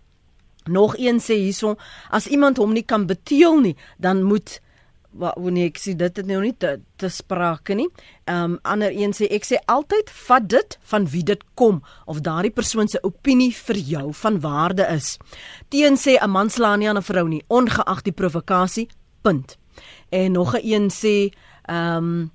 Nog 0.70 0.98
een 0.98 1.20
sê 1.20 1.34
hierson, 1.34 1.78
as 2.10 2.28
iemand 2.28 2.58
hom 2.58 2.74
nie 2.74 2.86
kan 2.86 3.06
beteel 3.06 3.60
nie, 3.60 3.78
dan 3.98 4.24
moet 4.24 4.62
wanneer 5.12 5.70
ek 5.72 5.80
sê 5.82 5.94
dit 5.98 6.18
het 6.18 6.28
nou 6.28 6.40
nie 6.42 6.54
te, 6.58 6.80
te 6.98 7.10
sprake 7.10 7.76
nie. 7.76 7.88
Ehm 8.26 8.56
um, 8.56 8.60
ander 8.64 8.92
een 8.96 9.14
sê 9.14 9.28
ek 9.32 9.46
sê 9.48 9.60
altyd 9.72 10.10
vat 10.28 10.48
dit 10.50 10.78
van 10.92 11.08
wie 11.12 11.24
dit 11.24 11.44
kom 11.54 11.82
of 12.06 12.22
daardie 12.22 12.52
persoon 12.52 12.88
se 12.88 13.02
opinie 13.04 13.52
vir 13.54 13.76
jou 13.76 14.14
van 14.24 14.40
waarde 14.40 14.88
is. 14.96 15.18
Teen 15.70 15.98
sê 15.98 16.18
'n 16.18 16.30
man 16.30 16.50
slaan 16.50 16.80
nie 16.80 16.90
aan 16.90 16.98
'n 16.98 17.10
vrou 17.10 17.28
nie 17.28 17.44
ongeag 17.48 18.02
die 18.02 18.14
provokasie. 18.14 18.88
Punt. 19.22 19.58
En 20.10 20.32
nog 20.32 20.56
'n 20.56 20.62
een 20.64 20.90
sê 20.90 21.34
ehm 21.68 21.98
um, 21.98 22.32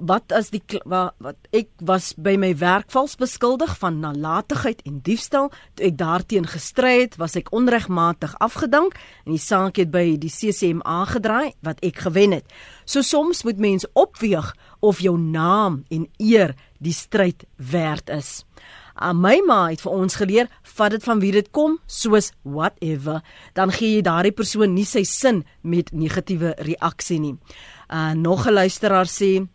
wat 0.00 0.32
as 0.32 0.50
die 0.52 0.62
wat, 0.88 1.14
wat 1.22 1.36
ek 1.52 1.68
was 1.84 2.12
by 2.16 2.36
my 2.40 2.52
werk 2.58 2.90
vals 2.92 3.16
beskuldig 3.20 3.74
van 3.80 4.00
nalatigheid 4.00 4.82
en 4.88 5.00
diefstal. 5.04 5.50
Toe 5.76 5.86
ek 5.90 5.98
daarteen 6.00 6.46
gestry 6.48 6.94
het 7.04 7.18
was 7.20 7.36
ek 7.36 7.52
onregmatig 7.52 8.34
afgedank 8.42 8.96
en 9.26 9.34
die 9.34 9.42
saak 9.42 9.80
het 9.80 9.92
by 9.92 10.16
die 10.20 10.32
CCMA 10.32 11.04
gedraai 11.12 11.52
wat 11.66 11.82
ek 11.84 12.04
gewen 12.06 12.38
het. 12.38 12.46
So 12.84 13.02
soms 13.02 13.44
moet 13.44 13.60
mens 13.60 13.86
opweeg 13.92 14.54
of 14.80 15.02
jou 15.04 15.18
naam 15.18 15.82
en 15.90 16.08
eer 16.18 16.56
die 16.82 16.94
stryd 16.96 17.44
werd 17.56 18.10
is. 18.10 18.42
Aan 18.94 19.22
my 19.22 19.38
ma 19.46 19.70
het 19.70 19.80
vir 19.80 19.94
ons 19.94 20.18
geleer 20.20 20.50
vat 20.76 20.92
dit 20.92 21.04
van 21.04 21.20
wie 21.22 21.32
dit 21.32 21.48
kom 21.54 21.78
soos 21.86 22.32
whatever. 22.42 23.22
Dan 23.56 23.72
gee 23.72 23.96
jy 23.96 24.02
daardie 24.04 24.34
persoon 24.36 24.74
nie 24.74 24.86
sy 24.88 25.04
sin 25.08 25.42
met 25.62 25.92
negatiewe 25.96 26.54
reaksie 26.60 27.20
nie. 27.20 27.36
Uh, 27.88 28.12
nog 28.12 28.46
'n 28.46 28.52
luisteraar 28.52 29.06
sê 29.06 29.48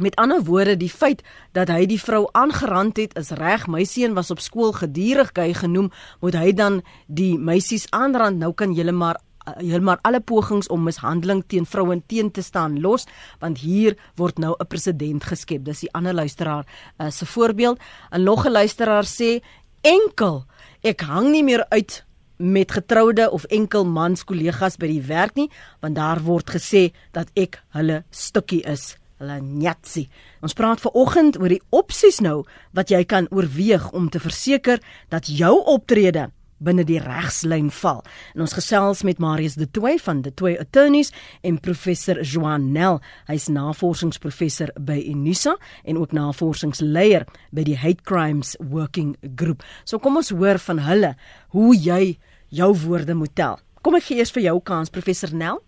Met 0.00 0.16
ander 0.16 0.42
woorde, 0.44 0.76
die 0.76 0.90
feit 0.90 1.20
dat 1.52 1.68
hy 1.68 1.84
die 1.86 2.00
vrou 2.00 2.28
aangerand 2.32 2.96
het, 2.96 3.12
is 3.18 3.30
reg. 3.36 3.66
My 3.68 3.84
seun 3.84 4.14
was 4.16 4.30
op 4.32 4.40
skool 4.40 4.72
gedurig 4.72 5.34
gey 5.36 5.52
genoem, 5.52 5.90
moet 6.20 6.34
hy 6.34 6.52
dan 6.56 6.80
die 7.06 7.36
meisies 7.38 7.84
aanrand? 7.90 8.40
Nou 8.40 8.54
kan 8.56 8.72
julle 8.72 8.92
maar 8.92 9.20
julle 9.58 9.82
maar 9.82 9.98
alle 10.06 10.20
pogings 10.20 10.68
om 10.70 10.84
mishandeling 10.86 11.42
teen 11.46 11.66
vroue 11.66 11.96
teen 12.06 12.30
te 12.30 12.42
staan 12.42 12.80
los, 12.80 13.06
want 13.40 13.58
hier 13.58 13.96
word 14.16 14.38
nou 14.38 14.54
'n 14.58 14.66
presedent 14.66 15.24
geskep. 15.24 15.64
Dis 15.64 15.80
die 15.80 15.92
ander 15.92 16.14
luisteraar 16.14 16.64
uh, 16.98 17.10
se 17.10 17.26
voorbeeld. 17.26 17.78
'n 18.12 18.22
Nog 18.22 18.46
'n 18.46 18.52
luisteraar 18.52 19.04
sê 19.04 19.42
enkel 19.80 20.44
ek 20.82 21.00
hang 21.00 21.30
nie 21.30 21.44
meer 21.44 21.66
uit 21.68 22.04
met 22.36 22.72
getroude 22.72 23.30
of 23.30 23.44
enkel 23.44 23.84
mans 23.84 24.24
kollegas 24.24 24.76
by 24.76 24.86
die 24.86 25.02
werk 25.02 25.34
nie, 25.34 25.50
want 25.80 25.94
daar 25.94 26.22
word 26.22 26.50
gesê 26.50 26.92
dat 27.12 27.28
ek 27.34 27.62
hulle 27.70 28.04
stukkie 28.10 28.62
is. 28.62 29.01
Lanyatsi. 29.22 30.08
Ons 30.42 30.56
praat 30.58 30.82
ver 30.82 30.94
oggend 30.98 31.38
oor 31.40 31.52
die 31.52 31.62
opsies 31.70 32.20
nou 32.24 32.42
wat 32.76 32.92
jy 32.92 33.04
kan 33.08 33.30
oorweeg 33.30 33.90
om 33.96 34.10
te 34.10 34.20
verseker 34.22 34.82
dat 35.12 35.30
jou 35.30 35.54
optrede 35.70 36.28
binne 36.62 36.84
die 36.86 37.00
regslyn 37.02 37.70
val. 37.74 38.02
En 38.36 38.44
ons 38.44 38.54
gesels 38.56 39.02
met 39.06 39.20
Marius 39.22 39.56
De 39.58 39.66
Tooy 39.66 39.98
van 40.02 40.22
De 40.22 40.32
Tooy 40.34 40.54
Attorneys 40.60 41.12
en 41.42 41.58
professor 41.62 42.20
Joan 42.22 42.70
Nel. 42.74 43.00
Hy's 43.30 43.48
navorsingsprofessor 43.52 44.74
by 44.78 45.00
Unisa 45.10 45.56
en 45.84 45.98
ook 46.00 46.14
navorsingsleier 46.16 47.26
by 47.50 47.66
die 47.66 47.76
Hate 47.78 48.04
Crimes 48.06 48.54
Working 48.60 49.16
Group. 49.36 49.66
So 49.84 49.98
kom 50.02 50.20
ons 50.20 50.32
hoor 50.34 50.60
van 50.68 50.84
hulle 50.86 51.14
hoe 51.56 51.74
jy 51.76 52.16
jou 52.52 52.70
woorde 52.86 53.16
moet 53.18 53.34
tel. 53.34 53.60
Kom 53.82 53.98
ek 53.98 54.06
gee 54.10 54.22
eers 54.22 54.32
vir 54.34 54.46
jou 54.46 54.58
kans 54.62 54.92
professor 54.94 55.32
Nel. 55.34 55.58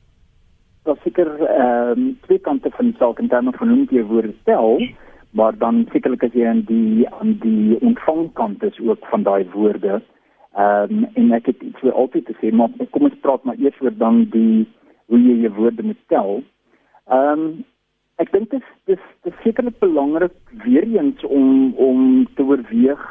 Daar 0.84 1.00
seker 1.02 1.32
ehm 1.40 1.98
um, 1.98 2.18
twee 2.26 2.38
kante 2.38 2.70
van 2.70 2.90
die 2.90 2.98
saak 2.98 3.18
in 3.18 3.28
terme 3.28 3.52
van 3.52 3.68
hoe 3.68 3.86
jy 3.90 4.04
woorde 4.04 4.34
tel. 4.44 4.78
Ja 4.80 4.92
maar 5.34 5.58
dan 5.58 5.86
sekerlik 5.92 6.22
as 6.22 6.34
jy 6.38 6.46
aan 6.46 6.62
die 6.68 7.08
aan 7.10 7.32
die 7.42 7.78
ontvangkant 7.82 8.62
is 8.62 8.76
ook 8.80 9.06
van 9.10 9.22
daai 9.26 9.46
woorde. 9.50 10.02
Ehm 10.54 10.92
um, 10.98 11.06
en 11.18 11.32
ek 11.34 11.48
het 11.50 11.62
iets 11.68 11.80
vir 11.82 11.92
altyd 11.92 12.26
te 12.26 12.36
sê, 12.38 12.52
maar 12.54 12.70
kom 12.94 13.08
ons 13.08 13.16
praat 13.22 13.42
maar 13.42 13.58
eers 13.58 13.80
oor 13.82 13.96
dan 13.98 14.20
die 14.30 14.66
hoe 15.10 15.18
jy 15.18 15.34
jou 15.42 15.50
woorde 15.56 15.82
moet 15.82 16.02
tel. 16.12 16.36
Ehm 17.10 17.42
um, 17.46 17.64
ek 18.22 18.30
dink 18.30 18.52
dit 18.54 18.62
is 18.62 18.68
dis 18.92 19.08
dis 19.26 19.40
sekerlik 19.42 19.80
belangrik 19.82 20.36
weer 20.62 20.86
eens 20.86 21.24
om 21.26 21.74
om 21.88 22.28
te 22.38 22.46
oorweeg 22.46 23.02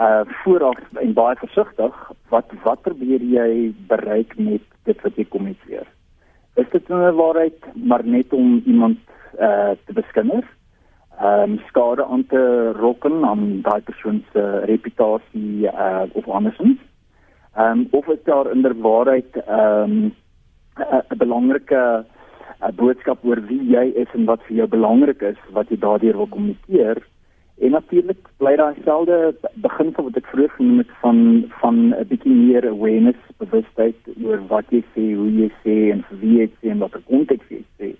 uh 0.00 0.24
vooraf 0.40 0.80
en 1.02 1.12
baie 1.20 1.36
versigtig 1.42 2.00
wat 2.32 2.56
wat 2.64 2.80
probeer 2.88 3.28
jy 3.36 3.50
bereik 3.92 4.32
met 4.38 4.64
dit 4.88 5.04
wat 5.04 5.20
jy 5.20 5.28
kommunikeer. 5.28 5.84
Is 6.54 6.66
dit 6.70 6.88
'n 6.88 7.14
waarheid 7.14 7.58
maar 7.74 8.04
net 8.04 8.32
om 8.32 8.62
iemand 8.66 8.98
uh 9.38 9.70
te 9.86 9.92
beskinder? 9.92 10.44
ehm 11.18 11.50
um, 11.50 11.60
skade 11.68 12.04
aan 12.04 12.26
te 12.26 12.72
rokken 12.72 13.24
aan 13.24 13.60
daai 13.62 13.80
persoon 13.80 14.24
se 14.32 14.58
reputasie 14.64 15.66
uh, 15.66 16.02
of 16.12 16.28
andersins. 16.28 16.78
Ehm 17.56 17.78
um, 17.78 17.88
of 17.90 18.06
is 18.08 18.22
daar 18.24 18.50
inderwaarheid 18.50 19.36
ehm 19.46 19.92
um, 19.92 20.14
'n 21.10 21.16
belangrike 21.16 22.04
uh, 22.62 22.68
boodskap 22.74 23.24
oor 23.24 23.40
wie 23.46 23.62
jy 23.70 23.92
is 23.94 24.10
en 24.12 24.24
wat 24.24 24.42
vir 24.42 24.56
jou 24.56 24.68
belangrik 24.68 25.22
is 25.22 25.38
wat 25.52 25.68
jy 25.68 25.78
daardeur 25.78 26.16
wil 26.16 26.26
kommunikeer? 26.26 27.06
En 27.58 27.70
natuurlik 27.70 28.28
bly 28.36 28.56
daar 28.56 28.74
dieselfde 28.74 29.34
beginsel 29.54 30.04
wat 30.04 30.16
ek 30.16 30.26
vroeër 30.26 30.50
genoem 30.56 30.78
het 30.78 30.94
van 31.02 31.18
van 31.60 31.76
'n 31.94 32.06
bietjie 32.08 32.34
meer 32.34 32.66
awareness, 32.68 33.20
bewustheid 33.38 33.96
oor 34.22 34.40
wat 34.48 34.64
jy 34.68 34.82
sê, 34.94 35.04
hoe 35.14 35.30
jy 35.30 35.50
sê 35.62 35.76
en 35.92 36.02
vir 36.08 36.18
wie 36.18 36.38
jy 36.38 36.48
sê 36.58 36.70
en 36.70 36.78
wat 36.78 36.92
die 36.92 37.06
konteks 37.06 37.46
is. 37.48 37.96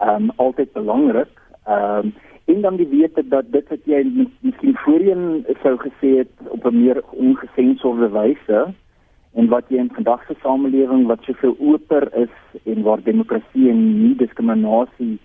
Ehm 0.00 0.22
um, 0.22 0.30
altyd 0.36 0.72
belangrik. 0.72 1.34
Ehm 1.66 2.06
um, 2.06 2.14
en 2.44 2.60
dan 2.60 2.76
die 2.76 2.88
wete 2.88 3.28
dat 3.28 3.52
dit 3.52 3.68
wat 3.68 3.84
jy 3.84 4.02
miskien 4.40 4.76
voorheen 4.84 5.44
sou 5.62 5.76
gesê 5.78 6.16
het 6.18 6.32
op 6.48 6.66
'n 6.66 6.82
meer 6.82 7.02
ongesensorde 7.10 8.08
wyse 8.10 8.74
en 9.34 9.48
wat 9.48 9.64
jy 9.68 9.76
in 9.76 9.94
vandag 9.94 10.26
se 10.26 10.34
samelewing 10.42 11.06
wat 11.06 11.22
soveel 11.22 11.56
oper 11.58 12.08
is 12.16 12.34
en 12.64 12.82
waar 12.82 13.02
demokrasie 13.02 13.70
en 13.70 14.02
nie 14.02 14.16
diskriminasie 14.16 15.18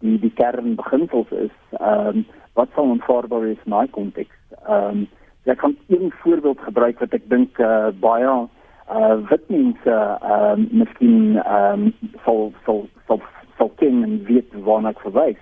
die 0.00 0.18
die 0.18 0.32
kernbeginsels 0.34 1.30
is, 1.30 1.56
ehm 1.78 2.20
um, 2.20 2.26
wat 2.58 2.68
sou 2.74 2.88
aanvaarbaar 2.90 3.46
is 3.46 3.64
in 3.64 3.72
my 3.74 3.86
konteks. 3.96 4.36
Ehm 4.66 5.02
um, 5.02 5.08
ek 5.44 5.58
kan 5.58 5.76
een 5.88 6.12
voorbeeld 6.22 6.60
gebruik 6.60 6.98
wat 7.00 7.14
ek 7.16 7.28
dink 7.30 7.58
uh, 7.58 7.88
baie 8.00 8.32
uh 8.90 9.16
wit 9.30 9.48
mense 9.48 9.94
ehm 9.94 10.60
um, 10.60 10.68
miskien 10.82 11.38
ehm 11.44 11.86
um, 11.86 12.12
sal 12.24 12.52
sal 12.64 12.86
sal 13.06 13.22
sal 13.58 13.72
ken 13.82 14.02
en 14.04 14.20
weet 14.28 14.54
waarna 14.66 14.94
ek 14.94 15.02
verwys. 15.06 15.40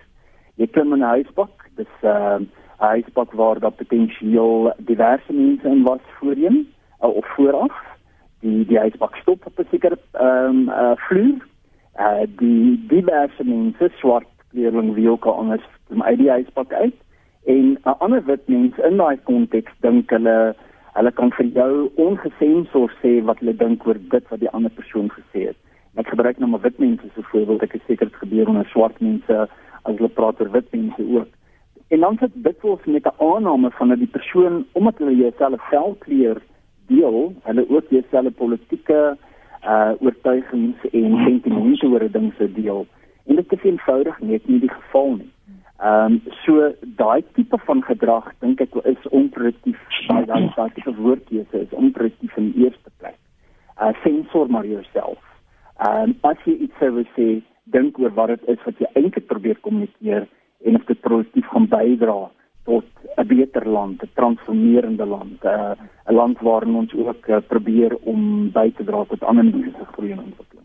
Jy 0.56 0.66
klim 0.74 0.92
in 0.92 1.04
'n 1.04 1.14
huisbak 1.16 1.68
dis 1.76 1.94
ehm, 2.02 2.42
'n 2.42 2.48
uh, 2.82 2.88
huisbak 2.94 3.32
waar 3.32 3.60
daar 3.60 3.78
potensieel 3.82 4.72
diverse 4.78 5.32
mense 5.32 5.68
in 5.68 5.82
was 5.82 6.04
voorheen 6.18 6.66
uh, 7.02 7.14
of 7.14 7.26
vooraf. 7.36 7.76
Die 8.40 8.66
die 8.66 8.78
huisbak 8.78 9.16
stop 9.16 9.46
op 9.46 9.58
'n 9.58 9.70
sekere 9.70 9.98
ehm 10.12 10.44
um, 10.48 10.68
uh, 10.68 10.96
vloer. 10.96 11.46
Uh, 11.98 12.26
die 12.38 12.86
diverse 12.88 13.44
mense 13.44 13.90
swart 13.98 14.37
kleerling 14.52 14.94
wie 14.94 15.10
ook 15.10 15.26
al 15.26 15.38
anders 15.42 15.62
kom 15.88 16.02
uit 16.02 16.18
die 16.18 16.30
huisbak 16.30 16.72
uit 16.72 16.96
en 17.46 17.78
'n 17.84 17.98
ander 17.98 18.24
wit 18.24 18.48
mens 18.48 18.78
in 18.78 18.96
daai 18.96 19.16
konteks 19.24 19.72
dink 19.80 20.10
hulle 20.10 20.54
hulle 20.92 21.12
kan 21.12 21.30
vir 21.32 21.46
jou 21.46 21.90
ongesensor 21.96 22.92
sê 23.02 23.22
wat 23.24 23.38
hulle 23.38 23.56
dink 23.56 23.86
oor 23.86 23.98
dit 24.10 24.28
wat 24.28 24.40
die 24.40 24.50
ander 24.50 24.70
persoon 24.70 25.08
gesê 25.10 25.46
het 25.46 25.56
ek 25.98 26.08
gebruik 26.08 26.38
nou 26.38 26.50
maar 26.50 26.60
wit 26.60 26.78
mense 26.78 27.08
so 27.14 27.22
voorbeeld 27.32 27.62
ek 27.62 27.72
het 27.72 27.82
seker 27.86 28.06
dit 28.06 28.20
gebeur 28.22 28.48
onder 28.48 28.68
swart 28.70 29.00
mense 29.00 29.48
as 29.88 29.96
hulle 29.96 30.10
praat 30.18 30.40
oor 30.40 30.50
wit 30.52 30.68
mense 30.74 31.06
ook. 31.16 31.28
En 31.88 32.04
dan 32.04 32.18
sit 32.20 32.34
dit 32.34 32.60
vols 32.60 32.84
met 32.84 33.06
'n 33.06 33.18
aanname 33.30 33.70
van 33.70 33.88
dat 33.88 33.98
die 33.98 34.14
persoon 34.18 34.66
omdat 34.72 34.98
hulle 34.98 35.16
jouself 35.16 35.68
velkleur 35.70 36.42
deel, 36.86 37.34
hulle 37.42 37.64
ook 37.68 37.86
jouself 37.88 38.34
politieke 38.34 39.16
uh 39.64 39.92
oortuigings 40.00 40.78
en 40.92 41.16
sentimente 41.24 41.86
oor 41.86 42.02
'n 42.04 42.12
ding 42.12 42.32
se 42.38 42.52
deel. 42.52 42.86
En 43.28 43.36
dit 43.36 43.52
is 43.52 43.66
eenvoudig 43.70 44.20
net 44.20 44.46
nie 44.48 44.60
die 44.64 44.72
geval 44.72 45.18
nie. 45.20 45.32
Ehm 45.78 46.18
um, 46.18 46.20
so 46.44 46.72
daai 47.00 47.22
tipe 47.36 47.58
van 47.66 47.82
gedrag 47.86 48.32
dink 48.42 48.60
ek 48.64 48.74
is 48.90 49.08
onproduktief. 49.14 49.78
Daai 50.08 50.24
daai 50.26 50.48
daai 50.56 50.70
tipe 50.74 50.94
woordkeuse 50.96 51.60
is 51.66 51.76
onproduktief 51.82 52.36
in 52.40 52.50
die 52.52 52.64
eerste 52.64 52.90
plek. 52.98 53.18
Uh 53.78 53.92
sensor 54.02 54.50
maar 54.50 54.66
jouself. 54.66 55.22
Ehm 55.78 56.10
um, 56.10 56.16
as 56.32 56.42
jy 56.44 56.56
iets 56.66 56.82
sou 56.82 57.04
sê 57.14 57.28
dink 57.76 57.98
oor 58.02 58.14
wat 58.16 58.34
dit 58.34 58.50
is 58.56 58.64
wat 58.64 58.82
jy 58.82 58.90
eintlik 58.94 59.28
probeer 59.30 59.60
kommunikeer 59.60 60.26
en 60.64 60.80
of 60.80 60.84
dit 60.90 61.00
positief 61.00 61.46
gaan 61.52 61.68
bydra 61.70 62.18
tot 62.68 62.84
'n 63.16 63.26
beter 63.26 63.68
land, 63.68 64.02
'n 64.02 64.10
transformerende 64.14 65.06
land, 65.06 65.44
eh, 65.44 65.74
'n 66.10 66.14
land 66.14 66.38
waarin 66.40 66.74
ons 66.74 66.94
ook 66.94 67.28
uh, 67.28 67.36
probeer 67.46 67.96
om 68.12 68.50
by 68.50 68.70
te 68.76 68.84
dra 68.84 69.04
tot 69.04 69.22
ander 69.22 69.44
mense 69.44 69.70
se 69.78 69.84
groei 69.92 70.10
en 70.12 70.18
ontwikkeling. 70.18 70.57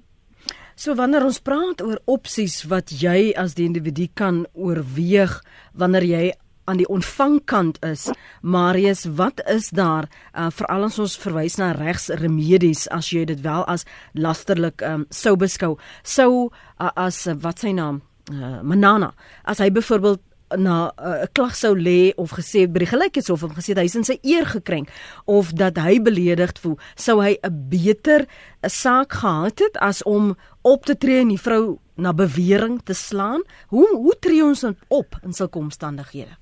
So 0.76 0.96
wanneer 0.98 1.26
ons 1.26 1.42
praat 1.44 1.82
oor 1.86 2.00
opsies 2.10 2.64
wat 2.72 2.90
jy 2.90 3.34
as 3.38 3.54
die 3.58 3.68
individu 3.70 4.08
kan 4.18 4.46
oorweeg 4.54 5.36
wanneer 5.78 6.06
jy 6.08 6.24
aan 6.66 6.80
die 6.80 6.88
ontvangkant 6.88 7.78
is. 7.86 8.08
Marius, 8.42 9.04
wat 9.06 9.42
is 9.52 9.70
daar 9.76 10.08
uh, 10.08 10.48
veral 10.50 10.88
as 10.88 11.00
ons 11.00 11.18
verwys 11.20 11.60
na 11.60 11.74
regsremedies 11.78 12.88
as 12.96 13.12
jy 13.12 13.26
dit 13.30 13.42
wel 13.44 13.66
as 13.72 13.86
lasterlik 14.16 14.82
um, 14.88 15.06
sou 15.12 15.36
beskou? 15.40 15.76
Sou 16.04 16.48
uh, 16.48 16.92
as 16.96 17.26
uh, 17.28 17.36
wat 17.44 17.64
sy 17.64 17.76
naam 17.76 18.02
uh, 18.32 18.62
Manana, 18.64 19.12
as 19.44 19.62
hy 19.64 19.70
byvoorbeeld 19.76 20.24
na 20.58 20.92
'n 20.98 21.24
uh, 21.24 21.26
klag 21.34 21.56
sou 21.56 21.76
lê 21.76 22.14
of 22.16 22.32
gesê 22.32 22.68
by 22.68 22.80
die 22.84 22.92
gelykheidshof 22.94 23.44
of 23.44 23.56
gesê 23.56 23.76
hy 23.76 23.86
is 23.86 23.96
in 23.96 24.04
sy 24.04 24.18
eer 24.24 24.46
gekrenk 24.46 24.90
of 25.26 25.52
dat 25.54 25.78
hy 25.78 26.00
beledig 26.00 26.54
voel, 26.62 26.78
sou 26.96 27.22
hy 27.22 27.38
'n 27.44 27.70
beter 27.70 28.28
'n 28.64 28.70
saak 28.70 29.14
gehad 29.14 29.60
het 29.60 29.78
as 29.78 30.04
om 30.04 30.36
op 30.62 30.86
te 30.86 30.96
tree 30.96 31.22
en 31.22 31.30
die 31.30 31.38
vrou 31.38 31.80
na 31.98 32.14
bewering 32.14 32.82
te 32.84 32.94
slaan. 32.94 33.42
Hoe 33.70 33.88
hoe 33.96 34.16
tree 34.20 34.44
ons 34.44 34.66
op 34.90 35.16
in 35.24 35.34
sulke 35.34 35.58
omstandighede? 35.60 36.38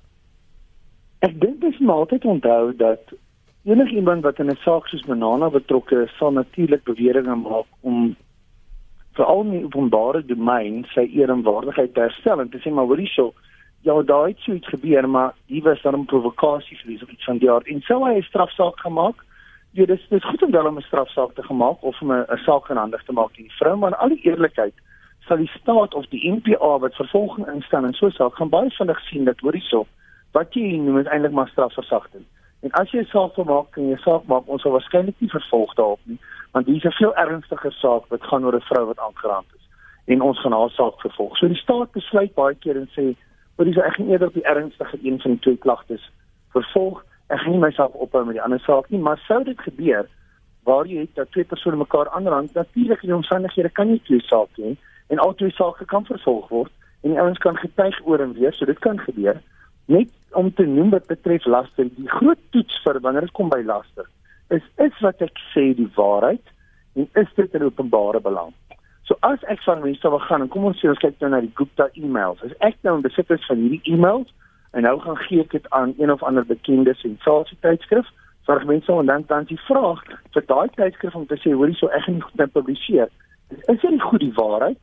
Ek 1.20 1.40
dink 1.40 1.60
dis 1.60 1.78
maar 1.78 1.96
altyd 1.96 2.24
onthou 2.24 2.76
dat 2.76 3.02
enigiemand 3.64 4.22
wat 4.22 4.38
in 4.38 4.50
'n 4.50 4.58
saak 4.64 4.86
soos 4.86 5.06
Banana 5.06 5.50
betrokke 5.50 6.02
is, 6.02 6.16
sal 6.18 6.32
natuurlik 6.32 6.84
beweringe 6.84 7.34
maak 7.34 7.66
om 7.80 8.16
veral 9.12 9.44
in 9.44 9.50
die 9.50 9.64
openbare 9.64 10.22
domein 10.26 10.84
sy 10.94 11.04
eer 11.12 11.30
en 11.30 11.44
waardigheid 11.46 11.94
te 11.94 12.00
herstel 12.00 12.40
en 12.40 12.50
te 12.52 12.60
sê 12.62 12.72
maar 12.72 12.88
hoorie 12.88 13.10
so 13.12 13.32
ja 13.82 14.02
daar 14.02 14.26
het 14.26 14.38
so 14.38 14.52
iets 14.52 14.68
gebeur 14.68 15.08
maar 15.08 15.34
hier 15.46 15.62
was 15.62 15.82
dan 15.82 15.94
'n 15.94 16.04
provokasie 16.04 16.78
iets 16.86 17.02
of 17.02 17.10
iets 17.10 17.24
van 17.24 17.38
die 17.38 17.50
aard 17.50 17.66
en 17.66 17.80
sou 17.80 18.08
hy 18.08 18.18
'n 18.18 18.22
strafsaak 18.22 18.80
gemaak? 18.80 19.24
Ja 19.70 19.86
dis 19.86 20.06
dis 20.08 20.24
goed 20.24 20.42
om 20.42 20.50
wel 20.50 20.70
'n 20.70 20.80
strafsaak 20.80 21.34
te 21.34 21.42
gemaak 21.42 21.82
of 21.82 22.00
om 22.00 22.12
'n 22.12 22.26
saak 22.44 22.64
gehandig 22.66 23.04
te 23.04 23.12
maak. 23.12 23.32
Teen 23.32 23.44
die 23.44 23.56
vrou 23.56 23.76
maar 23.76 23.90
in 23.90 23.98
al 23.98 24.08
die 24.08 24.22
eerlikheid 24.22 24.74
sal 25.26 25.36
die 25.36 25.50
staat 25.60 25.94
of 25.94 26.06
die 26.06 26.30
NPA 26.30 26.78
wat 26.78 26.94
vervolging 26.94 27.46
instel 27.48 27.84
en 27.84 27.92
so 27.92 28.10
saak 28.10 28.34
gaan 28.34 28.48
baie 28.48 28.70
vinnig 28.70 29.00
sien 29.00 29.24
dat 29.24 29.40
hoorie 29.40 29.62
so 29.62 29.86
wat 30.32 30.54
jy 30.54 30.76
noem 30.76 30.98
is 30.98 31.06
eintlik 31.06 31.32
maar 31.32 31.48
strafversagting. 31.48 32.24
En 32.62 32.70
as 32.70 32.90
jy 32.90 33.00
'n 33.00 33.10
saak 33.10 33.36
wil 33.36 33.44
maak, 33.44 33.70
kan 33.70 33.88
jy 33.88 33.94
'n 33.94 34.04
saak 34.04 34.24
maak, 34.26 34.48
ons 34.48 34.62
sal 34.62 34.72
waarskynlik 34.72 35.20
nie 35.20 35.30
vervolg 35.30 35.74
daarop 35.74 36.00
nie, 36.04 36.18
want 36.52 36.66
hier 36.66 36.76
is 36.76 36.84
'n 36.84 36.98
veel 37.00 37.14
ernstiger 37.16 37.72
saak 37.72 38.04
wat 38.08 38.22
gaan 38.22 38.44
oor 38.44 38.54
'n 38.54 38.68
vrou 38.70 38.86
wat 38.86 38.98
aangeraak 38.98 39.48
is. 39.56 39.66
En 40.06 40.22
ons 40.22 40.40
gaan 40.40 40.52
haar 40.52 40.70
saak 40.70 41.00
vervolg. 41.00 41.36
So 41.36 41.48
die 41.48 41.56
staat 41.56 41.92
besluit 41.92 42.34
baie 42.34 42.54
keer 42.54 42.76
en 42.76 42.88
sê, 42.96 43.16
"Maar 43.56 43.66
dis 43.66 43.76
reg 43.76 43.98
eerder 43.98 44.28
op 44.28 44.34
die 44.34 44.44
ernstige 44.44 44.98
een 45.02 45.20
van 45.20 45.30
die 45.30 45.40
twee 45.40 45.56
klagtes 45.56 46.10
vervolg. 46.52 47.04
Ek 47.26 47.40
gaan 47.40 47.50
nie 47.50 47.60
myself 47.60 47.92
ophou 47.92 48.24
met 48.24 48.34
die 48.34 48.42
ander 48.42 48.60
saak 48.60 48.90
nie, 48.90 49.00
maar 49.00 49.18
sou 49.26 49.44
dit 49.44 49.60
gebeur 49.60 50.08
waar 50.62 50.86
jy 50.86 51.00
het 51.00 51.14
dat 51.14 51.30
twee 51.30 51.44
persone 51.44 51.76
mekaar 51.76 52.08
aanrand, 52.10 52.54
natuurlik 52.54 53.02
in 53.02 53.14
omstandighede 53.14 53.70
kan 53.70 53.88
jy 53.88 53.98
twee 54.06 54.20
sake 54.20 54.62
hê 54.62 54.76
en 55.06 55.18
al 55.18 55.34
twee 55.34 55.50
sake 55.50 55.84
kan 55.84 56.04
vervolg 56.06 56.48
word 56.48 56.72
en 57.02 57.10
die 57.10 57.20
ouens 57.20 57.38
kan 57.38 57.56
getuig 57.58 57.98
oor 58.06 58.22
en 58.22 58.32
weer, 58.32 58.52
so 58.54 58.64
dit 58.64 58.78
kan 58.78 58.98
gebeur. 58.98 59.40
Net 59.90 60.10
om 60.38 60.52
te 60.54 60.66
noem 60.66 60.92
wat 60.94 61.06
betref 61.10 61.44
laster, 61.50 61.88
die 61.96 62.08
groot 62.08 62.38
toets 62.54 62.78
vir 62.84 63.00
wanneer 63.02 63.26
dit 63.26 63.34
kom 63.34 63.50
by 63.50 63.62
laster, 63.66 64.06
is 64.54 64.62
is 64.78 65.00
wat 65.02 65.22
ek 65.24 65.40
sê 65.50 65.72
die 65.74 65.90
waarheid 65.96 66.52
en 66.94 67.08
is 67.18 67.34
dit 67.36 67.54
in 67.58 67.66
openbare 67.66 68.20
belang. 68.20 68.52
So 69.08 69.16
as 69.26 69.42
ek 69.50 69.62
van 69.66 69.82
mense 69.82 70.08
wil 70.08 70.22
gaan 70.22 70.44
en 70.44 70.50
kom 70.52 70.68
ons 70.70 70.78
sê 70.78 70.88
ons 70.90 71.00
kyk 71.02 71.18
nou 71.20 71.32
na 71.32 71.40
die 71.42 71.52
Gupta 71.58 71.88
e-mails. 71.98 72.42
As 72.46 72.54
ek 72.60 72.78
nou 72.86 72.96
in 72.98 73.06
besit 73.06 73.30
is 73.34 73.46
van 73.48 73.58
hierdie 73.58 73.82
e-mails 73.94 74.30
en 74.72 74.86
nou 74.86 74.94
gaan 75.02 75.18
gee 75.26 75.42
ek 75.42 75.56
dit 75.56 75.66
aan 75.76 75.94
een 75.98 76.12
of 76.12 76.22
ander 76.22 76.46
bekende 76.46 76.94
sensasietydskrif, 77.00 78.06
fragmente 78.46 78.86
sal 78.86 79.02
dan 79.06 79.26
dan 79.28 79.48
die 79.50 79.58
vraag 79.66 80.00
vir 80.34 80.46
daai 80.46 80.70
tydskrif 80.76 81.18
om 81.18 81.26
te 81.26 81.38
sê 81.42 81.52
hoorie 81.52 81.76
so 81.78 81.90
ek 81.90 82.06
gaan 82.06 82.18
nie 82.20 82.26
goed 82.28 82.40
nou 82.40 82.48
publiseer. 82.54 83.10
Is 83.68 83.82
dit 83.82 84.02
goed 84.02 84.22
die 84.22 84.32
waarheid? 84.38 84.80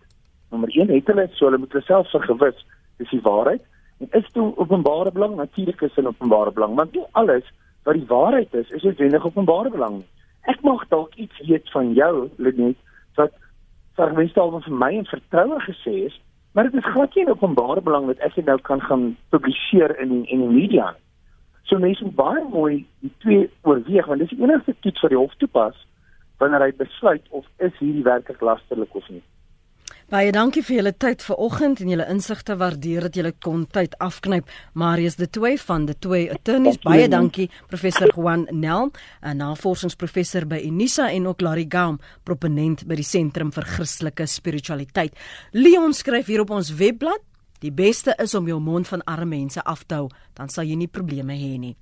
Nommer 0.52 0.70
1 0.76 0.94
het 0.94 1.10
hulle 1.12 1.28
so 1.34 1.48
hulle 1.48 1.62
moet 1.64 1.74
hulle 1.74 1.88
self 1.88 2.12
vergewis 2.12 2.60
dis 3.00 3.16
die 3.16 3.24
waarheid. 3.24 3.64
En 4.00 4.08
is 4.20 4.28
dit 4.32 4.44
openbare 4.44 5.12
belang? 5.12 5.36
Natuurlik 5.36 5.82
is 5.82 5.96
dit 5.96 6.06
openbare 6.06 6.52
belang, 6.52 6.76
want 6.76 6.94
nie 6.96 7.04
alles 7.12 7.48
wat 7.88 7.96
die 7.96 8.08
waarheid 8.08 8.54
is, 8.54 8.70
is 8.70 8.84
noodwendig 8.84 9.26
openbare 9.26 9.72
belang 9.74 10.00
nie. 10.00 10.08
Ek 10.52 10.62
mag 10.64 10.86
dalk 10.92 11.16
iets 11.16 11.40
weet 11.48 11.68
van 11.74 11.94
jou, 11.94 12.30
Lenet, 12.38 12.78
wat 13.20 13.36
fragmente 14.00 14.40
al 14.40 14.56
van 14.56 14.80
my 14.80 14.92
en 14.98 15.06
vertroue 15.12 15.60
gesê 15.68 15.96
is, 16.08 16.16
maar 16.56 16.70
dit 16.70 16.80
is 16.80 16.92
glad 16.94 17.16
nie 17.16 17.28
openbare 17.28 17.82
belang 17.84 18.08
dat 18.08 18.24
ek 18.26 18.40
dit 18.40 18.48
nou 18.48 18.58
kan 18.64 18.82
gaan 18.88 19.06
publiseer 19.36 19.92
in 20.00 20.24
in 20.26 20.46
die 20.46 20.54
media 20.56 20.92
nie. 20.96 21.06
So 21.70 21.78
mense 21.78 22.04
moet 22.04 22.16
baie 22.18 22.44
mooi 22.50 22.76
die 23.04 23.12
twee 23.24 23.50
oorweeg 23.62 24.08
want 24.10 24.24
dis 24.24 24.32
die 24.34 24.42
enigste 24.42 24.74
toets 24.86 25.04
vir 25.04 25.14
die 25.14 25.20
hof 25.20 25.36
toepas 25.44 25.76
wanneer 26.42 26.64
hy 26.66 26.72
besluit 26.80 27.28
of 27.36 27.46
is 27.68 27.76
hierdie 27.82 28.06
werklik 28.08 28.42
lasterlik 28.42 28.96
of 28.96 29.10
nie. 29.14 29.22
Baie 30.10 30.32
dankie 30.34 30.64
vir 30.66 30.80
julle 30.80 30.92
tyd 30.98 31.22
vanoggend 31.22 31.84
en 31.84 31.90
julle 31.92 32.06
insigte. 32.10 32.56
Waardeer 32.58 33.06
dat 33.06 33.18
julle 33.20 33.30
kon 33.46 33.68
tyd 33.70 33.94
afknyp. 34.02 34.48
Marius 34.74 35.20
de 35.20 35.28
Toey 35.30 35.60
van 35.62 35.84
de 35.86 35.94
Toey 35.94 36.24
Attorneys. 36.34 36.80
Baie 36.82 37.06
dankie 37.14 37.46
professor 37.70 38.10
Juan 38.16 38.48
Nel, 38.50 38.90
'n 39.22 39.38
navorsingsprofessor 39.38 40.48
by 40.48 40.64
Unisa 40.66 41.12
en 41.12 41.28
ook 41.28 41.42
Larry 41.42 41.68
Gaum, 41.70 42.00
proponent 42.24 42.88
by 42.88 42.96
die 42.96 43.04
Sentrum 43.04 43.52
vir 43.52 43.64
Christelike 43.64 44.26
Spiritualiteit. 44.26 45.14
Leon 45.52 45.94
skryf 45.94 46.26
hier 46.26 46.42
op 46.42 46.50
ons 46.50 46.74
webblad: 46.74 47.22
"Die 47.60 47.72
beste 47.72 48.16
is 48.18 48.34
om 48.34 48.48
jou 48.48 48.60
mond 48.60 48.88
van 48.88 49.04
arme 49.04 49.38
mense 49.38 49.64
af 49.64 49.84
te 49.84 49.96
hou, 49.96 50.10
dan 50.34 50.50
sal 50.50 50.64
jy 50.64 50.76
nie 50.76 50.88
probleme 50.88 51.34
hê 51.34 51.60
nie." 51.60 51.76